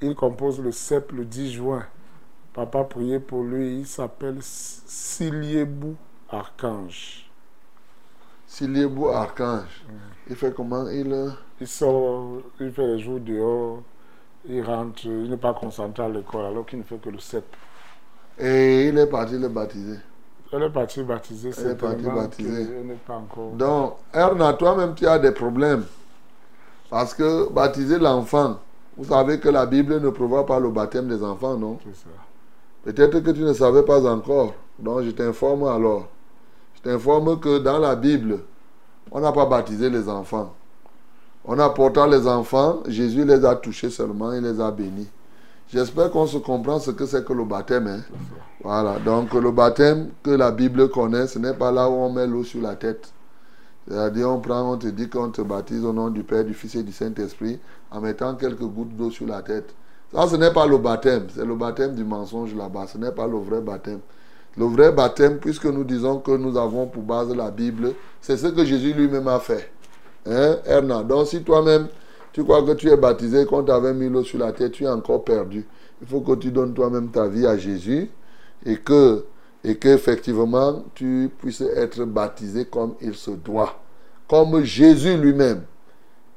[0.00, 1.84] Il compose le CEP le 10 juin.
[2.52, 3.80] Papa priez pour lui.
[3.80, 5.96] Il s'appelle Siliebou
[6.30, 7.25] Archange.
[8.46, 9.84] Siliebou Archange.
[10.28, 10.88] Il fait comment?
[10.88, 11.12] Il.
[11.12, 13.82] euh, Il sort, il fait les jours dehors,
[14.48, 17.44] il rentre, il n'est pas concentré à l'école alors qu'il ne fait que le CEP.
[18.38, 19.98] Et il est parti le baptiser.
[20.52, 23.52] Elle est partie baptiser, Elle est partie n'est pas encore.
[23.52, 25.84] Donc, Erna, toi-même, tu as des problèmes.
[26.90, 28.60] Parce que baptiser l'enfant,
[28.96, 31.78] vous savez que la Bible ne prévoit pas le baptême des enfants, non?
[31.84, 32.10] C'est ça.
[32.84, 34.54] Peut-être que tu ne savais pas encore.
[34.78, 36.08] Donc, je t'informe alors.
[36.86, 38.38] T'informe que dans la Bible,
[39.10, 40.54] on n'a pas baptisé les enfants.
[41.44, 45.08] On a porté les enfants, Jésus les a touchés seulement, il les a bénis.
[45.68, 47.88] J'espère qu'on se comprend ce que c'est que le baptême.
[47.88, 48.02] hein.
[48.62, 52.24] Voilà, donc le baptême que la Bible connaît, ce n'est pas là où on met
[52.24, 53.10] l'eau sur la tête.
[53.88, 56.76] C'est-à-dire, on prend, on te dit qu'on te baptise au nom du Père, du Fils
[56.76, 57.58] et du Saint-Esprit
[57.90, 59.74] en mettant quelques gouttes d'eau sur la tête.
[60.14, 62.86] Ça, ce n'est pas le baptême, c'est le baptême du mensonge là-bas.
[62.86, 63.98] Ce n'est pas le vrai baptême.
[64.58, 68.46] Le vrai baptême, puisque nous disons que nous avons pour base la Bible, c'est ce
[68.46, 69.70] que Jésus lui-même a fait.
[70.26, 71.02] Hein, Erna?
[71.02, 71.88] Donc, si toi-même,
[72.32, 74.88] tu crois que tu es baptisé, qu'on t'avait mis l'eau sur la tête, tu es
[74.88, 75.66] encore perdu.
[76.00, 78.10] Il faut que tu donnes toi-même ta vie à Jésus
[78.64, 79.24] et que
[79.64, 83.80] et qu'effectivement tu puisses être baptisé comme il se doit,
[84.28, 85.62] comme Jésus lui-même.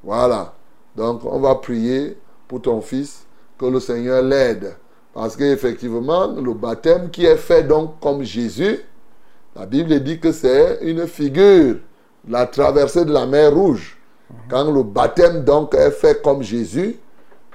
[0.03, 0.53] Voilà.
[0.95, 2.17] Donc on va prier
[2.47, 3.25] pour ton fils,
[3.57, 4.75] que le Seigneur l'aide.
[5.19, 8.79] Parce qu'effectivement, le baptême qui est fait donc comme Jésus,
[9.53, 11.75] la Bible dit que c'est une figure,
[12.25, 13.97] la traversée de la mer rouge.
[14.49, 16.95] Quand le baptême donc est fait comme Jésus,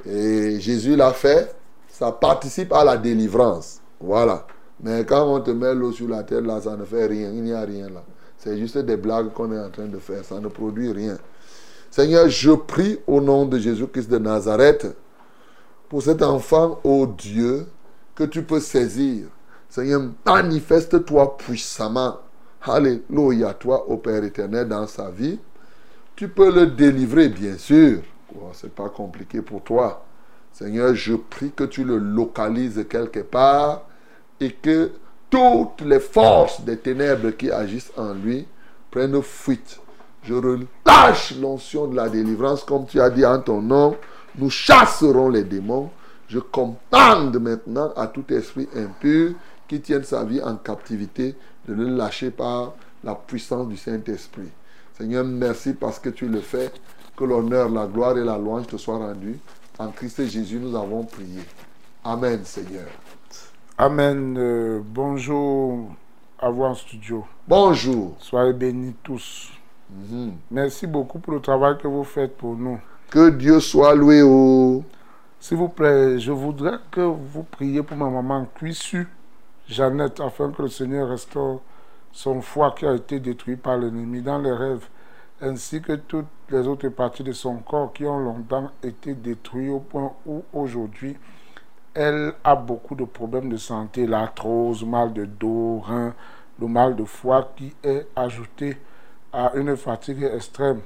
[0.05, 1.57] et Jésus l'a fait,
[1.89, 3.81] ça participe à la délivrance.
[3.99, 4.47] Voilà.
[4.83, 7.31] Mais quand on te met l'eau sur la tête, là, ça ne fait rien.
[7.31, 8.03] Il n'y a rien là.
[8.37, 10.23] C'est juste des blagues qu'on est en train de faire.
[10.23, 11.17] Ça ne produit rien.
[11.91, 14.95] Seigneur, je prie au nom de Jésus-Christ de Nazareth
[15.89, 17.67] pour cet enfant, ô Dieu,
[18.15, 19.27] que tu peux saisir.
[19.69, 22.19] Seigneur, manifeste-toi puissamment.
[22.63, 25.39] Alléluia, toi, ô Père éternel, dans sa vie.
[26.17, 27.99] Tu peux le délivrer, bien sûr.
[28.35, 30.05] Oh, C'est pas compliqué pour toi.
[30.53, 33.83] Seigneur, je prie que tu le localises quelque part
[34.41, 34.93] et que
[35.29, 38.47] toutes les forces des ténèbres qui agissent en lui
[38.93, 39.81] prennent fuite
[40.23, 43.97] Je relâche l'onction de la délivrance, comme tu as dit en ton nom.
[44.37, 45.91] Nous chasserons les démons.
[46.29, 49.35] Je commande maintenant à tout esprit impur
[49.69, 51.37] qui tienne sa vie en captivité
[51.69, 54.49] de ne le lâcher par la puissance du Saint-Esprit.
[54.97, 56.71] Seigneur, merci parce que tu le fais.
[57.17, 59.39] Que l'honneur, la gloire et la louange te soient rendus.
[59.79, 61.41] En Christ Jésus, nous avons prié.
[62.03, 62.89] Amen, Seigneur.
[63.79, 64.37] Amen.
[64.39, 65.95] Euh, bonjour
[66.41, 67.25] à vous en studio.
[67.47, 68.17] Bonjour.
[68.19, 69.51] Soyez bénis tous.
[70.51, 72.81] Merci beaucoup pour le travail que vous faites pour nous.
[73.15, 74.23] Que Dieu soit loué.
[74.23, 74.83] Oh.
[75.39, 79.07] S'il vous plaît, je voudrais que vous priez pour ma maman Cuissu,
[79.69, 81.61] Jeannette, afin que le Seigneur restaure
[82.11, 84.89] son foie qui a été détruit par l'ennemi dans les rêves,
[85.41, 89.79] ainsi que toutes les autres parties de son corps qui ont longtemps été détruites au
[89.79, 91.17] point où aujourd'hui
[91.95, 95.85] elle a beaucoup de problèmes de santé, l'arthrose, mal de dos,
[96.61, 98.77] le mal de foie qui est ajouté
[99.33, 100.81] à une fatigue extrême.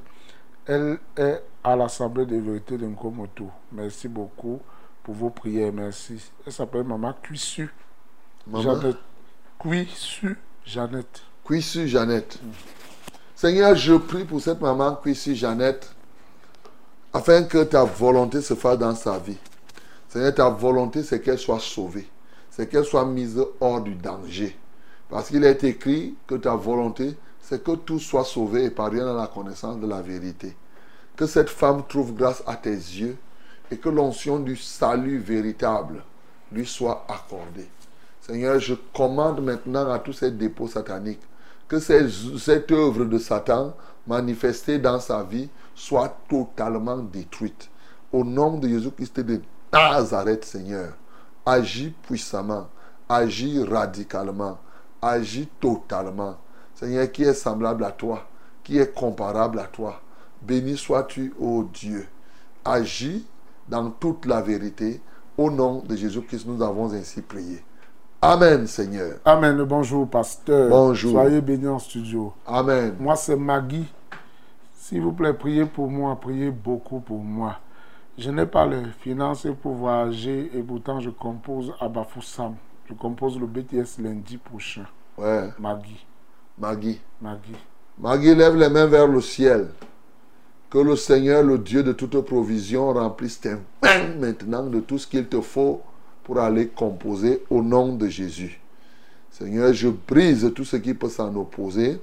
[0.69, 3.51] Elle est à l'Assemblée des vérités de Nkomoto.
[3.73, 4.61] Merci beaucoup
[5.03, 5.73] pour vos prières.
[5.73, 6.31] Merci.
[6.47, 7.73] Elle s'appelle Maman Cuissu.
[8.47, 8.63] Maman?
[8.63, 8.97] Jeannette.
[9.59, 11.23] Cuissu Jeannette.
[11.43, 12.39] Cuissu Jeannette.
[13.35, 15.91] Seigneur, je prie pour cette maman Cuissu Jeannette,
[17.15, 19.39] afin que ta volonté se fasse dans sa vie.
[20.09, 22.07] Seigneur, ta volonté, c'est qu'elle soit sauvée.
[22.51, 24.55] C'est qu'elle soit mise hors du danger.
[25.09, 27.17] Parce qu'il est écrit que ta volonté,
[27.49, 30.55] c'est que tout soit sauvé et parvienne à la connaissance de la vérité.
[31.17, 33.17] Que cette femme trouve grâce à tes yeux
[33.71, 36.03] et que l'onction du salut véritable
[36.53, 37.67] lui soit accordée.
[38.21, 41.23] Seigneur, je commande maintenant à tous ces dépôts sataniques
[41.69, 43.75] que cette œuvre de Satan
[44.07, 47.71] manifestée dans sa vie soit totalement détruite.
[48.13, 49.41] Au nom de Jésus-Christ de
[49.73, 50.93] Nazareth, Seigneur,
[51.47, 52.69] agis puissamment,
[53.09, 54.59] agis radicalement,
[55.01, 56.37] agis totalement.
[56.79, 58.23] Seigneur, qui est semblable à toi,
[58.63, 60.01] qui est comparable à toi.
[60.41, 62.07] Béni sois-tu, ô Dieu.
[62.65, 63.27] Agis
[63.69, 65.01] dans toute la vérité.
[65.37, 67.65] Au nom de Jésus-Christ, nous avons ainsi prié.
[68.23, 69.19] Amen, Seigneur.
[69.25, 69.61] Amen.
[69.65, 70.71] Bonjour, pasteur.
[70.71, 71.11] Bonjour.
[71.11, 72.33] Soyez bénis en studio.
[72.47, 72.95] Amen.
[73.01, 73.93] Moi, c'est Maggie.
[74.77, 77.57] S'il vous plaît, priez pour moi, priez beaucoup pour moi.
[78.17, 82.55] Je n'ai pas les finances pour voyager et pourtant je compose à Bafoussam.
[82.89, 84.87] Je compose le BTS lundi prochain.
[85.17, 85.51] Ouais.
[85.59, 86.07] Maggie.
[86.61, 87.01] Maggie.
[87.23, 87.55] Maggie.
[87.99, 89.69] Maggie, lève les mains vers le ciel.
[90.71, 95.07] Que le Seigneur, le Dieu de toute provision, remplisse tes mains maintenant de tout ce
[95.07, 95.81] qu'il te faut
[96.25, 98.61] pour aller composer au nom de Jésus.
[99.31, 102.01] Seigneur, je brise tout ce qui peut s'en opposer.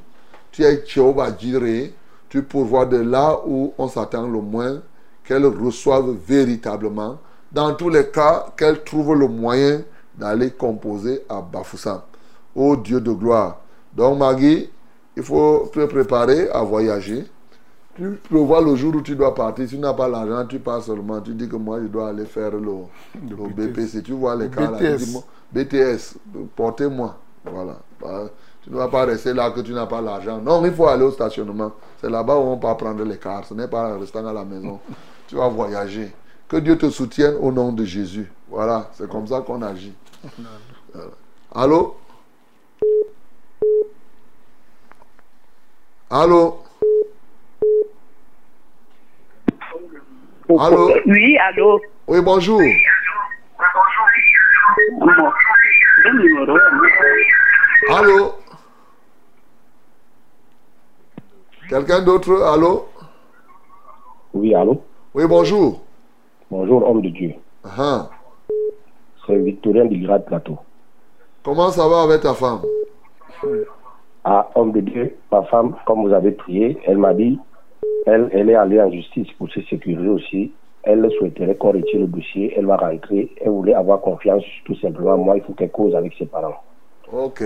[0.52, 1.94] Tu es Jehovah Jireh.
[2.30, 4.82] Tu pourvois de là où on s'attend le moins
[5.24, 7.20] qu'elle reçoive véritablement.
[7.52, 9.82] Dans tous les cas, qu'elle trouve le moyen
[10.18, 12.02] d'aller composer à Bafoussam.
[12.56, 13.60] Ô Dieu de gloire.
[13.96, 14.70] Donc, Maggie,
[15.16, 17.26] il faut te préparer à voyager.
[17.96, 19.66] Tu prévois le jour où tu dois partir.
[19.70, 21.22] Si tu n'as pas l'argent, tu pars seulement.
[21.22, 22.60] Tu dis que moi, je dois aller faire le,
[23.30, 24.04] le BPC.
[24.04, 24.78] Tu vois les Le cas là.
[24.78, 24.98] BTS.
[24.98, 25.24] dis, moi,
[25.54, 26.18] BTS,
[26.56, 27.18] portez-moi.
[27.46, 27.78] Voilà.
[28.02, 28.30] Bah,
[28.62, 30.42] Tu ne vas pas rester là que tu n'as pas l'argent.
[30.42, 31.72] Non, il faut aller au stationnement.
[32.02, 33.46] C'est là-bas où on peut prendre les cars.
[33.46, 34.78] Ce n'est pas en restant à la maison.
[35.28, 36.14] tu vas voyager.
[36.50, 38.30] Que Dieu te soutienne au nom de Jésus.
[38.50, 39.94] Voilà, c'est comme ça qu'on agit.
[40.94, 41.10] Voilà.
[41.54, 41.96] Allô?
[46.10, 46.60] Allô?
[50.60, 50.92] Allô?
[51.08, 51.82] Oui, allô?
[52.08, 52.62] Oui, bonjour.
[57.90, 58.36] Allô?
[61.70, 62.44] Quelqu'un d'autre?
[62.44, 62.88] Allô?
[64.34, 64.84] Oui, allô?
[65.14, 65.82] Oui, bonjour.
[66.52, 67.34] Bonjour, homme de Dieu.
[67.64, 68.10] Ah,
[69.26, 70.60] C'est Victorien du Grade Plateau.
[71.44, 72.62] Comment ça va avec ta femme?
[74.28, 77.40] Ah, homme de Dieu, ma femme, comme vous avez prié, elle m'a dit,
[78.08, 80.52] elle, elle est allée en justice pour se sécuriser aussi.
[80.82, 82.54] Elle souhaiterait qu'on retire le dossier.
[82.58, 83.32] Elle va rentrer.
[83.40, 85.18] Elle voulait avoir confiance, tout simplement.
[85.18, 86.56] Moi, il faut qu'elle cause avec ses parents.
[87.12, 87.44] Ok.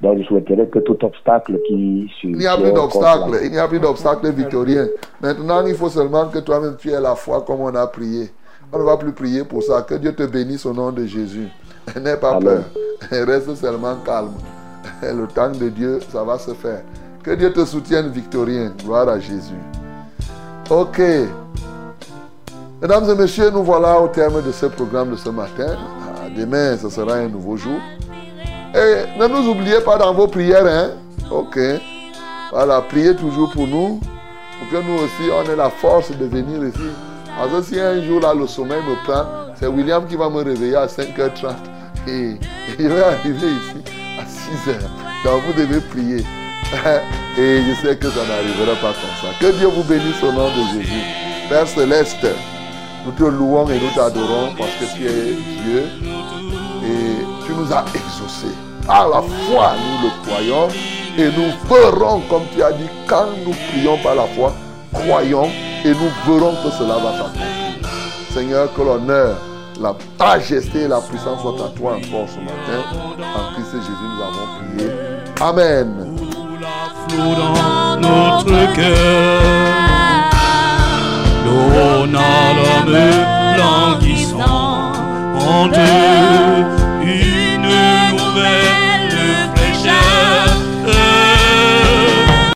[0.00, 2.08] Donc, je souhaiterais que tout obstacle qui...
[2.22, 3.38] Il n'y a plus d'obstacle.
[3.42, 4.86] Il n'y a plus d'obstacle victorien.
[5.20, 8.28] Maintenant, il faut seulement que toi-même tu aies la foi comme on a prié.
[8.72, 9.82] On ne va plus prier pour ça.
[9.82, 11.48] Que Dieu te bénisse au nom de Jésus.
[12.00, 12.62] N'aie pas peur.
[13.10, 14.34] Reste seulement calme.
[15.02, 16.82] Le temps de Dieu, ça va se faire.
[17.22, 18.72] Que Dieu te soutienne, Victorien.
[18.82, 19.54] Gloire à Jésus.
[20.70, 21.00] Ok.
[22.80, 25.76] Mesdames et messieurs, nous voilà au terme de ce programme de ce matin.
[25.76, 27.78] Ah, Demain, ce sera un nouveau jour.
[28.74, 30.66] Et ne nous oubliez pas dans vos prières.
[30.66, 30.90] Hein?
[31.30, 31.58] Ok.
[32.52, 34.00] Voilà, priez toujours pour nous.
[34.58, 36.90] Pour que nous aussi, on ait la force de venir ici.
[37.36, 39.24] Parce que si un jour là, le sommeil me prend,
[39.54, 41.54] c'est William qui va me réveiller à 5h30.
[42.06, 42.36] Et,
[42.78, 43.77] je vais arriver ici
[44.48, 44.78] à 6h.
[45.24, 46.24] Donc vous devez prier.
[47.38, 49.28] Et je sais que ça n'arrivera pas comme ça.
[49.40, 51.02] Que Dieu vous bénisse au nom de Jésus.
[51.48, 52.26] Père céleste,
[53.06, 55.32] nous te louons et nous t'adorons parce que tu es
[55.64, 55.84] Dieu
[56.84, 58.54] et tu nous as exaucés.
[58.86, 60.68] Par la foi, nous le croyons
[61.16, 64.52] et nous verrons, comme tu as dit, quand nous prions par la foi,
[64.92, 65.48] croyons
[65.84, 67.90] et nous verrons que cela va s'accomplir.
[68.34, 69.36] Seigneur, que l'honneur,
[69.80, 72.84] la, majesté et la puissance soient à toi encore ce matin.
[73.20, 74.46] En Christ et Jésus, nous avons
[74.76, 74.90] prié.
[75.40, 76.08] Amen.